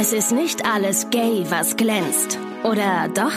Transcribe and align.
Es 0.00 0.12
ist 0.12 0.30
nicht 0.30 0.64
alles 0.64 1.10
gay, 1.10 1.44
was 1.48 1.76
glänzt. 1.76 2.38
Oder 2.62 3.08
doch? 3.12 3.32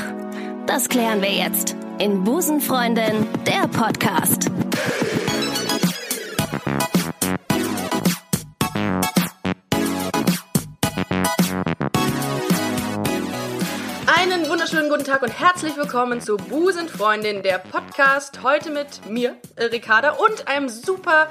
Das 0.67 0.89
klären 0.89 1.19
wir 1.19 1.31
jetzt 1.31 1.75
in 1.97 2.23
Busenfreundin, 2.23 3.25
der 3.47 3.67
Podcast. 3.67 4.45
Einen 14.05 14.47
wunderschönen 14.47 14.87
guten 14.87 15.03
Tag 15.03 15.23
und 15.23 15.39
herzlich 15.39 15.75
willkommen 15.75 16.21
zu 16.21 16.37
Busenfreundin, 16.37 17.41
der 17.41 17.57
Podcast. 17.57 18.43
Heute 18.43 18.69
mit 18.69 19.09
mir, 19.09 19.35
Ricarda, 19.57 20.11
und 20.11 20.47
einem 20.47 20.69
super 20.69 21.27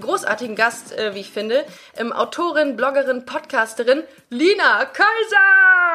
großartigen 0.00 0.56
Gast, 0.56 0.96
äh, 0.98 1.14
wie 1.14 1.20
ich 1.20 1.30
finde. 1.30 1.64
Ähm, 1.96 2.12
Autorin, 2.12 2.76
Bloggerin, 2.76 3.24
Podcasterin, 3.24 4.02
Lina 4.30 4.84
Kaiser! 4.86 5.06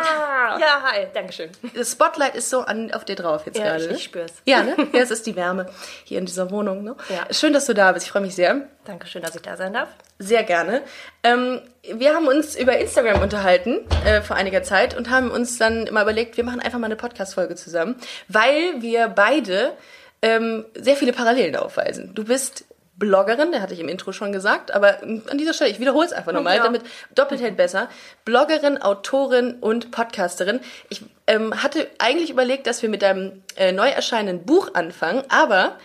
Ja, 0.59 0.81
hi, 0.83 1.07
Dankeschön. 1.13 1.49
Das 1.75 1.91
Spotlight 1.93 2.35
ist 2.35 2.49
so 2.49 2.61
an, 2.61 2.91
auf 2.93 3.05
dir 3.05 3.15
drauf 3.15 3.45
jetzt 3.45 3.57
Ja, 3.57 3.65
gerade. 3.65 3.83
ich- 3.83 3.89
ne? 3.89 3.95
ich 3.95 4.03
spür's. 4.03 4.33
Ja, 4.45 4.63
ne? 4.63 4.75
Ja, 4.93 4.99
es 5.01 5.11
ist 5.11 5.25
die 5.27 5.35
Wärme 5.35 5.67
hier 6.03 6.17
in 6.19 6.25
dieser 6.25 6.51
Wohnung. 6.51 6.83
Ne? 6.83 6.95
Ja. 7.09 7.31
Schön, 7.33 7.53
dass 7.53 7.65
du 7.65 7.73
da 7.73 7.91
bist. 7.91 8.05
Ich 8.07 8.11
freue 8.11 8.21
mich 8.23 8.35
sehr. 8.35 8.67
Dankeschön, 8.85 9.21
dass 9.21 9.35
ich 9.35 9.41
da 9.43 9.55
sein 9.55 9.73
darf. 9.73 9.89
Sehr 10.19 10.43
gerne. 10.43 10.81
Ähm, 11.23 11.61
wir 11.83 12.13
haben 12.15 12.27
uns 12.27 12.55
über 12.55 12.77
Instagram 12.77 13.21
unterhalten 13.21 13.81
äh, 14.05 14.21
vor 14.21 14.35
einiger 14.35 14.63
Zeit 14.63 14.97
und 14.97 15.09
haben 15.09 15.31
uns 15.31 15.57
dann 15.57 15.87
mal 15.91 16.01
überlegt, 16.01 16.35
wir 16.37 16.43
machen 16.43 16.59
einfach 16.59 16.79
mal 16.79 16.85
eine 16.87 16.95
Podcast-Folge 16.97 17.55
zusammen, 17.55 17.95
weil 18.27 18.81
wir 18.81 19.07
beide 19.07 19.73
ähm, 20.21 20.65
sehr 20.75 20.95
viele 20.95 21.13
Parallelen 21.13 21.55
aufweisen. 21.55 22.13
Du 22.13 22.25
bist 22.25 22.65
Bloggerin, 22.95 23.51
der 23.51 23.61
hatte 23.61 23.73
ich 23.73 23.79
im 23.79 23.89
Intro 23.89 24.11
schon 24.11 24.31
gesagt, 24.31 24.71
aber 24.71 25.01
an 25.01 25.37
dieser 25.37 25.53
Stelle, 25.53 25.71
ich 25.71 25.79
wiederhole 25.79 26.05
es 26.05 26.13
einfach 26.13 26.31
nochmal, 26.31 26.57
Ja. 26.57 26.63
damit 26.63 26.83
doppelt 27.15 27.41
hält 27.41 27.57
besser. 27.57 27.89
Bloggerin, 28.23 28.81
Autorin 28.81 29.55
und 29.55 29.91
Podcasterin. 29.91 30.59
Ich 30.89 31.01
ähm, 31.27 31.63
hatte 31.63 31.87
eigentlich 31.97 32.29
überlegt, 32.29 32.67
dass 32.67 32.81
wir 32.81 32.89
mit 32.89 33.01
deinem 33.01 33.41
äh, 33.55 33.71
neu 33.71 33.87
erscheinenden 33.89 34.45
Buch 34.45 34.75
anfangen, 34.75 35.23
aber 35.29 35.77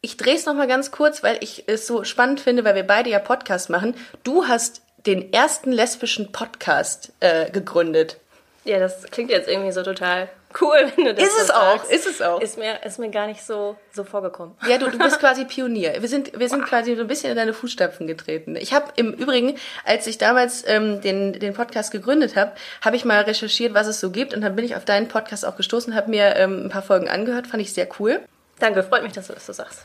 ich 0.00 0.16
drehe 0.16 0.34
es 0.34 0.44
nochmal 0.46 0.66
ganz 0.68 0.90
kurz, 0.90 1.22
weil 1.22 1.38
ich 1.40 1.64
es 1.68 1.86
so 1.86 2.04
spannend 2.04 2.40
finde, 2.40 2.64
weil 2.64 2.74
wir 2.74 2.86
beide 2.86 3.10
ja 3.10 3.18
Podcast 3.20 3.70
machen. 3.70 3.94
Du 4.24 4.46
hast 4.46 4.82
den 5.06 5.32
ersten 5.32 5.70
lesbischen 5.72 6.32
Podcast 6.32 7.12
äh, 7.20 7.50
gegründet. 7.50 8.16
Ja, 8.64 8.80
das 8.80 9.04
klingt 9.04 9.30
jetzt 9.30 9.48
irgendwie 9.48 9.70
so 9.70 9.82
total 9.84 10.28
cool, 10.60 10.92
wenn 10.96 11.04
du 11.04 11.14
das 11.14 11.24
Ist 11.24 11.36
so 11.36 11.42
es 11.44 11.50
auch, 11.50 11.76
sagst. 11.78 11.90
ist 11.92 12.06
es 12.06 12.22
auch. 12.22 12.40
Ist 12.40 12.58
mir, 12.58 12.82
ist 12.84 12.98
mir 12.98 13.10
gar 13.10 13.26
nicht 13.26 13.42
so, 13.44 13.76
so 13.92 14.04
vorgekommen. 14.04 14.54
Ja, 14.68 14.78
du, 14.78 14.88
du 14.90 14.98
bist 14.98 15.18
quasi 15.20 15.44
Pionier. 15.44 16.00
Wir 16.00 16.08
sind, 16.08 16.38
wir 16.38 16.48
sind 16.48 16.64
quasi 16.64 16.94
so 16.94 17.02
ein 17.02 17.06
bisschen 17.06 17.30
in 17.30 17.36
deine 17.36 17.52
Fußstapfen 17.54 18.06
getreten. 18.06 18.56
Ich 18.56 18.72
habe 18.72 18.86
im 18.96 19.12
Übrigen, 19.12 19.56
als 19.84 20.06
ich 20.06 20.18
damals 20.18 20.64
ähm, 20.66 21.00
den, 21.00 21.32
den 21.32 21.54
Podcast 21.54 21.90
gegründet 21.92 22.36
habe, 22.36 22.52
habe 22.84 22.96
ich 22.96 23.04
mal 23.04 23.22
recherchiert, 23.22 23.74
was 23.74 23.86
es 23.86 24.00
so 24.00 24.10
gibt 24.10 24.34
und 24.34 24.40
dann 24.40 24.56
bin 24.56 24.64
ich 24.64 24.76
auf 24.76 24.84
deinen 24.84 25.08
Podcast 25.08 25.44
auch 25.46 25.56
gestoßen, 25.56 25.94
habe 25.94 26.10
mir 26.10 26.36
ähm, 26.36 26.64
ein 26.66 26.68
paar 26.68 26.82
Folgen 26.82 27.08
angehört, 27.08 27.46
fand 27.46 27.62
ich 27.62 27.72
sehr 27.72 27.88
cool. 27.98 28.20
Danke, 28.58 28.82
freut 28.82 29.02
mich, 29.02 29.12
dass 29.12 29.26
du 29.26 29.34
das 29.34 29.44
so 29.44 29.52
sagst. 29.52 29.80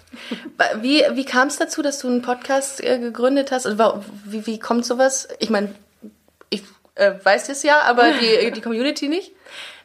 Wie, 0.78 1.04
wie 1.12 1.26
kam 1.26 1.50
es 1.50 1.58
dazu, 1.58 1.82
dass 1.82 2.00
du 2.00 2.08
einen 2.08 2.22
Podcast 2.22 2.82
äh, 2.82 3.00
gegründet 3.00 3.52
hast? 3.52 3.66
Und 3.66 3.78
wa- 3.78 4.02
wie, 4.24 4.46
wie 4.48 4.60
kommt 4.60 4.86
sowas? 4.86 5.28
Ich 5.40 5.50
meine, 5.50 5.76
ich 6.50 6.64
äh, 6.96 7.12
weiß 7.22 7.48
das 7.48 7.64
ja, 7.64 7.82
aber 7.82 8.12
die, 8.22 8.52
die 8.52 8.62
Community 8.62 9.10
nicht. 9.10 9.34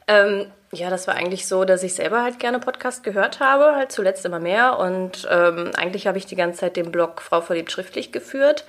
Ähm, 0.08 0.46
ja, 0.72 0.90
das 0.90 1.06
war 1.06 1.14
eigentlich 1.14 1.46
so, 1.46 1.64
dass 1.64 1.82
ich 1.82 1.94
selber 1.94 2.22
halt 2.22 2.38
gerne 2.38 2.58
Podcast 2.58 3.02
gehört 3.02 3.40
habe, 3.40 3.76
halt 3.76 3.92
zuletzt 3.92 4.24
immer 4.24 4.40
mehr. 4.40 4.78
Und 4.78 5.26
ähm, 5.30 5.70
eigentlich 5.76 6.06
habe 6.06 6.18
ich 6.18 6.26
die 6.26 6.36
ganze 6.36 6.60
Zeit 6.60 6.76
den 6.76 6.92
Blog 6.92 7.22
Frau 7.22 7.40
verliebt 7.40 7.70
schriftlich 7.72 8.12
geführt. 8.12 8.64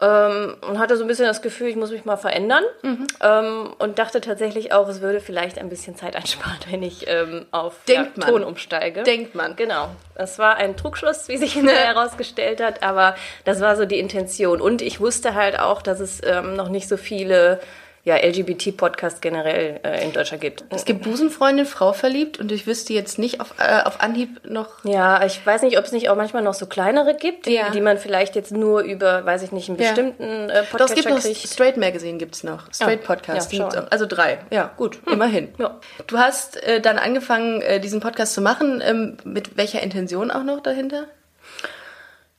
Ähm, 0.00 0.56
und 0.68 0.80
hatte 0.80 0.96
so 0.96 1.04
ein 1.04 1.06
bisschen 1.06 1.26
das 1.26 1.42
Gefühl, 1.42 1.68
ich 1.68 1.76
muss 1.76 1.92
mich 1.92 2.04
mal 2.04 2.16
verändern. 2.16 2.64
Mhm. 2.82 3.06
Ähm, 3.20 3.74
und 3.78 4.00
dachte 4.00 4.20
tatsächlich 4.20 4.72
auch, 4.72 4.88
es 4.88 5.00
würde 5.00 5.20
vielleicht 5.20 5.58
ein 5.58 5.68
bisschen 5.68 5.94
Zeit 5.94 6.16
einsparen, 6.16 6.58
wenn 6.70 6.82
ich 6.82 7.06
ähm, 7.06 7.46
auf 7.52 7.76
ja. 7.88 8.04
Ton 8.04 8.42
umsteige. 8.42 9.04
Denkt 9.04 9.36
man. 9.36 9.54
Genau. 9.54 9.90
Das 10.16 10.40
war 10.40 10.56
ein 10.56 10.76
Trugschluss, 10.76 11.28
wie 11.28 11.36
sich 11.36 11.52
hinterher 11.52 11.86
herausgestellt 11.94 12.60
hat, 12.60 12.82
aber 12.82 13.14
das 13.44 13.60
war 13.60 13.76
so 13.76 13.84
die 13.84 14.00
Intention. 14.00 14.60
Und 14.60 14.82
ich 14.82 15.00
wusste 15.00 15.34
halt 15.34 15.58
auch, 15.60 15.82
dass 15.82 16.00
es 16.00 16.20
ähm, 16.24 16.56
noch 16.56 16.68
nicht 16.68 16.88
so 16.88 16.96
viele 16.96 17.60
ja, 18.04 18.16
LGBT-Podcasts 18.16 19.20
generell 19.20 19.78
äh, 19.84 20.02
in 20.04 20.12
Deutschland 20.12 20.40
gibt. 20.40 20.64
Es 20.70 20.84
gibt 20.84 21.02
Busenfreundin, 21.04 21.66
Frau 21.66 21.92
verliebt 21.92 22.40
und 22.40 22.50
ich 22.50 22.66
wüsste 22.66 22.92
jetzt 22.92 23.16
nicht 23.16 23.40
auf, 23.40 23.54
äh, 23.60 23.82
auf 23.84 24.00
Anhieb 24.00 24.40
noch. 24.44 24.84
Ja, 24.84 25.24
ich 25.24 25.44
weiß 25.46 25.62
nicht, 25.62 25.78
ob 25.78 25.84
es 25.84 25.92
nicht 25.92 26.08
auch 26.10 26.16
manchmal 26.16 26.42
noch 26.42 26.54
so 26.54 26.66
kleinere 26.66 27.14
gibt, 27.14 27.46
die, 27.46 27.54
Ja. 27.54 27.70
die 27.70 27.80
man 27.80 27.98
vielleicht 27.98 28.34
jetzt 28.34 28.50
nur 28.50 28.80
über, 28.80 29.24
weiß 29.24 29.42
ich 29.44 29.52
nicht, 29.52 29.68
einen 29.68 29.78
Ja. 29.78 29.86
bestimmten 29.90 30.50
äh, 30.50 30.64
Doch, 30.76 30.86
es 30.88 30.94
gibt 30.94 31.08
noch 31.08 31.20
kriegt. 31.20 31.46
Straight 31.48 31.76
Magazine 31.76 32.18
gibt's 32.18 32.42
noch. 32.42 32.64
Straight 32.74 33.02
Ah, 33.04 33.06
Podcast. 33.06 33.52
ja. 33.52 33.68
Also 33.90 34.06
drei. 34.06 34.38
Ja, 34.50 34.72
gut. 34.76 34.98
Immerhin. 35.06 35.54
Ja. 35.58 35.78
Du 36.08 36.18
hast 36.18 36.60
äh, 36.64 36.80
dann 36.80 36.98
angefangen, 36.98 37.62
äh, 37.62 37.78
diesen 37.78 38.00
Podcast 38.00 38.34
zu 38.34 38.40
machen. 38.40 38.82
Ähm, 38.84 39.16
mit 39.22 39.56
welcher 39.56 39.80
Intention 39.80 40.32
auch 40.32 40.42
noch 40.42 40.60
dahinter? 40.60 41.04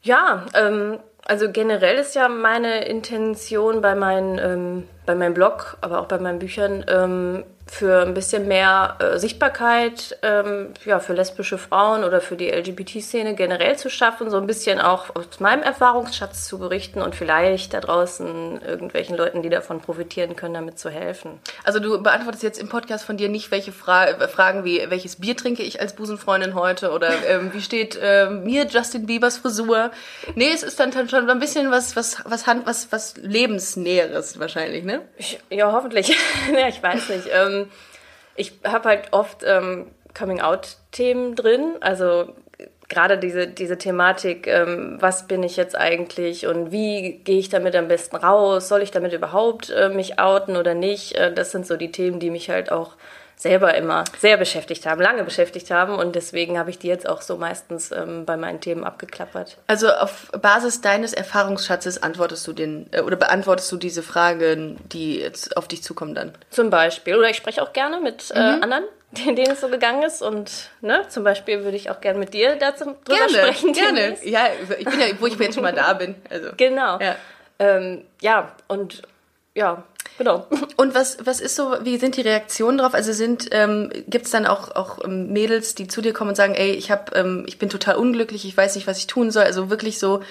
Ja, 0.01 0.45
ähm, 0.53 1.00
also 1.25 1.50
generell 1.51 1.95
ist 1.97 2.16
ja 2.16 2.28
meine 2.28 2.84
Intention 2.85 3.81
bei, 3.81 3.95
meinen, 3.95 4.38
ähm, 4.40 4.90
bei 5.06 5.16
meinem 5.16 5.34
Blog, 5.34 5.78
aber 5.81 6.00
auch 6.00 6.08
bei 6.08 6.18
meinen 6.18 6.40
Büchern, 6.40 6.86
ähm, 6.88 7.44
für 7.66 8.02
ein 8.02 8.14
bisschen 8.14 8.47
mehr 8.47 8.97
äh, 9.00 9.18
Sichtbarkeit 9.18 10.18
ähm, 10.22 10.74
ja, 10.86 11.00
für 11.00 11.14
lesbische 11.14 11.58
Frauen 11.58 12.03
oder 12.03 12.19
für 12.19 12.36
die 12.36 12.50
LGBT-Szene 12.50 13.36
generell 13.36 13.78
zu 13.78 13.90
schaffen, 13.90 14.30
so 14.30 14.38
ein 14.38 14.47
bisschen 14.47 14.81
auch 14.81 15.16
aus 15.16 15.40
meinem 15.40 15.63
Erfahrungsschatz 15.63 16.46
zu 16.46 16.59
berichten 16.59 17.02
und 17.02 17.16
vielleicht 17.16 17.74
da 17.74 17.80
draußen 17.80 18.62
irgendwelchen 18.62 19.16
Leuten, 19.16 19.42
die 19.42 19.50
davon 19.50 19.80
profitieren 19.80 20.36
können, 20.36 20.53
damit 20.53 20.78
zu 20.78 20.90
helfen. 20.90 21.40
Also 21.63 21.80
du 21.80 22.02
beantwortest 22.03 22.44
jetzt 22.44 22.59
im 22.59 22.68
Podcast 22.68 23.06
von 23.06 23.16
dir 23.16 23.30
nicht 23.30 23.50
welche 23.50 23.72
Fra 23.72 24.08
äh, 24.08 24.28
Fragen 24.28 24.66
wie, 24.66 24.86
welches 24.90 25.16
Bier 25.16 25.38
trinke 25.38 25.63
ich 25.63 25.80
als 25.80 25.94
Busenfreundin 25.94 26.56
heute 26.56 26.92
oder 26.92 27.09
ähm, 27.28 27.53
wie 27.53 27.62
steht 27.62 27.97
ähm, 28.02 28.44
mir 28.44 28.66
Justin 28.68 29.06
Biebers 29.06 29.38
Frisur? 29.38 29.92
Nee, 30.36 30.52
es 30.53 30.63
ist 30.63 30.80
dann 30.80 30.92
schon 31.08 31.30
ein 31.30 31.40
bisschen 31.40 31.72
was, 31.72 31.96
was, 31.96 32.18
was, 32.25 32.46
Hand, 32.46 32.66
was, 32.66 32.92
was 32.92 33.16
Lebensnäheres 33.18 34.38
wahrscheinlich, 34.38 34.84
ne? 34.84 34.93
Ich, 35.18 35.40
ja, 35.50 35.72
hoffentlich. 35.72 36.16
ja, 36.54 36.68
ich 36.68 36.81
weiß 36.81 37.09
nicht. 37.09 37.30
Ähm, 37.31 37.70
ich 38.36 38.54
habe 38.64 38.90
halt 38.90 39.12
oft 39.12 39.44
ähm, 39.46 39.92
Coming-out-Themen 40.14 41.36
drin. 41.36 41.76
Also 41.81 42.34
gerade 42.90 43.18
diese, 43.18 43.48
diese 43.48 43.78
Thematik, 43.78 44.48
ähm, 44.48 44.98
was 45.00 45.28
bin 45.28 45.44
ich 45.44 45.58
jetzt 45.58 45.76
eigentlich 45.76 46.48
und 46.48 46.72
wie 46.72 47.22
gehe 47.24 47.40
ich 47.40 47.50
damit 47.50 47.76
am 47.76 47.88
besten 47.88 48.16
raus? 48.16 48.68
Soll 48.68 48.81
ich 48.81 48.92
damit 48.92 49.14
überhaupt 49.14 49.70
äh, 49.70 49.90
mich 49.90 50.20
outen 50.20 50.58
oder 50.58 50.74
nicht? 50.74 51.14
Äh, 51.14 51.34
das 51.34 51.52
sind 51.52 51.66
so 51.66 51.78
die 51.78 51.92
Themen, 51.92 52.20
die 52.20 52.30
mich 52.30 52.50
halt 52.50 52.72
auch 52.72 52.96
selber 53.44 53.76
immer 53.76 54.06
sehr 54.18 54.38
beschäftigt 54.38 54.86
haben, 54.86 55.02
lange 55.02 55.24
beschäftigt 55.24 55.70
haben. 55.70 55.96
Und 55.96 56.16
deswegen 56.16 56.58
habe 56.58 56.70
ich 56.70 56.80
die 56.80 56.88
jetzt 56.88 57.08
auch 57.08 57.22
so 57.22 57.38
meistens 57.38 57.92
ähm, 57.92 58.26
bei 58.26 58.38
meinen 58.38 58.62
Themen 58.62 58.86
abgeklappert. 58.86 59.58
Also 59.68 59.90
auf 59.90 60.31
Basis 60.42 60.80
deines 60.81 61.14
Erfahrungsschatzes 61.14 62.02
antwortest 62.02 62.48
du 62.48 62.54
den 62.54 62.88
äh, 62.92 63.02
oder 63.02 63.18
beantwortest 63.18 63.70
du 63.72 63.78
diese 63.78 64.02
Fragen, 64.02 64.80
die 64.92 65.20
jetzt 65.20 65.58
auf 65.58 65.68
dich 65.68 65.84
zukommen 65.84 66.16
dann? 66.16 66.31
Zum 66.50 66.70
Beispiel. 66.70 67.16
Oder 67.18 67.30
ich 67.30 67.36
spreche 67.36 67.62
auch 67.62 67.74
gerne 67.74 68.00
mit 68.00 68.31
äh, 68.31 68.40
anderen, 68.40 68.86
denen 69.12 69.52
es 69.52 69.60
so 69.60 69.68
gegangen 69.68 70.04
ist. 70.04 70.22
Und 70.22 70.70
ne, 70.80 71.02
zum 71.10 71.25
Beispiel 71.25 71.66
würde 71.66 71.75
ich 71.75 71.90
auch 71.90 72.00
gerne 72.00 72.20
mit 72.20 72.34
dir 72.34 72.56
dazu 72.56 72.96
drüber 73.04 73.28
sprechen. 73.28 73.74
gerne. 73.74 74.00
demnächst. 74.00 74.25
Ja, 74.25 74.48
ich 74.80 74.86
bin 74.86 75.00
ja, 75.00 75.08
wo 75.20 75.28
ich 75.28 75.38
jetzt 75.38 75.56
schon 75.56 75.64
mal 75.64 75.74
da 75.74 75.94
bin. 75.94 76.16
Also. 76.30 76.52
Genau. 76.58 76.98
Ja. 77.00 77.16
Ähm, 77.60 78.06
ja, 78.22 78.56
und 78.68 79.04
ja, 79.56 79.84
genau. 80.18 80.47
Und 80.78 80.96
was, 80.96 81.18
was 81.25 81.40
ist 81.40 81.56
so, 81.56 81.75
wie 81.81 81.97
sind 81.97 82.18
die 82.18 82.22
Reaktionen 82.22 82.78
drauf? 82.78 82.94
Also 82.94 83.14
sind, 83.14 83.50
ähm, 83.52 83.91
gibt 84.08 84.25
es 84.25 84.31
dann 84.31 84.46
auch, 84.46 84.75
auch 84.75 85.03
ähm, 85.03 85.31
Mädels, 85.31 85.75
die 85.75 85.88
zu 85.88 86.02
dir 86.02 86.14
kommen 86.14 86.31
und 86.31 86.36
sagen, 86.36 86.56
ey, 86.56 86.72
ich 86.72 86.91
hab, 86.91 87.16
ähm, 87.16 87.44
ich 87.47 87.59
bin 87.59 87.69
total 87.69 87.96
unglücklich, 87.96 88.46
ich 88.46 88.56
weiß 88.56 88.75
nicht, 88.75 88.88
was 88.88 88.97
ich 88.97 89.08
tun 89.08 89.31
soll. 89.31 89.44
Also 89.44 89.69
wirklich 89.69 90.00
so, 90.00 90.22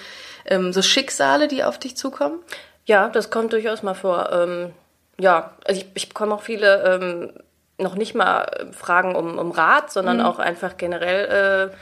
ähm, 0.45 0.73
so 0.73 0.81
Schicksale, 0.81 1.47
die 1.47 1.63
auf 1.63 1.79
dich 1.79 1.95
zukommen? 1.95 2.39
Ja, 2.85 3.09
das 3.09 3.29
kommt 3.29 3.53
durchaus 3.53 3.83
mal 3.83 3.93
vor. 3.93 4.29
Ähm, 4.31 4.73
ja, 5.19 5.51
also 5.65 5.81
ich, 5.81 5.87
ich 5.93 6.09
bekomme 6.09 6.35
auch 6.35 6.41
viele 6.41 6.83
ähm, 6.83 7.31
noch 7.77 7.95
nicht 7.95 8.15
mal 8.15 8.43
äh, 8.43 8.73
Fragen 8.73 9.15
um, 9.15 9.37
um 9.37 9.51
Rat, 9.51 9.91
sondern 9.91 10.21
auch 10.21 10.39
einfach 10.39 10.77
generell 10.77 11.69
äh, 11.71 11.75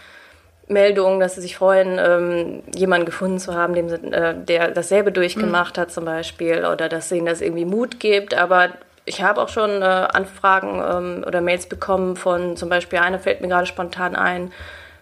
Meldungen, 0.68 1.20
dass 1.20 1.36
sie 1.36 1.42
sich 1.42 1.58
freuen, 1.58 2.00
ähm, 2.00 2.64
jemanden 2.76 3.06
gefunden 3.06 3.40
zu 3.40 3.56
haben, 3.56 3.74
dem, 3.74 3.90
äh, 4.14 4.34
der 4.36 4.72
dasselbe 4.72 5.12
durchgemacht 5.12 5.78
hat 5.78 5.92
zum 5.92 6.06
Beispiel 6.06 6.66
oder 6.66 6.88
dass 6.88 7.12
ihnen 7.12 7.26
das 7.26 7.42
irgendwie 7.42 7.66
Mut 7.66 8.00
gibt. 8.00 8.34
Aber 8.34 8.70
ich 9.06 9.22
habe 9.22 9.42
auch 9.42 9.50
schon 9.50 9.82
äh, 9.82 9.86
Anfragen 9.86 10.82
ähm, 10.82 11.24
oder 11.28 11.42
Mails 11.42 11.68
bekommen 11.68 12.16
von 12.16 12.56
zum 12.56 12.70
Beispiel, 12.70 13.00
eine 13.00 13.20
fällt 13.20 13.42
mir 13.42 13.48
gerade 13.48 13.66
spontan 13.66 14.16
ein, 14.16 14.52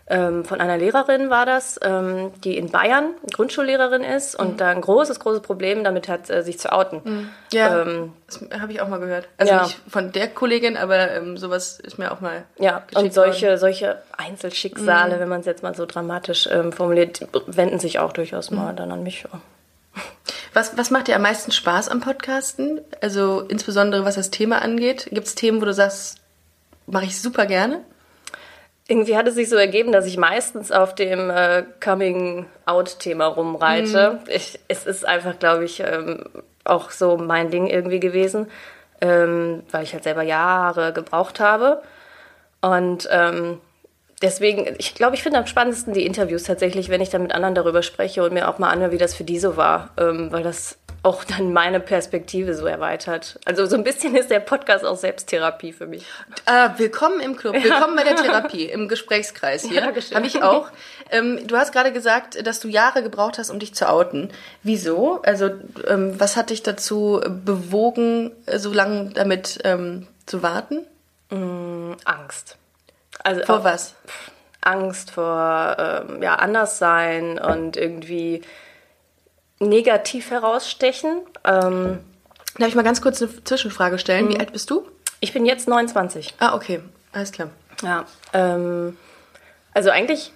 ähm, 0.10 0.44
von 0.44 0.60
einer 0.60 0.78
Lehrerin 0.78 1.30
war 1.30 1.46
das, 1.46 1.80
ähm, 1.84 2.32
die 2.44 2.58
in 2.58 2.70
Bayern 2.72 3.12
Grundschullehrerin 3.32 4.04
ist 4.04 4.36
und 4.36 4.60
da 4.60 4.70
ein 4.70 4.82
großes, 4.82 5.20
großes 5.20 5.42
Problem 5.42 5.84
damit 5.84 6.08
hat, 6.08 6.30
äh, 6.30 6.42
sich 6.42 6.60
zu 6.60 6.72
outen. 6.72 7.30
Ja, 7.54 7.82
Ähm, 7.84 8.14
das 8.26 8.44
habe 8.60 8.72
ich 8.72 8.82
auch 8.82 8.88
mal 8.88 9.00
gehört. 9.00 9.28
Also 9.38 9.54
ja. 9.54 9.64
nicht 9.64 9.80
von 9.88 10.12
der 10.12 10.28
Kollegin, 10.30 10.78
aber 10.78 11.12
ähm, 11.12 11.38
sowas 11.38 11.80
ist 11.80 12.00
mir 12.00 12.12
auch 12.12 12.22
mal 12.22 12.44
Ja, 12.58 12.84
und 12.96 13.14
solche, 13.14 13.48
worden. 13.48 13.58
solche 13.60 14.02
Einzelschicksale, 14.18 15.20
wenn 15.20 15.30
man 15.30 15.42
es 15.42 15.46
jetzt 15.46 15.62
mal 15.64 15.76
so 15.76 15.86
dramatisch 15.86 16.50
ähm, 16.52 16.72
formuliert, 16.72 17.28
wenden 17.46 17.80
sich 17.80 18.00
auch 18.00 18.12
durchaus 18.12 18.50
mal 18.52 18.74
dann 18.74 18.92
an 18.92 19.04
mich. 19.04 19.26
Was, 20.54 20.78
was 20.78 20.90
macht 20.90 21.08
dir 21.08 21.16
am 21.16 21.22
meisten 21.22 21.52
Spaß 21.52 21.90
am 21.90 22.00
Podcasten? 22.00 22.82
Also 23.02 23.42
insbesondere 23.42 24.06
was 24.06 24.16
das 24.16 24.32
Thema 24.32 24.62
angeht. 24.62 25.08
Gibt 25.12 25.28
es 25.28 25.36
Themen, 25.36 25.62
wo 25.62 25.66
du 25.66 25.74
sagst, 25.74 26.18
mache 26.88 27.06
ich 27.06 27.22
super 27.22 27.46
gerne? 27.46 27.82
Irgendwie 28.90 29.16
hat 29.16 29.28
es 29.28 29.36
sich 29.36 29.48
so 29.50 29.56
ergeben, 29.56 29.92
dass 29.92 30.08
ich 30.08 30.18
meistens 30.18 30.72
auf 30.72 30.96
dem 30.96 31.30
äh, 31.30 31.64
Coming-out-Thema 31.82 33.28
rumreite. 33.28 34.14
Mhm. 34.14 34.32
Ich, 34.32 34.60
es 34.68 34.88
ist 34.88 35.08
einfach, 35.08 35.38
glaube 35.38 35.64
ich, 35.66 35.80
ähm, 35.80 36.24
auch 36.64 36.90
so 36.90 37.16
mein 37.16 37.52
Ding 37.52 37.68
irgendwie 37.68 38.00
gewesen, 38.00 38.48
ähm, 39.00 39.62
weil 39.70 39.84
ich 39.84 39.94
halt 39.94 40.04
selber 40.04 40.24
Jahre 40.24 40.92
gebraucht 40.92 41.40
habe. 41.40 41.84
Und 42.62 43.08
ähm, 43.12 43.62
deswegen, 44.24 44.76
ich 44.80 44.96
glaube, 44.96 45.16
ich 45.16 45.22
finde 45.22 45.38
am 45.38 45.46
spannendsten 45.46 45.94
die 45.94 46.06
Interviews 46.06 46.44
tatsächlich, 46.44 46.90
wenn 46.90 47.02
ich 47.02 47.10
dann 47.10 47.22
mit 47.22 47.32
anderen 47.32 47.54
darüber 47.54 47.84
spreche 47.84 48.24
und 48.24 48.34
mir 48.34 48.50
auch 48.50 48.58
mal 48.58 48.72
anhöre, 48.72 48.92
wie 48.92 48.98
das 48.98 49.14
für 49.14 49.24
die 49.24 49.40
so 49.40 49.56
war, 49.56 49.92
ähm, 50.00 50.32
weil 50.32 50.42
das 50.42 50.80
auch 51.02 51.24
dann 51.24 51.54
meine 51.54 51.80
Perspektive 51.80 52.54
so 52.54 52.66
erweitert. 52.66 53.40
Also 53.46 53.66
so 53.66 53.76
ein 53.76 53.84
bisschen 53.84 54.16
ist 54.16 54.30
der 54.30 54.42
Podcast 54.42 54.84
auch 54.84 54.98
Selbsttherapie 54.98 55.72
für 55.72 55.88
mich. 55.88 56.06
Äh, 56.46 56.70
willkommen 56.78 57.22
im 57.22 57.38
Club, 57.38 57.54
willkommen 57.54 57.96
bei 57.96 58.04
der 58.04 58.18
Therapie, 58.18 58.66
im 58.66 58.88
Gesprächskreis 58.88 59.64
hier. 59.64 59.80
Ja, 59.80 60.16
Habe 60.16 60.28
ich 60.28 60.44
auch. 60.44 60.70
Ähm, 61.10 61.48
du 61.48 61.56
hast 61.56 61.72
gerade 61.72 61.94
gesagt, 61.94 62.46
dass 62.46 62.60
du 62.60 62.68
Jahre 62.68 63.02
gebraucht 63.02 63.38
hast, 63.38 63.50
um 63.50 63.60
dich 63.60 63.74
zu 63.74 63.90
outen. 63.90 64.30
Wieso? 64.62 65.22
Also 65.24 65.52
ähm, 65.88 66.20
was 66.20 66.36
hat 66.36 66.50
dich 66.50 66.64
dazu 66.64 67.22
bewogen, 67.26 68.32
so 68.46 68.74
lange 68.74 69.12
damit 69.12 69.60
ähm, 69.64 70.08
zu 70.26 70.44
warten? 70.44 70.86
Mm, 71.30 71.94
Angst. 72.04 72.58
Also 73.24 73.44
vor 73.46 73.64
was? 73.64 73.96
Angst 74.62 75.12
vor 75.12 75.78
ähm, 75.80 76.22
ja, 76.22 76.36
Anderssein 76.36 77.40
und 77.40 77.78
irgendwie 77.78 78.42
negativ 79.60 80.32
herausstechen. 80.32 81.22
Ähm, 81.44 82.00
Darf 82.58 82.70
ich 82.70 82.76
mal 82.76 82.84
ganz 82.84 83.02
kurz 83.02 83.22
eine 83.22 83.44
Zwischenfrage 83.44 84.00
stellen? 84.00 84.26
Mhm. 84.26 84.34
Wie 84.34 84.40
alt 84.40 84.52
bist 84.52 84.70
du? 84.70 84.86
Ich 85.20 85.34
bin 85.34 85.46
jetzt 85.46 85.68
29. 85.68 86.36
Ah, 86.40 86.56
okay. 86.56 86.82
Alles 87.12 87.32
klar. 87.32 87.50
Ja. 87.82 88.06
Ähm, 88.34 88.98
also 89.74 89.90
eigentlich 89.90 90.34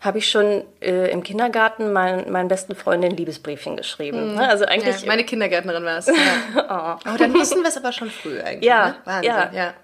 habe 0.00 0.18
ich 0.18 0.30
schon 0.30 0.64
äh, 0.80 1.10
im 1.10 1.22
Kindergarten 1.22 1.92
mein, 1.92 2.30
meinen 2.30 2.48
besten 2.48 2.74
Freundin 2.74 3.16
Liebesbriefchen 3.16 3.76
geschrieben. 3.76 4.34
Mhm. 4.34 4.38
Also 4.38 4.64
eigentlich. 4.64 5.00
Ja, 5.00 5.06
meine 5.08 5.24
Kindergärtnerin 5.24 5.84
war 5.84 5.98
es. 5.98 6.06
Ja. 6.54 6.98
oh. 7.04 7.08
Aber 7.08 7.18
dann 7.18 7.34
wissen 7.34 7.62
wir 7.62 7.68
es 7.68 7.76
aber 7.76 7.92
schon 7.92 8.10
früh 8.10 8.40
eigentlich. 8.40 8.68
Ja, 8.68 8.88
ne? 8.88 8.96
Wahnsinn. 9.04 9.24
Ja. 9.24 9.50
ja. 9.52 9.74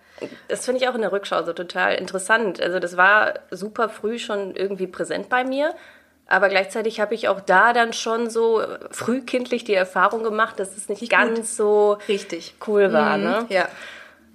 Das 0.49 0.65
finde 0.65 0.81
ich 0.81 0.89
auch 0.89 0.95
in 0.95 1.01
der 1.01 1.11
Rückschau 1.11 1.43
so 1.43 1.53
total 1.53 1.97
interessant. 1.97 2.63
Also 2.63 2.79
das 2.79 2.97
war 2.97 3.35
super 3.51 3.89
früh 3.89 4.19
schon 4.19 4.55
irgendwie 4.55 4.87
präsent 4.87 5.29
bei 5.29 5.45
mir. 5.45 5.75
Aber 6.35 6.49
gleichzeitig 6.49 6.99
habe 6.99 7.15
ich 7.15 7.29
auch 7.29 7.41
da 7.41 7.73
dann 7.73 7.93
schon 7.93 8.29
so 8.29 8.61
frühkindlich 8.91 9.63
die 9.63 9.75
Erfahrung 9.75 10.25
gemacht, 10.25 10.59
dass 10.59 10.77
es 10.77 10.89
nicht, 10.89 11.01
nicht 11.01 11.13
ganz 11.13 11.39
gut. 11.39 11.47
so 11.47 11.99
richtig 12.09 12.57
cool 12.67 12.93
war. 12.93 13.17
Mhm. 13.17 13.23
Ne? 13.23 13.47
Ja. 13.51 13.69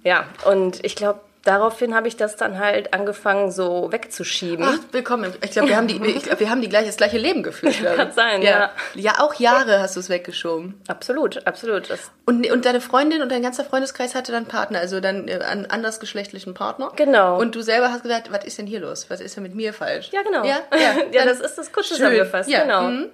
Ja, 0.02 0.24
und 0.46 0.82
ich 0.82 0.96
glaube, 0.96 1.20
daraufhin 1.44 1.94
habe 1.94 2.08
ich 2.08 2.16
das 2.16 2.36
dann 2.36 2.58
halt 2.58 2.92
angefangen 2.92 3.50
so 3.50 3.90
wegzuschieben. 3.90 4.64
Ach, 4.68 4.78
willkommen. 4.92 5.32
Ich 5.42 5.52
glaube, 5.52 5.68
wir 5.68 5.76
haben 5.76 5.88
die, 5.88 5.98
glaub, 5.98 6.40
wir 6.40 6.50
haben 6.50 6.60
die 6.60 6.68
gleiche, 6.70 6.86
das 6.86 6.96
gleiche 6.96 7.18
Leben 7.18 7.42
geführt. 7.42 7.82
Kann 7.96 8.12
sein, 8.12 8.42
ja. 8.42 8.50
ja. 8.50 8.70
Ja, 8.94 9.12
auch 9.20 9.34
Jahre 9.34 9.80
hast 9.80 9.96
du 9.96 10.00
es 10.00 10.08
weggeschoben. 10.08 10.80
Absolut, 10.88 11.46
absolut. 11.46 11.90
Das 11.90 12.10
und, 12.26 12.50
und 12.50 12.64
deine 12.64 12.80
Freundin 12.80 13.22
und 13.22 13.30
dein 13.30 13.42
ganzer 13.42 13.64
Freundeskreis 13.64 14.14
hatte 14.14 14.32
dann 14.32 14.46
Partner, 14.46 14.78
also 14.78 15.00
dann 15.00 15.28
äh, 15.28 15.38
einen 15.38 15.66
andersgeschlechtlichen 15.66 16.54
Partner. 16.54 16.92
Genau. 16.96 17.40
Und 17.40 17.54
du 17.54 17.62
selber 17.62 17.90
hast 17.90 18.02
gesagt, 18.02 18.30
was 18.32 18.44
ist 18.44 18.58
denn 18.58 18.66
hier 18.66 18.80
los? 18.80 19.06
Was 19.08 19.20
ist 19.20 19.36
denn 19.36 19.42
mit 19.42 19.54
mir 19.54 19.72
falsch? 19.72 20.10
Ja, 20.12 20.22
genau. 20.22 20.44
Ja, 20.44 20.60
ja, 20.72 21.04
ja 21.12 21.24
das 21.24 21.40
ist 21.40 21.56
das 21.56 21.72
kurz 21.72 21.88
zusammengefasst. 21.88 22.48
Ja. 22.48 22.62
Genau. 22.62 22.82
Mhm. 22.82 23.06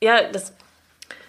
Ja, 0.00 0.22
das 0.30 0.52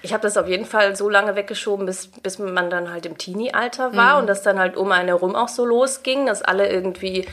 ich 0.04 0.14
habe 0.14 0.22
das 0.22 0.38
auf 0.38 0.48
jeden 0.48 0.66
Fall 0.66 0.96
so 0.96 1.10
lange 1.10 1.36
weggeschoben, 1.36 1.86
bis, 1.86 2.08
bis 2.08 2.38
man 2.38 2.70
dann 2.70 2.92
halt 2.92 3.06
im 3.06 3.18
Teenie-Alter 3.18 3.96
war 3.96 4.16
mhm. 4.16 4.22
und 4.22 4.28
das 4.28 4.44
dann 4.44 4.60
halt 4.60 4.76
um 4.76 4.92
einen 4.92 5.08
herum 5.08 5.36
auch 5.36 5.48
so 5.48 5.66
losging, 5.66 6.26
dass 6.26 6.42
alle 6.42 6.70
irgendwie 6.70 7.26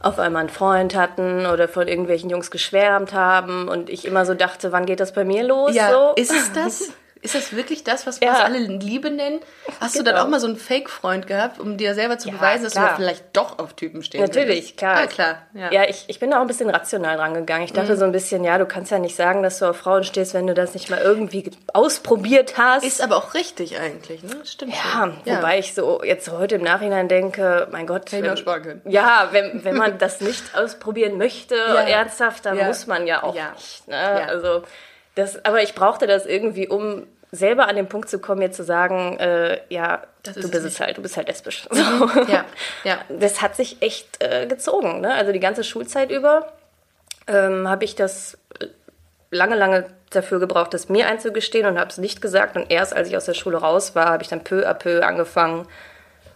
auf 0.00 0.18
einmal 0.18 0.40
einen 0.40 0.48
Freund 0.48 0.94
hatten 0.94 1.46
oder 1.46 1.68
von 1.68 1.88
irgendwelchen 1.88 2.30
Jungs 2.30 2.50
geschwärmt 2.50 3.12
haben 3.12 3.68
und 3.68 3.90
ich 3.90 4.06
immer 4.06 4.24
so 4.24 4.34
dachte, 4.34 4.72
wann 4.72 4.86
geht 4.86 5.00
das 5.00 5.12
bei 5.12 5.24
mir 5.24 5.44
los? 5.44 5.74
Ja, 5.74 5.90
so? 5.90 6.12
ist 6.16 6.32
es 6.32 6.52
das? 6.52 6.90
Ist 7.22 7.34
das 7.34 7.56
wirklich 7.56 7.82
das, 7.82 8.06
was, 8.06 8.20
ja. 8.20 8.32
was 8.32 8.40
alle 8.40 8.58
Liebe 8.58 9.10
nennen? 9.10 9.40
Hast 9.80 9.94
genau. 9.94 10.04
du 10.04 10.04
dann 10.04 10.14
genau. 10.14 10.26
auch 10.26 10.28
mal 10.28 10.40
so 10.40 10.46
einen 10.46 10.56
Fake-Freund 10.56 11.26
gehabt, 11.26 11.58
um 11.58 11.76
dir 11.76 11.94
selber 11.94 12.18
zu 12.18 12.28
ja, 12.28 12.34
beweisen, 12.34 12.64
dass 12.64 12.74
klar. 12.74 12.90
du 12.90 12.96
vielleicht 12.96 13.24
doch 13.32 13.58
auf 13.58 13.74
Typen 13.74 14.02
stehst? 14.02 14.22
Natürlich, 14.22 14.76
klar. 14.76 14.98
Ah, 14.98 15.06
klar. 15.06 15.42
Ja, 15.54 15.72
ja 15.72 15.84
ich, 15.88 16.04
ich 16.08 16.20
bin 16.20 16.30
da 16.30 16.38
auch 16.38 16.42
ein 16.42 16.46
bisschen 16.46 16.68
rational 16.68 17.16
dran 17.16 17.34
gegangen. 17.34 17.64
Ich 17.64 17.72
dachte 17.72 17.94
mhm. 17.94 17.98
so 17.98 18.04
ein 18.04 18.12
bisschen, 18.12 18.44
ja, 18.44 18.58
du 18.58 18.66
kannst 18.66 18.90
ja 18.90 18.98
nicht 18.98 19.16
sagen, 19.16 19.42
dass 19.42 19.58
du 19.58 19.66
auf 19.66 19.78
Frauen 19.78 20.04
stehst, 20.04 20.34
wenn 20.34 20.46
du 20.46 20.54
das 20.54 20.74
nicht 20.74 20.90
mal 20.90 21.00
irgendwie 21.00 21.50
ausprobiert 21.72 22.58
hast. 22.58 22.84
Ist 22.84 23.00
aber 23.00 23.16
auch 23.16 23.34
richtig 23.34 23.78
eigentlich, 23.78 24.22
ne? 24.22 24.36
Stimmt. 24.44 24.74
Ja, 24.74 25.12
ja. 25.24 25.38
wobei 25.38 25.58
ich 25.58 25.74
so 25.74 26.02
jetzt 26.04 26.30
heute 26.30 26.56
im 26.56 26.62
Nachhinein 26.62 27.08
denke, 27.08 27.68
mein 27.70 27.86
Gott. 27.86 28.10
Sparen 28.10 28.62
können. 28.62 28.82
Ja, 28.84 29.28
wenn, 29.32 29.64
wenn 29.64 29.76
man 29.76 29.98
das 29.98 30.20
nicht 30.20 30.56
ausprobieren 30.56 31.18
möchte, 31.18 31.54
ernsthaft, 31.54 32.44
dann 32.46 32.58
muss 32.58 32.86
man 32.86 33.06
ja 33.06 33.22
auch 33.22 33.34
nicht. 33.34 33.88
Ne? 33.88 33.96
Also 33.96 34.62
das, 35.16 35.44
aber 35.44 35.62
ich 35.62 35.74
brauchte 35.74 36.06
das 36.06 36.26
irgendwie, 36.26 36.68
um 36.68 37.06
selber 37.32 37.68
an 37.68 37.76
den 37.76 37.88
Punkt 37.88 38.08
zu 38.08 38.18
kommen, 38.20 38.42
jetzt 38.42 38.56
zu 38.56 38.64
sagen, 38.64 39.18
äh, 39.18 39.60
ja, 39.68 40.04
das 40.22 40.34
du 40.36 40.50
bist 40.50 40.64
es 40.64 40.78
halt, 40.78 40.96
du 40.96 41.02
bist 41.02 41.16
halt 41.16 41.28
lesbisch. 41.28 41.66
So. 41.70 42.06
Ja, 42.28 42.44
ja. 42.84 42.98
Das 43.08 43.42
hat 43.42 43.56
sich 43.56 43.78
echt 43.80 44.22
äh, 44.22 44.46
gezogen. 44.46 45.00
Ne? 45.00 45.12
Also 45.12 45.32
die 45.32 45.40
ganze 45.40 45.64
Schulzeit 45.64 46.10
über 46.10 46.52
ähm, 47.26 47.68
habe 47.68 47.84
ich 47.84 47.96
das 47.96 48.38
lange, 49.30 49.56
lange 49.56 49.86
dafür 50.10 50.38
gebraucht, 50.38 50.72
das 50.74 50.88
mir 50.88 51.08
einzugestehen 51.08 51.66
und 51.66 51.78
habe 51.78 51.90
es 51.90 51.98
nicht 51.98 52.20
gesagt. 52.20 52.56
Und 52.56 52.70
erst 52.70 52.94
als 52.94 53.08
ich 53.08 53.16
aus 53.16 53.24
der 53.24 53.34
Schule 53.34 53.58
raus 53.58 53.94
war, 53.94 54.06
habe 54.06 54.22
ich 54.22 54.28
dann 54.28 54.44
peu 54.44 54.68
à 54.68 54.74
peu 54.74 55.02
angefangen, 55.02 55.66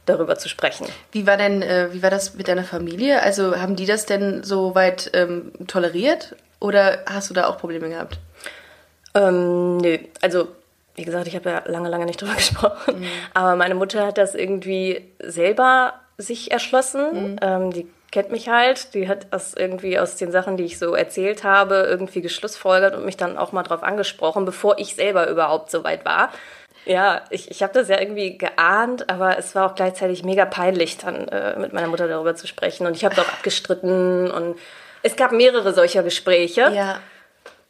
darüber 0.06 0.36
zu 0.36 0.48
sprechen. 0.48 0.86
Wie 1.12 1.26
war 1.26 1.36
denn, 1.36 1.62
äh, 1.62 1.88
wie 1.92 2.02
war 2.02 2.10
das 2.10 2.34
mit 2.34 2.48
deiner 2.48 2.64
Familie? 2.64 3.22
Also 3.22 3.56
haben 3.56 3.76
die 3.76 3.86
das 3.86 4.06
denn 4.06 4.42
so 4.42 4.74
weit 4.74 5.10
ähm, 5.14 5.52
toleriert 5.68 6.34
oder 6.58 7.04
hast 7.06 7.30
du 7.30 7.34
da 7.34 7.46
auch 7.46 7.58
Probleme 7.58 7.88
gehabt? 7.88 8.18
Ähm, 9.14 9.78
nö, 9.78 9.98
also 10.20 10.48
wie 10.94 11.04
gesagt, 11.04 11.26
ich 11.26 11.36
habe 11.36 11.50
ja 11.50 11.62
lange, 11.66 11.88
lange 11.88 12.06
nicht 12.06 12.20
drüber 12.20 12.34
gesprochen, 12.34 13.00
mhm. 13.00 13.06
aber 13.34 13.56
meine 13.56 13.74
Mutter 13.74 14.06
hat 14.06 14.18
das 14.18 14.34
irgendwie 14.34 15.08
selber 15.22 15.94
sich 16.18 16.50
erschlossen. 16.50 17.32
Mhm. 17.32 17.36
Ähm, 17.40 17.70
die 17.72 17.86
kennt 18.10 18.30
mich 18.30 18.48
halt, 18.48 18.94
die 18.94 19.08
hat 19.08 19.28
das 19.30 19.54
irgendwie 19.54 19.98
aus 19.98 20.16
den 20.16 20.32
Sachen, 20.32 20.56
die 20.56 20.64
ich 20.64 20.78
so 20.78 20.94
erzählt 20.94 21.44
habe, 21.44 21.86
irgendwie 21.88 22.20
geschlussfolgert 22.20 22.94
und 22.94 23.04
mich 23.04 23.16
dann 23.16 23.38
auch 23.38 23.52
mal 23.52 23.62
drauf 23.62 23.82
angesprochen, 23.82 24.44
bevor 24.44 24.78
ich 24.78 24.96
selber 24.96 25.28
überhaupt 25.28 25.70
so 25.70 25.84
weit 25.84 26.04
war. 26.04 26.30
Ja, 26.86 27.22
ich, 27.30 27.50
ich 27.50 27.62
habe 27.62 27.72
das 27.74 27.88
ja 27.88 28.00
irgendwie 28.00 28.38
geahnt, 28.38 29.10
aber 29.10 29.38
es 29.38 29.54
war 29.54 29.70
auch 29.70 29.74
gleichzeitig 29.74 30.24
mega 30.24 30.44
peinlich, 30.44 30.98
dann 30.98 31.28
äh, 31.28 31.58
mit 31.58 31.72
meiner 31.72 31.88
Mutter 31.88 32.08
darüber 32.08 32.34
zu 32.34 32.46
sprechen. 32.46 32.86
Und 32.86 32.96
ich 32.96 33.04
habe 33.04 33.14
doch 33.14 33.28
abgestritten 33.28 34.30
und 34.30 34.58
es 35.02 35.14
gab 35.16 35.32
mehrere 35.32 35.72
solcher 35.72 36.02
Gespräche. 36.02 36.72
Ja. 36.74 37.00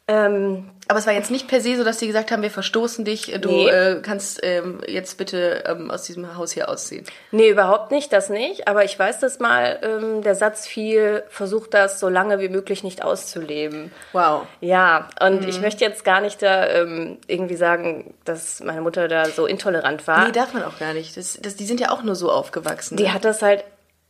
Ähm, 0.07 0.69
aber 0.91 0.99
es 0.99 1.07
war 1.07 1.13
jetzt 1.13 1.31
nicht 1.31 1.47
per 1.47 1.61
se 1.61 1.77
so, 1.77 1.85
dass 1.85 1.99
sie 1.99 2.07
gesagt 2.07 2.31
haben, 2.31 2.41
wir 2.41 2.51
verstoßen 2.51 3.05
dich, 3.05 3.33
du 3.39 3.47
nee. 3.47 3.69
äh, 3.69 4.01
kannst 4.01 4.41
ähm, 4.43 4.81
jetzt 4.85 5.17
bitte 5.17 5.63
ähm, 5.65 5.89
aus 5.89 6.03
diesem 6.03 6.35
Haus 6.35 6.51
hier 6.51 6.67
ausziehen. 6.67 7.05
Nee, 7.31 7.47
überhaupt 7.47 7.91
nicht, 7.91 8.11
das 8.11 8.29
nicht. 8.29 8.67
Aber 8.67 8.83
ich 8.83 8.99
weiß, 8.99 9.19
dass 9.19 9.39
mal 9.39 9.79
ähm, 9.83 10.21
der 10.21 10.35
Satz 10.35 10.67
fiel, 10.67 11.23
versuch 11.29 11.67
das 11.67 12.01
so 12.01 12.09
lange 12.09 12.41
wie 12.41 12.49
möglich 12.49 12.83
nicht 12.83 13.05
auszuleben. 13.05 13.89
Wow. 14.11 14.47
Ja, 14.59 15.07
und 15.21 15.43
mhm. 15.43 15.47
ich 15.47 15.61
möchte 15.61 15.85
jetzt 15.85 16.03
gar 16.03 16.19
nicht 16.19 16.41
da 16.41 16.67
ähm, 16.67 17.19
irgendwie 17.25 17.55
sagen, 17.55 18.13
dass 18.25 18.59
meine 18.59 18.81
Mutter 18.81 19.07
da 19.07 19.27
so 19.27 19.45
intolerant 19.45 20.05
war. 20.07 20.25
Nee, 20.25 20.33
darf 20.33 20.53
man 20.53 20.63
auch 20.63 20.77
gar 20.77 20.93
nicht. 20.93 21.15
Das, 21.15 21.39
das, 21.41 21.55
die 21.55 21.65
sind 21.65 21.79
ja 21.79 21.91
auch 21.91 22.03
nur 22.03 22.15
so 22.15 22.29
aufgewachsen. 22.29 22.97
Die 22.97 23.03
ne? 23.03 23.13
hat 23.13 23.23
das 23.23 23.41
halt 23.41 23.63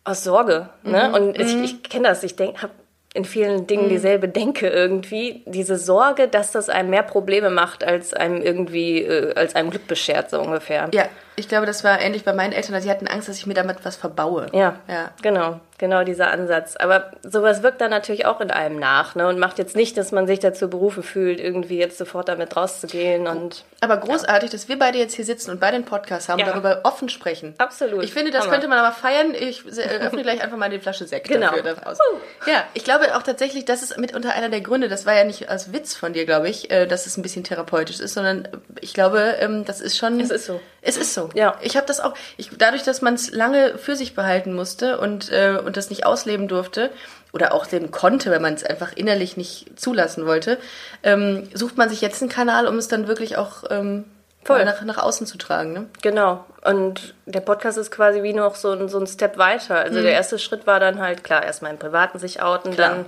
aus 0.03 0.23
Sorge. 0.23 0.69
Ne? 0.81 1.09
Mhm. 1.09 1.13
Und 1.13 1.39
ich, 1.39 1.53
mhm. 1.53 1.63
ich 1.63 1.83
kenne 1.83 2.07
das. 2.07 2.23
Ich 2.23 2.35
denke, 2.35 2.63
habe 2.63 2.73
in 3.13 3.25
vielen 3.25 3.68
Dingen 3.68 3.86
mhm. 3.86 3.89
dieselbe 3.89 4.27
Denke 4.27 4.68
irgendwie. 4.68 5.44
Diese 5.46 5.77
Sorge, 5.77 6.27
dass 6.27 6.51
das 6.51 6.70
einem 6.70 6.89
mehr 6.89 7.03
Probleme 7.03 7.50
macht, 7.50 7.84
als 7.84 8.13
einem 8.13 8.41
irgendwie, 8.41 9.03
äh, 9.03 9.34
als 9.36 9.56
einem 9.56 9.70
Glück 9.70 9.88
beschert, 9.88 10.30
so 10.30 10.39
ungefähr. 10.39 10.89
Ja, 10.94 11.08
ich 11.41 11.50
glaube, 11.50 11.65
das 11.65 11.83
war 11.83 12.00
ähnlich 12.00 12.24
bei 12.24 12.33
meinen 12.33 12.53
Eltern. 12.53 12.79
Sie 12.81 12.89
hatten 12.89 13.07
Angst, 13.07 13.27
dass 13.27 13.38
ich 13.38 13.48
mir 13.48 13.55
damit 13.55 13.83
was 13.83 13.95
verbaue. 13.95 14.45
Ja, 14.53 14.75
ja. 14.88 15.12
genau 15.21 15.60
genau 15.81 16.03
dieser 16.05 16.31
Ansatz. 16.31 16.77
Aber 16.77 17.12
sowas 17.24 17.63
wirkt 17.63 17.81
dann 17.81 17.89
natürlich 17.89 18.25
auch 18.25 18.39
in 18.39 18.51
einem 18.51 18.79
nach 18.79 19.15
ne? 19.15 19.27
und 19.27 19.38
macht 19.39 19.57
jetzt 19.57 19.75
nicht, 19.75 19.98
dass 19.98 20.13
man 20.13 20.27
sich 20.27 20.39
dazu 20.39 20.69
berufen 20.69 21.03
fühlt, 21.03 21.41
irgendwie 21.41 21.77
jetzt 21.77 21.98
sofort 21.98 22.29
damit 22.29 22.55
rauszugehen. 22.55 23.27
Und, 23.27 23.65
aber 23.81 23.98
großartig, 23.98 24.50
ja. 24.50 24.53
dass 24.53 24.69
wir 24.69 24.79
beide 24.79 25.00
jetzt 25.00 25.15
hier 25.15 25.25
sitzen 25.25 25.51
und 25.51 25.60
bei 25.60 25.71
den 25.71 25.83
Podcasts 25.83 26.29
haben, 26.29 26.39
ja. 26.39 26.45
darüber 26.45 26.81
offen 26.83 27.10
sprechen. 27.10 27.55
Absolut. 27.57 28.03
Ich 28.03 28.13
finde, 28.13 28.31
das 28.31 28.43
Hammer. 28.43 28.51
könnte 28.53 28.67
man 28.69 28.77
aber 28.77 28.95
feiern. 28.95 29.33
Ich 29.33 29.65
öffne 29.65 30.21
gleich 30.21 30.41
einfach 30.41 30.55
mal 30.55 30.69
die 30.69 30.79
Flasche 30.79 31.07
Sekt 31.07 31.27
genau. 31.27 31.48
dafür. 31.48 31.63
Daraus. 31.63 31.98
Ja, 32.45 32.63
ich 32.75 32.83
glaube 32.83 33.15
auch 33.17 33.24
tatsächlich, 33.24 33.65
das 33.65 33.81
ist 33.81 33.98
mitunter 33.98 34.33
einer 34.33 34.50
der 34.50 34.62
Gründe, 34.62 34.88
das 34.88 35.07
war 35.07 35.15
ja 35.15 35.24
nicht 35.24 35.50
als 35.50 35.74
Witz 35.74 35.95
von 35.95 36.13
dir, 36.13 36.25
glaube 36.25 36.48
ich, 36.48 36.69
äh, 36.69 36.86
dass 36.86 37.07
es 37.07 37.17
ein 37.17 37.24
bisschen 37.24 37.43
therapeutisch 37.43 38.00
ist, 38.00 38.13
sondern 38.13 38.48
ich 38.79 38.93
glaube, 38.93 39.36
ähm, 39.39 39.65
das 39.65 39.81
ist 39.81 39.98
schon... 39.98 40.19
Es 40.19 40.29
ist 40.29 40.45
so. 40.45 40.62
Es 40.81 40.97
ist 40.97 41.13
so. 41.13 41.29
Ja. 41.33 41.57
Ich 41.61 41.77
habe 41.77 41.85
das 41.85 42.00
auch, 42.00 42.13
ich, 42.38 42.50
dadurch, 42.57 42.83
dass 42.83 43.01
man 43.01 43.13
es 43.13 43.31
lange 43.31 43.77
für 43.77 43.95
sich 43.95 44.15
behalten 44.15 44.53
musste 44.53 45.00
und, 45.00 45.31
äh, 45.31 45.59
und 45.63 45.77
das 45.77 45.89
nicht 45.89 46.05
ausleben 46.05 46.47
durfte 46.47 46.89
oder 47.33 47.53
auch 47.53 47.69
leben 47.71 47.91
konnte, 47.91 48.31
wenn 48.31 48.41
man 48.41 48.55
es 48.55 48.63
einfach 48.63 48.93
innerlich 48.93 49.38
nicht 49.38 49.79
zulassen 49.79 50.25
wollte, 50.25 50.57
ähm, 51.03 51.47
sucht 51.53 51.77
man 51.77 51.89
sich 51.89 52.01
jetzt 52.01 52.21
einen 52.21 52.31
Kanal, 52.31 52.67
um 52.67 52.77
es 52.77 52.88
dann 52.88 53.07
wirklich 53.07 53.38
auch 53.38 53.63
ähm, 53.69 54.05
Voll. 54.43 54.65
nach, 54.65 54.81
nach 54.81 54.97
außen 54.97 55.27
zu 55.27 55.38
tragen. 55.38 55.73
Ne? 55.73 55.88
Genau. 56.01 56.45
Und 56.63 57.13
der 57.25 57.41
Podcast 57.41 57.77
ist 57.77 57.91
quasi 57.91 58.23
wie 58.23 58.33
noch 58.33 58.55
so 58.55 58.71
ein, 58.71 58.89
so 58.89 59.00
ein 59.00 59.07
Step 59.07 59.38
weiter. 59.38 59.77
Also 59.77 60.01
der 60.01 60.13
erste 60.13 60.39
Schritt 60.39 60.65
war 60.65 60.79
dann 60.79 61.00
halt, 61.00 61.23
klar, 61.23 61.43
erstmal 61.43 61.71
im 61.71 61.77
Privaten 61.77 62.17
sich 62.17 62.41
outen. 62.41 62.73
Klar. 62.73 62.89
Dann 62.89 63.05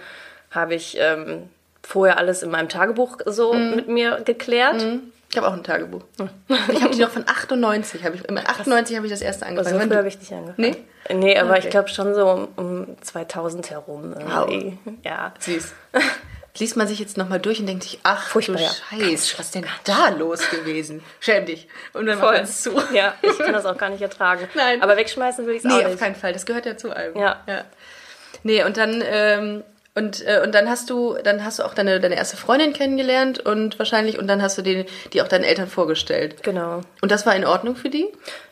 habe 0.52 0.76
ich 0.76 0.98
ähm, 1.00 1.50
vorher 1.82 2.20
alles 2.20 2.44
in 2.44 2.52
meinem 2.52 2.70
Tagebuch 2.70 3.18
so 3.26 3.54
mit 3.54 3.88
mir 3.88 4.22
geklärt. 4.24 4.86
Ich 5.34 5.38
habe 5.38 5.48
auch 5.48 5.54
ein 5.54 5.64
Tagebuch. 5.64 6.04
Ich 6.72 6.80
habe 6.84 6.94
die 6.94 7.02
noch 7.02 7.10
von 7.10 7.28
98. 7.28 8.04
Hab 8.04 8.14
ich, 8.14 8.24
im 8.26 8.38
98 8.38 8.96
habe 8.96 9.08
ich 9.08 9.12
das 9.12 9.22
erste 9.22 9.48
angefangen. 9.48 9.74
So 9.74 9.80
Wenn 9.80 9.88
früh 9.88 9.94
du- 9.94 9.98
habe 9.98 10.08
ich 10.08 10.20
nicht 10.20 10.32
angefangen. 10.32 10.76
Nee? 11.10 11.16
Nee, 11.16 11.40
aber 11.40 11.50
Okay. 11.54 11.62
ich 11.64 11.70
glaube 11.72 11.90
schon 11.90 12.14
so 12.14 12.28
um, 12.30 12.48
um 12.56 12.98
2000 13.02 13.72
herum. 13.72 14.14
irgendwie. 14.14 14.78
Ja. 15.04 15.34
Süß. 15.40 15.74
Liest 16.60 16.78
man 16.78 16.88
sich 16.88 17.00
jetzt 17.00 17.18
nochmal 17.18 17.40
durch 17.40 17.60
und 17.60 17.66
denkt 17.66 17.82
sich, 17.82 18.00
ach 18.04 18.28
Furchtbar, 18.28 18.58
du 18.58 18.62
ja. 18.62 18.70
Scheiß, 18.70 19.40
was 19.40 19.46
ist 19.48 19.56
denn 19.56 19.66
da 19.86 20.10
los 20.10 20.48
gewesen? 20.52 21.02
Schäm 21.20 21.48
dich. 21.48 21.68
Und 21.94 22.06
dann 22.06 22.20
Voll. 22.20 22.36
es 22.36 22.62
zu. 22.62 22.80
Ja, 22.94 23.16
ich 23.24 23.36
kann 23.40 23.54
das 23.54 23.66
auch 23.66 23.76
gar 23.80 23.90
nicht 23.90 24.04
ertragen. 24.04 24.48
Nein. 24.54 24.84
Aber 24.84 24.96
wegschmeißen 24.98 25.48
will 25.48 25.54
ich 25.56 25.60
es 25.60 25.64
Nee, 25.66 25.72
auch 25.74 25.78
auf 25.80 25.88
nicht. 25.88 26.00
keinen 26.00 26.14
Fall. 26.14 26.32
Das 26.32 26.46
gehört 26.46 26.68
ja 26.68 26.78
zu 26.78 26.92
allem. 26.96 27.18
Ja. 27.18 27.42
ja. 27.48 27.64
Nee, 28.44 28.64
und 28.66 28.78
dann, 28.78 29.02
ähm, 29.04 29.64
und, 29.96 30.26
äh, 30.26 30.42
und 30.44 30.54
dann 30.56 30.70
hast 30.70 30.90
du, 30.90 31.16
dann 31.24 31.44
hast 31.46 31.60
du 31.60 31.64
auch 31.64 31.74
deine, 31.74 32.00
deine 32.00 32.16
erste 32.16 32.36
Freundin 32.38 32.74
kennengelernt 32.74 33.40
und 33.40 33.78
wahrscheinlich, 33.80 34.18
und 34.18 34.28
dann 34.28 34.42
hast 34.42 34.58
du 34.58 34.62
die, 34.62 34.86
die 35.14 35.22
auch 35.22 35.28
deinen 35.28 35.44
Eltern 35.44 35.68
vorgestellt. 35.68 36.42
Genau. 36.44 36.82
Und 37.02 37.12
das 37.12 37.26
war 37.26 37.36
in 37.36 37.46
Ordnung 37.46 37.76
für 37.76 37.90
die? 37.90 38.08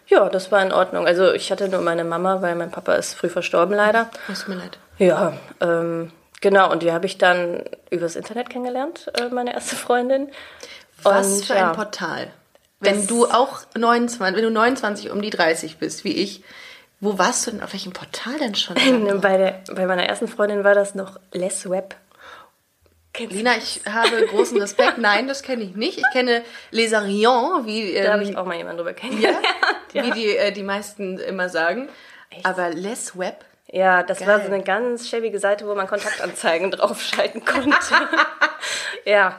Ja, 0.07 0.29
das 0.29 0.51
war 0.51 0.61
in 0.61 0.71
Ordnung. 0.73 1.07
Also 1.07 1.31
ich 1.33 1.51
hatte 1.51 1.67
nur 1.69 1.81
meine 1.81 2.03
Mama, 2.03 2.41
weil 2.41 2.55
mein 2.55 2.69
Papa 2.71 2.93
ist 2.95 3.13
früh 3.15 3.29
verstorben 3.29 3.75
leider. 3.75 4.09
Tut 4.27 4.47
mir 4.49 4.55
leid. 4.55 4.77
Ja, 4.97 5.33
ähm, 5.61 6.11
genau. 6.41 6.71
Und 6.71 6.83
die 6.83 6.91
habe 6.91 7.05
ich 7.05 7.17
dann 7.17 7.63
übers 7.89 8.15
Internet 8.15 8.49
kennengelernt, 8.49 9.11
äh, 9.19 9.29
meine 9.33 9.53
erste 9.53 9.75
Freundin. 9.75 10.29
Was 11.01 11.27
Und, 11.27 11.45
für 11.45 11.55
ja. 11.55 11.69
ein 11.69 11.75
Portal. 11.75 12.27
Wenn 12.81 12.97
Das- 12.97 13.07
du 13.07 13.25
auch 13.27 13.59
29, 13.75 14.35
wenn 14.37 14.43
du 14.43 14.51
29 14.51 15.09
um 15.11 15.21
die 15.21 15.29
30 15.29 15.77
bist, 15.77 16.03
wie 16.03 16.13
ich, 16.13 16.43
wo 17.01 17.17
warst 17.17 17.47
du 17.47 17.51
denn, 17.51 17.61
auf 17.61 17.73
welchem 17.73 17.93
Portal 17.93 18.37
denn 18.39 18.53
schon? 18.53 18.75
Bei, 19.21 19.37
der, 19.37 19.61
bei 19.73 19.87
meiner 19.87 20.05
ersten 20.05 20.27
Freundin 20.27 20.63
war 20.63 20.75
das 20.75 20.93
noch 20.93 21.19
Les 21.33 21.69
Web. 21.69 21.95
Kennst 23.13 23.33
du? 23.33 23.37
Lina, 23.37 23.57
ich 23.57 23.81
habe 23.89 24.25
großen 24.27 24.57
Respekt. 24.61 24.99
Nein, 24.99 25.27
das 25.27 25.41
kenne 25.41 25.63
ich 25.63 25.75
nicht. 25.75 25.97
Ich 25.97 26.05
kenne 26.13 26.43
Les 26.69 26.93
Arions, 26.93 27.65
wie, 27.65 27.93
Da 27.93 28.13
habe 28.13 28.23
ähm, 28.23 28.29
ich 28.29 28.37
auch 28.37 28.45
mal 28.45 28.55
jemanden 28.55 28.77
drüber 28.77 28.91
ja, 28.91 28.95
kennengelernt. 28.95 29.45
wie 29.93 30.11
die, 30.11 30.37
äh, 30.37 30.51
die 30.51 30.63
meisten 30.63 31.17
immer 31.17 31.49
sagen. 31.49 31.89
Aber 32.43 32.69
Les 32.69 33.17
Web? 33.17 33.45
Ja, 33.67 34.03
das 34.03 34.21
war 34.21 34.37
Geil. 34.37 34.47
so 34.47 34.53
eine 34.53 34.63
ganz 34.63 35.09
schäbige 35.09 35.39
Seite, 35.39 35.65
wo 35.67 35.73
man 35.73 35.87
Kontaktanzeigen 35.87 36.71
draufschalten 36.71 37.43
konnte. 37.43 37.77
ja. 39.05 39.37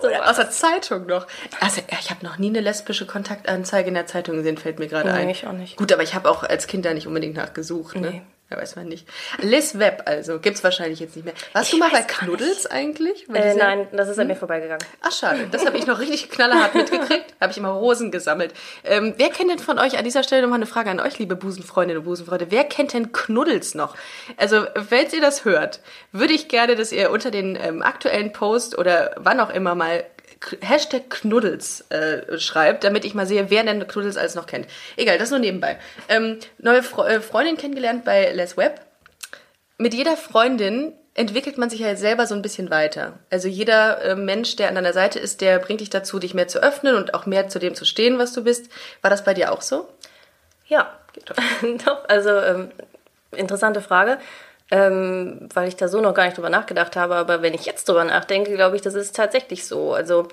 So 0.00 0.06
Oder 0.06 0.28
aus 0.30 0.36
der 0.36 0.50
Zeitung 0.50 1.06
noch. 1.06 1.26
Also, 1.60 1.82
ich 2.00 2.10
habe 2.10 2.24
noch 2.24 2.38
nie 2.38 2.48
eine 2.48 2.60
lesbische 2.60 3.06
Kontaktanzeige 3.06 3.88
in 3.88 3.94
der 3.94 4.06
Zeitung 4.06 4.36
gesehen, 4.36 4.56
fällt 4.58 4.78
mir 4.78 4.86
gerade 4.88 5.10
Nee, 5.12 5.18
ein. 5.18 5.28
ich 5.28 5.46
auch 5.46 5.52
nicht. 5.52 5.76
Gut, 5.76 5.92
aber 5.92 6.02
ich 6.02 6.14
habe 6.14 6.30
auch 6.30 6.42
als 6.42 6.66
Kind 6.66 6.84
da 6.84 6.94
nicht 6.94 7.06
unbedingt 7.06 7.36
nachgesucht, 7.36 7.96
ne? 7.96 8.10
Nee. 8.10 8.22
Ja, 8.48 8.58
weiß 8.58 8.76
man 8.76 8.86
nicht. 8.86 9.08
Les 9.42 9.76
Web 9.80 10.04
also, 10.06 10.38
gibt's 10.38 10.62
wahrscheinlich 10.62 11.00
jetzt 11.00 11.16
nicht 11.16 11.24
mehr. 11.24 11.34
Warst 11.52 11.72
du 11.72 11.76
Ich 11.76 11.80
mal 11.80 11.90
bei 11.90 12.02
Knuddels 12.02 12.66
eigentlich? 12.66 13.28
Äh, 13.34 13.54
nein, 13.54 13.88
das 13.90 14.08
ist 14.08 14.20
an 14.20 14.28
mir 14.28 14.36
vorbeigegangen. 14.36 14.86
Ach 15.00 15.10
schade, 15.10 15.48
das 15.50 15.66
habe 15.66 15.76
ich 15.76 15.86
noch 15.88 15.98
richtig 15.98 16.30
knallerhart 16.30 16.76
mitgekriegt. 16.76 17.34
habe 17.40 17.50
ich 17.50 17.58
immer 17.58 17.70
Rosen 17.70 18.12
gesammelt. 18.12 18.54
Ähm, 18.84 19.14
wer 19.16 19.30
kennt 19.30 19.50
denn 19.50 19.58
von 19.58 19.80
euch, 19.80 19.98
an 19.98 20.04
dieser 20.04 20.22
Stelle 20.22 20.42
nochmal 20.42 20.58
eine 20.58 20.66
Frage 20.66 20.90
an 20.90 21.00
euch, 21.00 21.18
liebe 21.18 21.34
Busenfreundinnen 21.34 21.98
und 21.98 22.04
Busenfreunde, 22.04 22.46
wer 22.50 22.62
kennt 22.62 22.92
denn 22.92 23.10
Knuddels 23.10 23.74
noch? 23.74 23.96
Also, 24.36 24.64
falls 24.88 25.12
ihr 25.12 25.20
das 25.20 25.44
hört, 25.44 25.80
würde 26.12 26.32
ich 26.32 26.46
gerne, 26.46 26.76
dass 26.76 26.92
ihr 26.92 27.10
unter 27.10 27.32
den 27.32 27.58
ähm, 27.60 27.82
aktuellen 27.82 28.32
Post 28.32 28.78
oder 28.78 29.10
wann 29.16 29.40
auch 29.40 29.50
immer 29.50 29.74
mal 29.74 30.04
Hashtag 30.60 31.10
Knuddels 31.10 31.84
äh, 31.90 32.38
schreibt, 32.38 32.84
damit 32.84 33.04
ich 33.04 33.14
mal 33.14 33.26
sehe, 33.26 33.50
wer 33.50 33.64
denn 33.64 33.86
Knuddels 33.86 34.16
alles 34.16 34.34
noch 34.34 34.46
kennt. 34.46 34.66
Egal, 34.96 35.18
das 35.18 35.30
nur 35.30 35.38
nebenbei. 35.38 35.78
Ähm, 36.08 36.38
neue 36.58 36.82
Fre 36.82 37.08
äh, 37.08 37.20
Freundin 37.20 37.56
kennengelernt 37.56 38.04
bei 38.04 38.32
Les 38.32 38.56
Web 38.56 38.80
mit 39.78 39.94
jeder 39.94 40.16
Freundin 40.16 40.94
entwickelt 41.14 41.58
man 41.58 41.70
sich 41.70 41.80
ja 41.80 41.96
selber 41.96 42.26
so 42.26 42.34
ein 42.34 42.42
bisschen 42.42 42.70
weiter. 42.70 43.18
Also 43.30 43.48
jeder 43.48 44.02
äh, 44.02 44.14
Mensch, 44.14 44.56
der 44.56 44.68
an 44.68 44.74
deiner 44.74 44.92
Seite 44.92 45.18
ist, 45.18 45.40
der 45.40 45.58
bringt 45.58 45.80
dich 45.80 45.90
dazu, 45.90 46.18
dich 46.18 46.34
mehr 46.34 46.48
zu 46.48 46.62
öffnen 46.62 46.94
und 46.94 47.14
auch 47.14 47.26
mehr 47.26 47.48
zu 47.48 47.58
dem 47.58 47.74
zu 47.74 47.84
stehen, 47.84 48.18
was 48.18 48.32
du 48.32 48.44
bist. 48.44 48.70
War 49.02 49.10
das 49.10 49.24
bei 49.24 49.34
dir 49.34 49.52
auch 49.52 49.62
so? 49.62 49.88
Ja, 50.66 50.98
doch. 51.84 52.08
Also, 52.08 52.30
ähm, 52.30 52.70
interessante 53.32 53.80
Frage, 53.80 54.18
ähm, 54.70 55.48
weil 55.54 55.68
ich 55.68 55.76
da 55.76 55.88
so 55.88 56.00
noch 56.00 56.14
gar 56.14 56.24
nicht 56.24 56.36
drüber 56.36 56.50
nachgedacht 56.50 56.96
habe. 56.96 57.14
Aber 57.16 57.42
wenn 57.42 57.54
ich 57.54 57.66
jetzt 57.66 57.88
drüber 57.88 58.04
nachdenke, 58.04 58.54
glaube 58.54 58.76
ich, 58.76 58.82
das 58.82 58.94
ist 58.94 59.14
tatsächlich 59.16 59.66
so. 59.66 59.94
Also, 59.94 60.28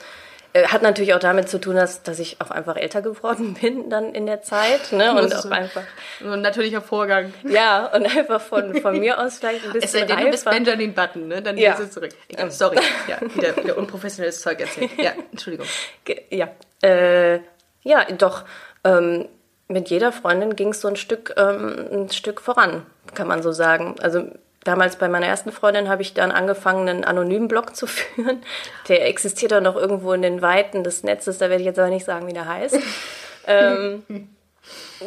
äh, 0.55 0.67
hat 0.67 0.83
natürlich 0.83 1.15
auch 1.15 1.19
damit 1.19 1.49
zu 1.49 1.59
tun, 1.59 1.75
dass, 1.75 2.03
dass 2.03 2.19
ich 2.19 2.37
auch 2.39 2.51
einfach 2.51 2.75
älter 2.75 3.01
geworden 3.01 3.53
bin 3.61 3.89
dann 3.89 4.13
in 4.13 4.25
der 4.27 4.43
Zeit. 4.43 4.91
Ne? 4.91 5.11
Und 5.19 5.33
auch 5.35 5.45
einfach, 5.49 5.81
ein 6.23 6.41
natürlicher 6.41 6.81
Vorgang. 6.81 7.33
ja, 7.43 7.87
und 7.87 8.05
einfach 8.05 8.39
von, 8.39 8.75
von 8.81 8.99
mir 8.99 9.19
aus 9.19 9.39
vielleicht 9.39 9.65
ein 9.65 9.71
Es 9.75 9.81
bisschen 9.91 10.07
sei 10.07 10.15
denn, 10.15 10.25
du 10.25 10.31
bist. 10.31 10.45
Benjamin 10.45 10.93
Button, 10.93 11.27
ne? 11.27 11.41
Dann 11.41 11.57
Ja. 11.57 11.71
gehst 11.71 11.81
du 11.83 11.89
zurück. 11.89 12.11
Egal, 12.27 12.51
sorry. 12.51 12.77
Ja, 13.07 13.17
wieder, 13.33 13.55
wieder 13.57 13.77
unprofessionelles 13.77 14.41
Zeug 14.41 14.59
erzählt. 14.61 14.91
Ja, 14.97 15.13
Entschuldigung. 15.31 15.65
Ja, 16.29 16.49
äh, 16.83 17.39
ja, 17.83 18.05
doch. 18.17 18.43
Ähm, 18.83 19.27
mit 19.67 19.89
jeder 19.89 20.11
Freundin 20.11 20.55
ging 20.55 20.69
es 20.69 20.81
so 20.81 20.87
ein 20.87 20.95
Stück, 20.95 21.33
ähm, 21.37 21.87
ein 21.91 22.09
Stück 22.09 22.41
voran, 22.41 22.85
kann 23.13 23.27
man 23.27 23.41
so 23.41 23.51
sagen. 23.51 23.95
Also 24.01 24.27
damals 24.63 24.97
bei 24.97 25.07
meiner 25.09 25.27
ersten 25.27 25.51
Freundin 25.51 25.89
habe 25.89 26.01
ich 26.01 26.13
dann 26.13 26.31
angefangen, 26.31 26.87
einen 26.87 27.03
anonymen 27.03 27.47
Blog 27.47 27.75
zu 27.75 27.87
führen. 27.87 28.41
Der 28.87 29.07
existiert 29.07 29.53
auch 29.53 29.61
noch 29.61 29.75
irgendwo 29.75 30.13
in 30.13 30.21
den 30.21 30.41
Weiten 30.41 30.83
des 30.83 31.03
Netzes, 31.03 31.37
da 31.37 31.49
werde 31.49 31.61
ich 31.61 31.67
jetzt 31.67 31.79
aber 31.79 31.89
nicht 31.89 32.05
sagen, 32.05 32.27
wie 32.27 32.33
der 32.33 32.47
heißt. 32.47 32.79
ähm, 33.47 34.03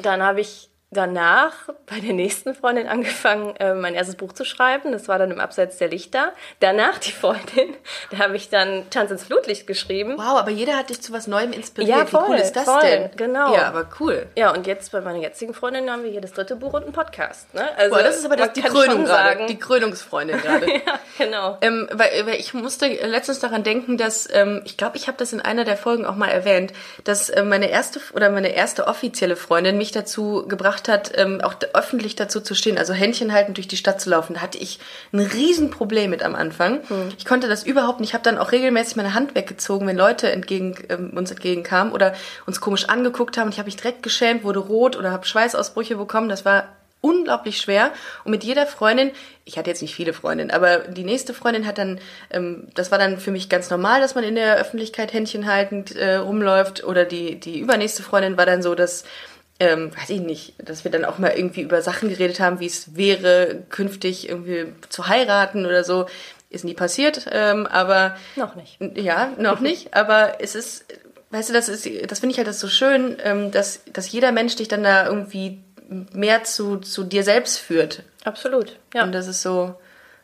dann 0.02 0.22
habe 0.22 0.40
ich 0.40 0.70
danach 0.96 1.52
bei 1.86 2.00
der 2.00 2.12
nächsten 2.12 2.54
Freundin 2.54 2.88
angefangen, 2.88 3.54
äh, 3.56 3.74
mein 3.74 3.94
erstes 3.94 4.16
Buch 4.16 4.32
zu 4.32 4.44
schreiben. 4.44 4.92
Das 4.92 5.08
war 5.08 5.18
dann 5.18 5.30
im 5.30 5.38
Abseits 5.38 5.78
der 5.78 5.88
Lichter. 5.88 6.32
Danach 6.60 6.98
die 6.98 7.12
Freundin, 7.12 7.74
da 8.10 8.18
habe 8.18 8.36
ich 8.36 8.48
dann 8.48 8.88
Tanz 8.90 9.10
ins 9.10 9.24
Flutlicht 9.24 9.66
geschrieben. 9.66 10.14
Wow, 10.16 10.38
aber 10.38 10.50
jeder 10.50 10.76
hat 10.76 10.90
dich 10.90 11.00
zu 11.00 11.12
was 11.12 11.26
Neuem 11.26 11.52
inspiriert. 11.52 11.98
Ja, 11.98 12.06
voll, 12.06 12.24
Wie 12.26 12.30
cool 12.32 12.36
ist 12.36 12.56
das 12.56 12.64
voll, 12.64 12.80
denn? 12.82 13.10
genau. 13.16 13.54
Ja, 13.54 13.68
aber 13.68 13.88
cool. 14.00 14.26
Ja, 14.36 14.52
und 14.52 14.66
jetzt 14.66 14.90
bei 14.92 15.00
meiner 15.00 15.18
jetzigen 15.18 15.54
Freundin 15.54 15.90
haben 15.90 16.02
wir 16.02 16.10
hier 16.10 16.20
das 16.20 16.32
dritte 16.32 16.56
Buch 16.56 16.72
und 16.72 16.84
einen 16.84 16.92
Podcast. 16.92 17.52
Ne? 17.54 17.64
Also, 17.76 17.94
Boah, 17.94 18.02
das 18.02 18.16
ist 18.16 18.24
aber 18.24 18.36
das, 18.36 18.52
die 18.52 18.62
Krönung 18.62 19.04
gerade. 19.04 19.46
Die 19.46 19.58
Krönungsfreundin 19.58 20.40
gerade. 20.40 20.66
ja, 20.72 20.98
genau. 21.18 21.58
Ähm, 21.60 21.88
weil, 21.92 22.26
weil 22.26 22.36
ich 22.36 22.54
musste 22.54 22.86
letztens 22.86 23.38
daran 23.38 23.62
denken, 23.62 23.96
dass 23.96 24.28
ähm, 24.32 24.62
ich 24.64 24.76
glaube, 24.76 24.96
ich 24.96 25.08
habe 25.08 25.18
das 25.18 25.32
in 25.32 25.40
einer 25.40 25.64
der 25.64 25.76
Folgen 25.76 26.06
auch 26.06 26.16
mal 26.16 26.28
erwähnt, 26.28 26.72
dass 27.04 27.28
äh, 27.30 27.42
meine 27.42 27.70
erste 27.70 28.00
oder 28.14 28.30
meine 28.30 28.54
erste 28.54 28.86
offizielle 28.86 29.36
Freundin 29.36 29.78
mich 29.78 29.92
dazu 29.92 30.44
gebracht 30.48 30.85
hat, 30.88 31.12
ähm, 31.16 31.40
auch 31.42 31.54
öffentlich 31.74 32.16
dazu 32.16 32.40
zu 32.40 32.54
stehen, 32.54 32.78
also 32.78 32.92
Händchen 32.92 33.32
halten 33.32 33.54
durch 33.54 33.68
die 33.68 33.76
Stadt 33.76 34.00
zu 34.00 34.10
laufen. 34.10 34.34
Da 34.34 34.40
hatte 34.40 34.58
ich 34.58 34.78
ein 35.12 35.20
Riesenproblem 35.20 36.10
mit 36.10 36.22
am 36.22 36.34
Anfang. 36.34 36.80
Ich 37.18 37.24
konnte 37.24 37.48
das 37.48 37.64
überhaupt 37.64 38.00
nicht. 38.00 38.10
Ich 38.10 38.14
habe 38.14 38.24
dann 38.24 38.38
auch 38.38 38.52
regelmäßig 38.52 38.96
meine 38.96 39.14
Hand 39.14 39.34
weggezogen, 39.34 39.86
wenn 39.86 39.96
Leute 39.96 40.30
entgegen 40.30 40.76
ähm, 40.88 41.10
uns 41.16 41.30
entgegenkamen 41.30 41.92
oder 41.92 42.14
uns 42.46 42.60
komisch 42.60 42.88
angeguckt 42.88 43.36
haben. 43.36 43.46
Und 43.46 43.52
ich 43.52 43.58
habe 43.58 43.66
mich 43.66 43.76
direkt 43.76 44.02
geschämt, 44.02 44.44
wurde 44.44 44.60
rot 44.60 44.96
oder 44.96 45.10
habe 45.10 45.26
Schweißausbrüche 45.26 45.96
bekommen. 45.96 46.28
Das 46.28 46.44
war 46.44 46.68
unglaublich 47.00 47.60
schwer. 47.60 47.92
Und 48.24 48.32
mit 48.32 48.42
jeder 48.44 48.66
Freundin, 48.66 49.12
ich 49.44 49.58
hatte 49.58 49.70
jetzt 49.70 49.82
nicht 49.82 49.94
viele 49.94 50.12
Freundinnen, 50.12 50.50
aber 50.50 50.78
die 50.78 51.04
nächste 51.04 51.34
Freundin 51.34 51.66
hat 51.66 51.78
dann, 51.78 52.00
ähm, 52.30 52.68
das 52.74 52.90
war 52.90 52.98
dann 52.98 53.18
für 53.18 53.30
mich 53.30 53.48
ganz 53.48 53.70
normal, 53.70 54.00
dass 54.00 54.14
man 54.14 54.24
in 54.24 54.34
der 54.34 54.56
Öffentlichkeit 54.56 55.12
Händchen 55.12 55.46
haltend 55.46 55.94
äh, 55.94 56.16
rumläuft. 56.16 56.84
Oder 56.84 57.04
die, 57.04 57.38
die 57.38 57.60
übernächste 57.60 58.02
Freundin 58.02 58.36
war 58.36 58.46
dann 58.46 58.62
so, 58.62 58.74
dass, 58.74 59.04
ähm, 59.58 59.90
weiß 59.96 60.10
ich 60.10 60.20
nicht, 60.20 60.54
dass 60.58 60.84
wir 60.84 60.90
dann 60.90 61.04
auch 61.04 61.18
mal 61.18 61.30
irgendwie 61.30 61.62
über 61.62 61.80
Sachen 61.82 62.08
geredet 62.08 62.40
haben, 62.40 62.60
wie 62.60 62.66
es 62.66 62.96
wäre, 62.96 63.62
künftig 63.70 64.28
irgendwie 64.28 64.72
zu 64.88 65.08
heiraten 65.08 65.64
oder 65.66 65.84
so. 65.84 66.06
Ist 66.50 66.64
nie 66.64 66.74
passiert, 66.74 67.26
ähm, 67.32 67.66
aber 67.66 68.16
Noch 68.36 68.54
nicht. 68.54 68.78
ja, 68.94 69.32
noch 69.38 69.60
nicht, 69.60 69.94
aber 69.96 70.40
es 70.40 70.54
ist, 70.54 70.84
weißt 71.30 71.48
du, 71.50 71.52
das 71.52 71.68
ist, 71.68 71.88
das 72.10 72.20
finde 72.20 72.32
ich 72.32 72.38
halt 72.38 72.46
das 72.48 72.60
so 72.60 72.68
schön, 72.68 73.16
ähm, 73.22 73.50
dass, 73.50 73.80
dass 73.92 74.10
jeder 74.12 74.30
Mensch 74.32 74.56
dich 74.56 74.68
dann 74.68 74.82
da 74.82 75.06
irgendwie 75.06 75.60
mehr 76.12 76.44
zu, 76.44 76.76
zu 76.78 77.04
dir 77.04 77.22
selbst 77.24 77.58
führt. 77.58 78.02
Absolut. 78.24 78.76
Ja, 78.94 79.04
Und 79.04 79.12
das 79.12 79.26
ist 79.26 79.42
so, 79.42 79.74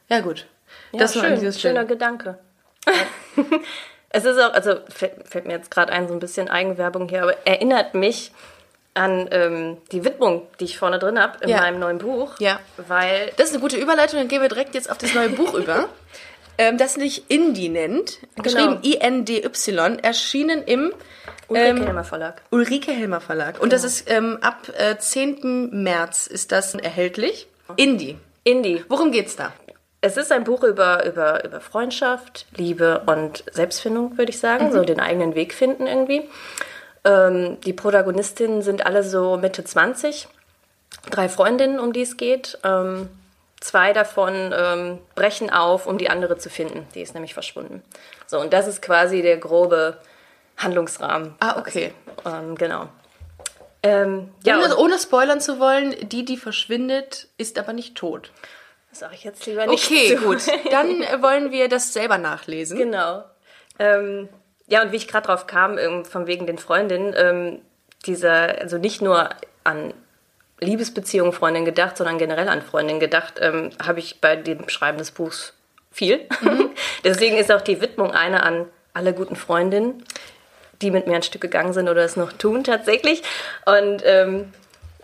ja 0.08 0.20
gut. 0.20 0.46
ja 0.92 1.00
das 1.00 1.14
schön. 1.14 1.34
dieses 1.34 1.60
schöner 1.60 1.80
Stelle. 1.82 1.86
Gedanke. 1.86 2.38
es 4.10 4.24
ist 4.24 4.38
auch, 4.38 4.52
also 4.52 4.76
fällt, 4.88 5.28
fällt 5.28 5.46
mir 5.46 5.54
jetzt 5.54 5.70
gerade 5.70 5.92
ein, 5.92 6.08
so 6.08 6.14
ein 6.14 6.20
bisschen 6.20 6.48
Eigenwerbung 6.48 7.08
hier, 7.08 7.22
aber 7.22 7.46
erinnert 7.46 7.94
mich 7.94 8.32
an 8.94 9.28
ähm, 9.30 9.78
die 9.90 10.04
Widmung, 10.04 10.46
die 10.61 10.64
ich 10.64 10.78
vorne 10.78 10.99
drin 10.99 11.18
habe 11.18 11.38
in 11.42 11.49
Ja. 11.49 11.58
meinem 11.58 11.78
neuen 11.78 11.99
Buch. 11.99 12.34
Ja. 12.40 12.61
Weil 12.76 13.32
Das 13.37 13.46
ist 13.49 13.54
eine 13.54 13.62
gute 13.62 13.76
Überleitung, 13.76 14.18
dann 14.18 14.28
gehen 14.28 14.42
wir 14.42 14.49
direkt 14.49 14.75
jetzt 14.75 14.90
auf 14.90 14.99
das 14.99 15.14
neue 15.14 15.30
Buch 15.30 15.54
über. 15.54 15.88
Ähm, 16.58 16.76
das 16.76 16.94
sich 16.94 17.30
Indie 17.30 17.70
nennt, 17.70 18.18
geschrieben 18.42 18.78
I-N-D-Y, 18.82 19.99
erschienen 20.00 20.62
im 20.62 20.92
Ulrike 21.49 21.66
ähm, 21.70 21.82
Helmer 21.84 22.04
Verlag. 22.04 22.42
Ulrike 22.50 22.92
Helmer 22.92 23.22
Verlag. 23.22 23.58
Und 23.58 23.72
das 23.72 23.84
ist 23.84 24.11
ähm, 24.11 24.37
ab 24.42 24.68
äh, 24.76 24.99
10. 24.99 25.70
März 25.82 26.26
ist 26.26 26.52
das 26.52 26.75
erhältlich. 26.75 27.49
Indie. 27.76 28.18
Indie. 28.44 28.84
Worum 28.88 29.12
geht's 29.12 29.34
da? 29.34 29.54
es 30.02 30.16
ist 30.16 30.32
ein 30.32 30.42
Buch 30.44 30.64
über, 30.64 31.06
über, 31.06 31.44
über 31.44 31.61
Freundschaft, 31.61 32.46
Liebe 32.56 33.02
und 33.06 33.44
Selbstfindung, 33.52 34.18
würde 34.18 34.30
ich 34.30 34.38
sagen. 34.40 34.66
Mhm. 34.66 34.72
So 34.72 34.82
den 34.82 35.00
eigenen 35.00 35.34
Weg 35.37 35.54
finden 35.54 35.87
irgendwie. 35.87 36.28
Ähm, 37.04 37.61
die 37.61 37.73
Protagonistinnen 37.73 38.62
sind 38.62 38.87
alle 38.87 39.02
so 39.02 39.37
Mitte 39.37 39.64
20. 39.64 40.28
Drei 41.11 41.28
Freundinnen, 41.28 41.80
um 41.80 41.92
die 41.92 42.02
es 42.02 42.16
geht. 42.16 42.59
Ähm, 42.64 43.09
zwei 43.61 43.92
davon 43.92 44.54
ähm, 44.56 44.99
brechen 45.14 45.50
auf, 45.50 45.87
um 45.87 45.99
die 45.99 46.11
andere 46.11 46.38
zu 46.38 46.50
finden. 46.50 46.87
Die 46.94 47.00
ist 47.00 47.14
nämlich 47.14 47.35
verschwunden. 47.35 47.82
So, 48.26 48.40
und 48.40 48.52
das 48.52 48.66
ist 48.66 48.82
quasi 48.82 49.23
der 49.23 49.38
grobe 49.38 49.99
Handlungsrahmen. 50.59 51.35
Ah, 51.40 51.59
okay. 51.59 51.92
Ähm, 52.25 52.56
genau. 52.56 52.88
Ähm, 53.82 54.30
ja, 54.44 54.59
ohne, 54.59 54.76
ohne 54.76 54.99
spoilern 54.99 55.40
zu 55.40 55.59
wollen, 55.59 55.97
die, 56.09 56.25
die 56.25 56.37
verschwindet, 56.37 57.26
ist 57.37 57.59
aber 57.59 57.73
nicht 57.73 57.97
tot. 57.97 58.30
Das 58.90 59.00
sage 59.00 59.14
ich 59.14 59.25
jetzt 59.25 59.44
lieber 59.47 59.66
nicht. 59.66 59.85
Okay, 59.85 60.16
zu. 60.16 60.23
gut. 60.23 60.42
Dann 60.71 61.00
wollen 61.23 61.50
wir 61.50 61.68
das 61.68 61.92
selber 61.92 62.18
nachlesen. 62.18 62.78
Genau. 62.78 63.25
Ähm, 63.78 64.28
ja, 64.73 64.83
und 64.83 64.93
wie 64.93 64.97
ich 64.97 65.07
gerade 65.07 65.26
drauf 65.26 65.47
kam, 65.47 65.76
von 66.05 66.26
wegen 66.26 66.47
den 66.47 66.57
Freundinnen, 66.57 67.14
ähm, 67.17 67.59
dieser, 68.07 68.59
also 68.61 68.79
nicht 68.79 69.02
nur 69.02 69.29
an 69.64 69.93
Liebesbeziehungen 70.61 71.33
Freundinnen 71.33 71.67
gedacht, 71.67 71.97
sondern 71.97 72.19
generell 72.19 72.49
an 72.49 72.62
Freundinnen 72.62 73.00
gedacht, 73.00 73.35
ähm, 73.41 73.71
habe 73.85 73.99
ich 73.99 74.21
bei 74.21 74.35
dem 74.35 74.69
Schreiben 74.69 74.99
des 74.99 75.11
Buchs 75.11 75.52
viel. 75.91 76.21
Mhm. 76.41 76.71
Deswegen 77.05 77.37
ist 77.37 77.52
auch 77.52 77.61
die 77.61 77.81
Widmung 77.81 78.12
eine 78.12 78.43
an 78.43 78.67
alle 78.95 79.12
guten 79.12 79.37
Freundinnen 79.37 80.05
die 80.83 80.91
mit 80.91 81.07
mir 81.07 81.14
ein 81.14 81.23
Stück 81.23 81.41
gegangen 81.41 81.73
sind 81.73 81.88
oder 81.88 82.02
es 82.02 82.17
noch 82.17 82.33
tun 82.33 82.64
tatsächlich. 82.64 83.23
Und 83.64 84.02
ähm, 84.05 84.52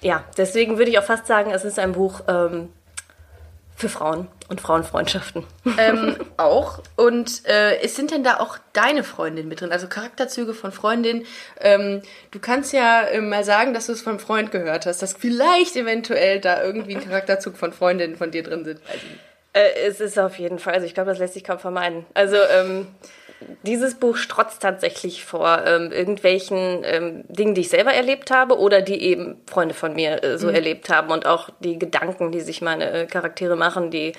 ja, 0.00 0.24
deswegen 0.36 0.78
würde 0.78 0.90
ich 0.90 0.98
auch 0.98 1.04
fast 1.04 1.26
sagen, 1.26 1.52
es 1.52 1.64
ist 1.64 1.78
ein 1.78 1.92
Buch 1.92 2.22
ähm, 2.28 2.70
für 3.78 3.88
Frauen 3.88 4.26
und 4.48 4.60
Frauenfreundschaften. 4.60 5.44
Ähm, 5.78 6.16
auch. 6.36 6.82
Und 6.96 7.46
äh, 7.46 7.80
es 7.80 7.94
sind 7.94 8.10
denn 8.10 8.24
da 8.24 8.40
auch 8.40 8.58
deine 8.72 9.04
Freundinnen 9.04 9.48
mit 9.48 9.60
drin? 9.60 9.70
Also 9.70 9.86
Charakterzüge 9.86 10.52
von 10.52 10.72
Freundinnen. 10.72 11.24
Ähm, 11.60 12.02
du 12.32 12.40
kannst 12.40 12.72
ja 12.72 13.02
äh, 13.02 13.20
mal 13.20 13.44
sagen, 13.44 13.74
dass 13.74 13.86
du 13.86 13.92
es 13.92 14.02
von 14.02 14.18
Freund 14.18 14.50
gehört 14.50 14.84
hast, 14.84 15.00
dass 15.00 15.12
vielleicht 15.12 15.76
eventuell 15.76 16.40
da 16.40 16.60
irgendwie 16.60 16.96
ein 16.96 17.04
Charakterzug 17.04 17.56
von 17.56 17.72
Freundinnen 17.72 18.16
von 18.16 18.32
dir 18.32 18.42
drin 18.42 18.64
sind. 18.64 18.80
Äh, 19.52 19.86
es 19.86 20.00
ist 20.00 20.18
auf 20.18 20.40
jeden 20.40 20.58
Fall, 20.58 20.74
also 20.74 20.84
ich 20.84 20.94
glaube, 20.94 21.10
das 21.10 21.20
lässt 21.20 21.34
sich 21.34 21.44
kaum 21.44 21.60
vermeiden. 21.60 22.04
Also 22.14 22.36
ähm, 22.36 22.88
dieses 23.62 23.94
Buch 23.94 24.16
strotzt 24.16 24.62
tatsächlich 24.62 25.24
vor 25.24 25.64
ähm, 25.64 25.92
irgendwelchen 25.92 26.82
ähm, 26.84 27.24
Dingen, 27.28 27.54
die 27.54 27.62
ich 27.62 27.68
selber 27.68 27.92
erlebt 27.92 28.30
habe 28.30 28.58
oder 28.58 28.82
die 28.82 29.00
eben 29.02 29.40
Freunde 29.46 29.74
von 29.74 29.94
mir 29.94 30.22
äh, 30.22 30.38
so 30.38 30.48
mhm. 30.48 30.54
erlebt 30.54 30.88
haben 30.88 31.10
und 31.10 31.26
auch 31.26 31.50
die 31.60 31.78
Gedanken, 31.78 32.32
die 32.32 32.40
sich 32.40 32.60
meine 32.62 32.90
äh, 32.90 33.06
Charaktere 33.06 33.56
machen, 33.56 33.90
die 33.90 34.12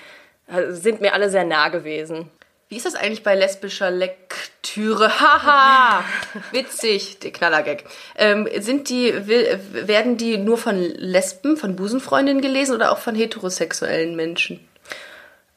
äh, 0.48 0.72
sind 0.72 1.02
mir 1.02 1.14
alle 1.14 1.30
sehr 1.30 1.44
nah 1.44 1.70
gewesen. 1.70 2.30
Wie 2.70 2.78
ist 2.78 2.86
das 2.86 2.96
eigentlich 2.96 3.24
bei 3.24 3.36
lesbischer 3.36 3.90
Lektüre? 3.90 5.10
Haha, 5.20 6.04
witzig, 6.52 7.20
der 7.20 7.32
Knallergag. 7.32 7.84
Ähm, 8.16 8.48
sind 8.60 8.90
die, 8.90 9.14
werden 9.28 10.18
die 10.18 10.38
nur 10.38 10.58
von 10.58 10.80
Lesben, 10.80 11.58
von 11.58 11.76
Busenfreundinnen 11.76 12.42
gelesen 12.42 12.76
oder 12.76 12.92
auch 12.92 13.00
von 13.00 13.16
heterosexuellen 13.16 14.16
Menschen? 14.16 14.66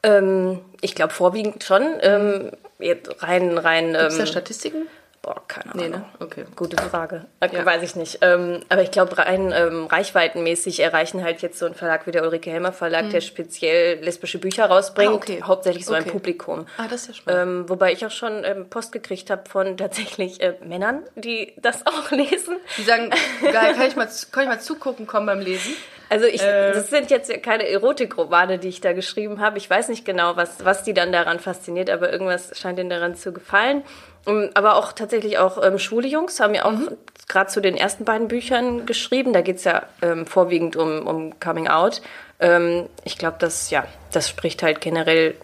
Ähm, 0.01 0.59
ich 0.81 0.95
glaube 0.95 1.13
vorwiegend 1.13 1.63
schon. 1.63 1.83
Ähm, 2.01 2.51
rein, 2.79 3.57
rein. 3.57 3.93
Gibt 3.93 4.03
es 4.03 4.17
da 4.17 4.23
ähm, 4.23 4.27
Statistiken? 4.27 4.87
Boah, 5.23 5.41
keine 5.47 5.73
Ahnung. 5.73 5.85
Nee, 5.85 5.89
ne? 5.89 6.05
Okay. 6.19 6.43
Gute 6.53 6.75
Frage. 6.75 7.25
Ja. 7.41 7.65
Weiß 7.65 7.81
ich 7.81 7.95
nicht. 7.95 8.17
Ähm, 8.21 8.59
aber 8.67 8.81
ich 8.81 8.91
glaube, 8.91 9.17
rein 9.17 9.53
ähm, 9.55 9.85
reichweitenmäßig 9.85 10.81
erreichen 10.81 11.23
halt 11.23 11.41
jetzt 11.41 11.57
so 11.59 11.65
ein 11.65 11.75
Verlag 11.75 12.05
wie 12.05 12.11
der 12.11 12.23
Ulrike 12.23 12.51
Helmer 12.51 12.73
Verlag, 12.73 13.03
hm. 13.03 13.11
der 13.11 13.21
speziell 13.21 14.03
lesbische 14.03 14.37
Bücher 14.37 14.65
rausbringt, 14.65 15.13
ah, 15.13 15.15
okay. 15.15 15.41
hauptsächlich 15.41 15.85
so 15.85 15.93
okay. 15.93 16.03
ein 16.03 16.11
Publikum. 16.11 16.65
Ah, 16.75 16.89
das 16.89 17.03
ist 17.03 17.07
ja 17.07 17.13
spannend. 17.13 17.41
Ähm, 17.41 17.69
wobei 17.69 17.93
ich 17.93 18.05
auch 18.05 18.11
schon 18.11 18.43
ähm, 18.43 18.69
Post 18.69 18.91
gekriegt 18.91 19.29
habe 19.29 19.49
von 19.49 19.77
tatsächlich 19.77 20.41
äh, 20.41 20.55
Männern, 20.61 21.03
die 21.15 21.53
das 21.55 21.85
auch 21.87 22.11
lesen. 22.11 22.57
Die 22.77 22.83
sagen, 22.83 23.09
geil, 23.41 23.75
kann 23.75 23.87
ich 23.87 23.95
mal, 23.95 24.09
kann 24.33 24.43
ich 24.43 24.49
mal 24.49 24.59
zugucken 24.59 25.07
kommen 25.07 25.27
beim 25.27 25.39
Lesen? 25.39 25.73
Also 26.09 26.25
ich, 26.25 26.41
äh, 26.41 26.73
das 26.73 26.89
sind 26.89 27.09
jetzt 27.11 27.31
keine 27.43 27.67
Erotikromane, 27.67 28.59
die 28.59 28.69
ich 28.69 28.81
da 28.81 28.93
geschrieben 28.93 29.41
habe. 29.41 29.57
Ich 29.57 29.69
weiß 29.69 29.89
nicht 29.89 30.05
genau, 30.05 30.35
was, 30.35 30.63
was 30.63 30.83
die 30.83 30.93
dann 30.93 31.11
daran 31.11 31.39
fasziniert, 31.39 31.89
aber 31.89 32.11
irgendwas 32.11 32.57
scheint 32.57 32.79
ihnen 32.79 32.89
daran 32.89 33.15
zu 33.15 33.33
gefallen. 33.33 33.83
Um, 34.25 34.49
aber 34.53 34.75
auch 34.77 34.93
tatsächlich 34.93 35.37
auch 35.37 35.61
ähm, 35.61 35.77
schwule 35.79 36.07
Jungs 36.07 36.39
haben 36.39 36.55
ja 36.55 36.63
auch 36.63 36.71
mhm. 36.71 36.97
gerade 37.27 37.49
zu 37.49 37.59
den 37.61 37.75
ersten 37.75 38.05
beiden 38.05 38.29
Büchern 38.29 38.85
geschrieben. 38.85 39.33
Da 39.33 39.41
geht 39.41 39.57
es 39.57 39.65
ja 39.65 39.83
ähm, 40.01 40.25
vorwiegend 40.25 40.77
um, 40.77 41.05
um 41.05 41.39
Coming 41.41 41.67
Out. 41.67 42.01
Ähm, 42.39 42.87
ich 43.03 43.17
glaube, 43.17 43.35
das, 43.39 43.69
ja, 43.69 43.85
das 44.11 44.29
spricht 44.29 44.63
halt 44.63 44.79
generell 44.79 45.35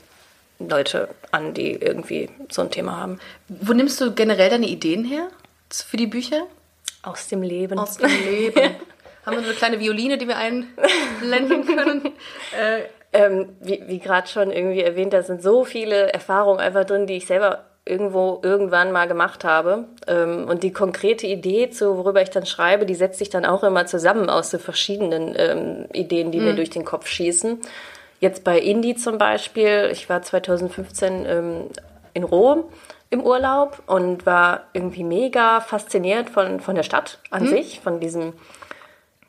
Leute 0.60 1.10
an, 1.32 1.54
die 1.54 1.74
irgendwie 1.74 2.30
so 2.50 2.62
ein 2.62 2.72
Thema 2.72 2.98
haben. 2.98 3.20
Wo 3.48 3.74
nimmst 3.74 4.00
du 4.00 4.14
generell 4.14 4.50
deine 4.50 4.68
Ideen 4.68 5.04
her 5.04 5.28
für 5.70 5.98
die 5.98 6.08
Bücher? 6.08 6.44
Aus 7.02 7.28
dem 7.28 7.42
Leben. 7.42 7.80
Aus 7.80 7.98
dem 7.98 8.10
Leben. 8.10 8.76
Haben 9.30 9.38
wir 9.38 9.44
so 9.44 9.50
eine 9.50 9.58
kleine 9.58 9.80
Violine, 9.80 10.18
die 10.18 10.28
wir 10.28 10.38
einblenden 10.38 11.66
können? 11.66 12.02
äh, 12.60 12.82
ähm, 13.12 13.56
wie 13.60 13.84
wie 13.88 14.00
gerade 14.00 14.28
schon 14.28 14.52
irgendwie 14.52 14.82
erwähnt, 14.82 15.14
da 15.14 15.24
sind 15.24 15.42
so 15.42 15.64
viele 15.64 16.14
Erfahrungen 16.14 16.60
einfach 16.60 16.86
drin, 16.86 17.08
die 17.08 17.18
ich 17.18 17.28
selber 17.28 17.66
irgendwo 17.86 18.40
irgendwann 18.44 18.92
mal 18.92 19.08
gemacht 19.08 19.44
habe. 19.44 19.86
Ähm, 20.08 20.48
und 20.48 20.64
die 20.64 20.72
konkrete 20.72 21.28
Idee, 21.28 21.70
zu 21.70 21.98
worüber 21.98 22.22
ich 22.22 22.30
dann 22.30 22.46
schreibe, 22.46 22.86
die 22.86 22.96
setzt 22.96 23.20
sich 23.20 23.30
dann 23.30 23.46
auch 23.46 23.64
immer 23.64 23.86
zusammen 23.86 24.30
aus 24.30 24.52
so 24.52 24.58
verschiedenen 24.58 25.36
ähm, 25.38 25.86
Ideen, 25.94 26.32
die 26.32 26.40
mhm. 26.40 26.46
mir 26.46 26.54
durch 26.56 26.70
den 26.70 26.86
Kopf 26.86 27.08
schießen. 27.08 27.60
Jetzt 28.20 28.44
bei 28.44 28.60
Indie 28.60 28.96
zum 28.96 29.18
Beispiel, 29.18 29.90
ich 29.92 30.10
war 30.10 30.22
2015 30.22 31.26
ähm, 31.26 31.62
in 32.14 32.24
Rom 32.24 32.66
im 33.10 33.22
Urlaub 33.22 33.82
und 33.88 34.26
war 34.26 34.64
irgendwie 34.74 35.04
mega 35.04 35.62
fasziniert 35.62 36.30
von, 36.30 36.60
von 36.60 36.76
der 36.76 36.84
Stadt 36.84 37.20
an 37.32 37.44
mhm. 37.44 37.48
sich, 37.48 37.80
von 37.80 38.00
diesem 38.00 38.34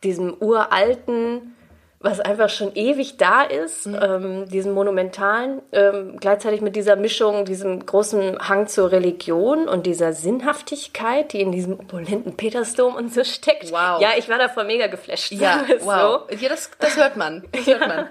diesem 0.02 0.34
uralten, 0.40 1.54
was 2.02 2.18
einfach 2.18 2.48
schon 2.48 2.74
ewig 2.74 3.18
da 3.18 3.42
ist, 3.42 3.86
mhm. 3.86 3.98
ähm, 4.00 4.48
diesem 4.48 4.72
monumentalen, 4.72 5.60
ähm, 5.72 6.16
gleichzeitig 6.18 6.62
mit 6.62 6.74
dieser 6.74 6.96
Mischung, 6.96 7.44
diesem 7.44 7.84
großen 7.84 8.38
Hang 8.48 8.68
zur 8.68 8.90
Religion 8.90 9.68
und 9.68 9.84
dieser 9.84 10.14
Sinnhaftigkeit, 10.14 11.34
die 11.34 11.42
in 11.42 11.52
diesem 11.52 11.78
opulenten 11.78 12.36
Petersdom 12.36 12.94
und 12.94 13.12
so 13.12 13.22
steckt. 13.22 13.70
Wow. 13.70 14.00
Ja, 14.00 14.12
ich 14.16 14.30
war 14.30 14.38
davor 14.38 14.64
mega 14.64 14.86
geflasht. 14.86 15.32
Ja, 15.32 15.64
wow. 15.80 16.22
So. 16.30 16.36
Ja, 16.38 16.48
das, 16.48 16.70
das 16.78 16.96
hört 16.96 17.16
man. 17.16 17.44
Das 17.52 17.66
hört 17.66 17.86
man. 17.86 18.08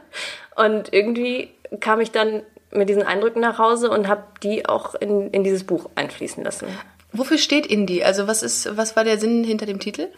Und 0.55 0.93
irgendwie 0.93 1.49
kam 1.79 1.99
ich 1.99 2.11
dann 2.11 2.43
mit 2.71 2.89
diesen 2.89 3.01
Eindrücken 3.01 3.41
nach 3.41 3.57
Hause 3.57 3.89
und 3.89 4.07
habe 4.07 4.23
die 4.43 4.67
auch 4.67 4.93
in, 4.93 5.31
in 5.31 5.43
dieses 5.43 5.63
Buch 5.63 5.89
einfließen 5.95 6.43
lassen. 6.43 6.67
Wofür 7.11 7.39
steht 7.39 7.65
Indie? 7.65 8.03
Also 8.03 8.27
was 8.27 8.43
ist, 8.43 8.77
was 8.77 8.95
war 8.95 9.03
der 9.03 9.17
Sinn 9.17 9.43
hinter 9.43 9.65
dem 9.65 9.79
Titel? 9.79 10.09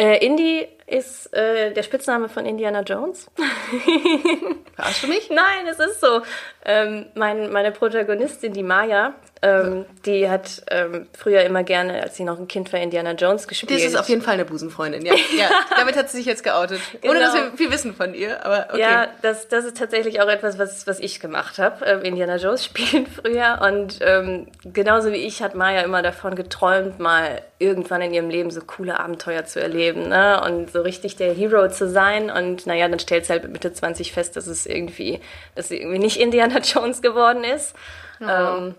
Äh, 0.00 0.24
Indie 0.24 0.68
ist 0.86 1.34
äh, 1.34 1.72
der 1.72 1.82
Spitzname 1.82 2.28
von 2.28 2.46
Indiana 2.46 2.82
Jones. 2.82 3.28
Verarschst 4.76 5.02
du 5.02 5.08
mich? 5.08 5.28
Nein, 5.28 5.66
es 5.68 5.80
ist 5.80 6.00
so. 6.00 6.22
Ähm, 6.64 7.06
mein, 7.14 7.50
meine 7.50 7.72
Protagonistin, 7.72 8.52
die 8.52 8.62
Maya, 8.62 9.14
ähm, 9.42 9.84
die 10.04 10.28
hat 10.28 10.62
ähm, 10.70 11.06
früher 11.16 11.42
immer 11.42 11.62
gerne, 11.62 12.02
als 12.02 12.16
sie 12.16 12.24
noch 12.24 12.38
ein 12.38 12.48
Kind 12.48 12.72
war, 12.72 12.80
Indiana 12.80 13.12
Jones 13.12 13.46
gespielt. 13.46 13.70
Das 13.70 13.86
ist 13.86 13.96
auf 13.96 14.08
jeden 14.08 14.22
Fall 14.22 14.34
eine 14.34 14.44
Busenfreundin, 14.44 15.06
ja. 15.06 15.14
ja 15.38 15.48
damit 15.76 15.96
hat 15.96 16.10
sie 16.10 16.18
sich 16.18 16.26
jetzt 16.26 16.42
geoutet. 16.42 16.80
Genau. 17.00 17.12
Ohne 17.12 17.20
dass 17.20 17.34
wir 17.34 17.52
viel 17.56 17.70
wissen 17.70 17.94
von 17.94 18.14
ihr, 18.14 18.44
aber 18.44 18.68
okay. 18.70 18.80
Ja, 18.80 19.08
das, 19.22 19.48
das 19.48 19.64
ist 19.64 19.76
tatsächlich 19.76 20.20
auch 20.20 20.28
etwas, 20.28 20.58
was, 20.58 20.86
was 20.86 20.98
ich 20.98 21.20
gemacht 21.20 21.58
habe. 21.58 21.84
Ähm, 21.84 22.02
Indiana 22.02 22.36
Jones 22.36 22.64
spielen 22.64 23.06
früher. 23.06 23.60
Und 23.62 23.98
ähm, 24.00 24.48
genauso 24.64 25.12
wie 25.12 25.16
ich 25.18 25.42
hat 25.42 25.54
Maya 25.54 25.82
immer 25.82 26.02
davon 26.02 26.34
geträumt, 26.34 26.98
mal 26.98 27.42
irgendwann 27.58 28.02
in 28.02 28.14
ihrem 28.14 28.30
Leben 28.30 28.50
so 28.50 28.60
coole 28.60 28.98
Abenteuer 28.98 29.44
zu 29.44 29.60
erleben 29.60 30.08
ne? 30.08 30.40
und 30.44 30.70
so 30.70 30.82
richtig 30.82 31.16
der 31.16 31.32
Hero 31.32 31.68
zu 31.68 31.88
sein. 31.88 32.30
Und 32.30 32.66
naja, 32.66 32.88
dann 32.88 32.98
stellt 32.98 33.26
sie 33.26 33.32
halt 33.32 33.44
mit 33.44 33.52
Mitte 33.52 33.72
20 33.72 34.12
fest, 34.12 34.36
dass 34.36 34.46
es 34.46 34.66
irgendwie, 34.66 35.20
dass 35.54 35.68
sie 35.68 35.78
irgendwie 35.78 35.98
nicht 35.98 36.16
Indiana 36.20 36.58
Jones 36.58 37.02
geworden 37.02 37.44
ist. 37.44 37.74
Oh. 38.20 38.24
Ähm, 38.28 38.74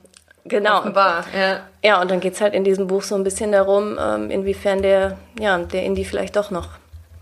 Genau. 0.50 0.80
Offenbar, 0.80 1.26
ja. 1.38 1.62
Ja, 1.84 2.02
und 2.02 2.12
dann 2.12 2.20
geht 2.20 2.34
es 2.34 2.42
halt 2.42 2.54
in 2.54 2.64
diesem 2.64 2.88
Buch 2.88 3.04
so 3.04 3.16
ein 3.16 3.24
bisschen 3.24 3.52
darum, 3.52 3.98
ähm, 4.00 4.30
inwiefern 4.30 4.82
der, 4.82 5.18
ja, 5.40 5.58
der 5.58 5.84
Indie 5.84 6.06
vielleicht 6.06 6.36
doch 6.36 6.52
noch, 6.52 6.70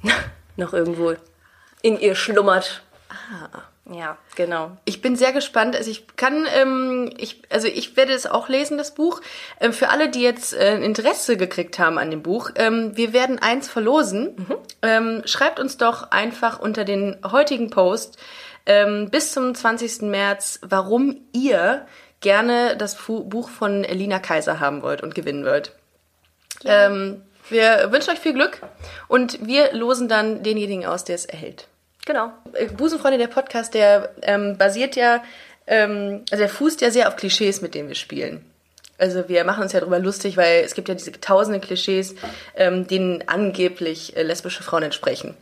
noch 0.56 0.74
irgendwo 0.74 1.14
in 1.82 2.00
ihr 2.00 2.16
schlummert. 2.16 2.82
Ah. 3.10 3.62
Ja, 3.94 4.18
genau. 4.36 4.72
Ich 4.84 5.02
bin 5.02 5.16
sehr 5.16 5.32
gespannt. 5.32 5.76
Also 5.76 5.90
ich 5.90 6.08
kann, 6.18 6.46
ähm, 6.54 7.10
ich, 7.18 7.42
also 7.50 7.68
ich 7.68 7.96
werde 7.96 8.12
es 8.14 8.26
auch 8.26 8.50
lesen, 8.50 8.78
das 8.78 8.94
Buch. 8.94 9.22
Ähm, 9.62 9.72
für 9.72 9.90
alle, 9.90 10.10
die 10.10 10.22
jetzt 10.22 10.54
äh, 10.54 10.78
Interesse 10.78 11.38
gekriegt 11.38 11.80
haben 11.80 11.98
an 11.98 12.12
dem 12.12 12.22
Buch, 12.22 12.52
ähm, 12.56 12.98
wir 12.98 13.14
werden 13.14 13.40
eins 13.40 13.70
verlosen. 13.70 14.36
Mhm. 14.36 14.56
Ähm, 14.82 15.22
schreibt 15.26 15.60
uns 15.60 15.78
doch 15.78 16.12
einfach 16.12 16.60
unter 16.60 16.84
den 16.84 17.18
heutigen 17.32 17.70
Post 17.70 18.18
ähm, 18.66 19.10
bis 19.10 19.32
zum 19.32 19.56
20. 19.56 20.02
März, 20.04 20.60
warum 20.64 21.22
ihr 21.32 21.86
gerne 22.28 22.76
das 22.76 22.96
Buch 22.96 23.48
von 23.48 23.84
Lina 23.84 24.20
Kaiser 24.20 24.60
haben 24.60 24.82
wollt 24.82 25.02
und 25.02 25.16
gewinnen 25.16 25.46
wollt. 25.46 25.72
Ja. 26.62 26.88
Ähm, 26.88 27.22
wir 27.50 27.90
wünschen 27.90 28.10
euch 28.10 28.20
viel 28.20 28.34
Glück 28.34 28.60
und 29.08 29.48
wir 29.48 29.72
losen 29.72 30.10
dann 30.10 30.44
denjenigen 30.44 30.86
aus, 30.86 31.06
der 31.06 31.16
es 31.16 31.24
erhält. 31.24 31.70
Genau. 32.06 32.34
Äh, 32.52 32.66
Busenfreunde, 32.66 33.18
der 33.18 33.28
Podcast, 33.28 33.74
der 33.74 34.10
ähm, 34.24 34.58
basiert 34.58 34.98
ja, 34.98 35.24
ähm, 35.68 36.26
also 36.30 36.42
der 36.42 36.50
fußt 36.50 36.82
ja 36.82 36.92
sehr 36.92 37.08
auf 37.08 37.16
Klischees, 37.16 37.62
mit 37.62 37.76
denen 37.76 37.88
wir 37.88 37.96
spielen. 37.96 38.44
Also 38.98 39.30
wir 39.30 39.46
machen 39.46 39.64
uns 39.64 39.72
ja 39.72 39.80
darüber 39.80 40.00
lustig, 40.00 40.36
weil 40.36 40.66
es 40.66 40.74
gibt 40.74 40.90
ja 40.90 40.96
diese 40.96 41.14
tausende 41.14 41.62
Klischees, 41.62 42.14
ähm, 42.58 42.88
denen 42.88 43.24
angeblich 43.30 44.18
äh, 44.18 44.24
lesbische 44.24 44.64
Frauen 44.64 44.84
entsprechen. 44.84 45.34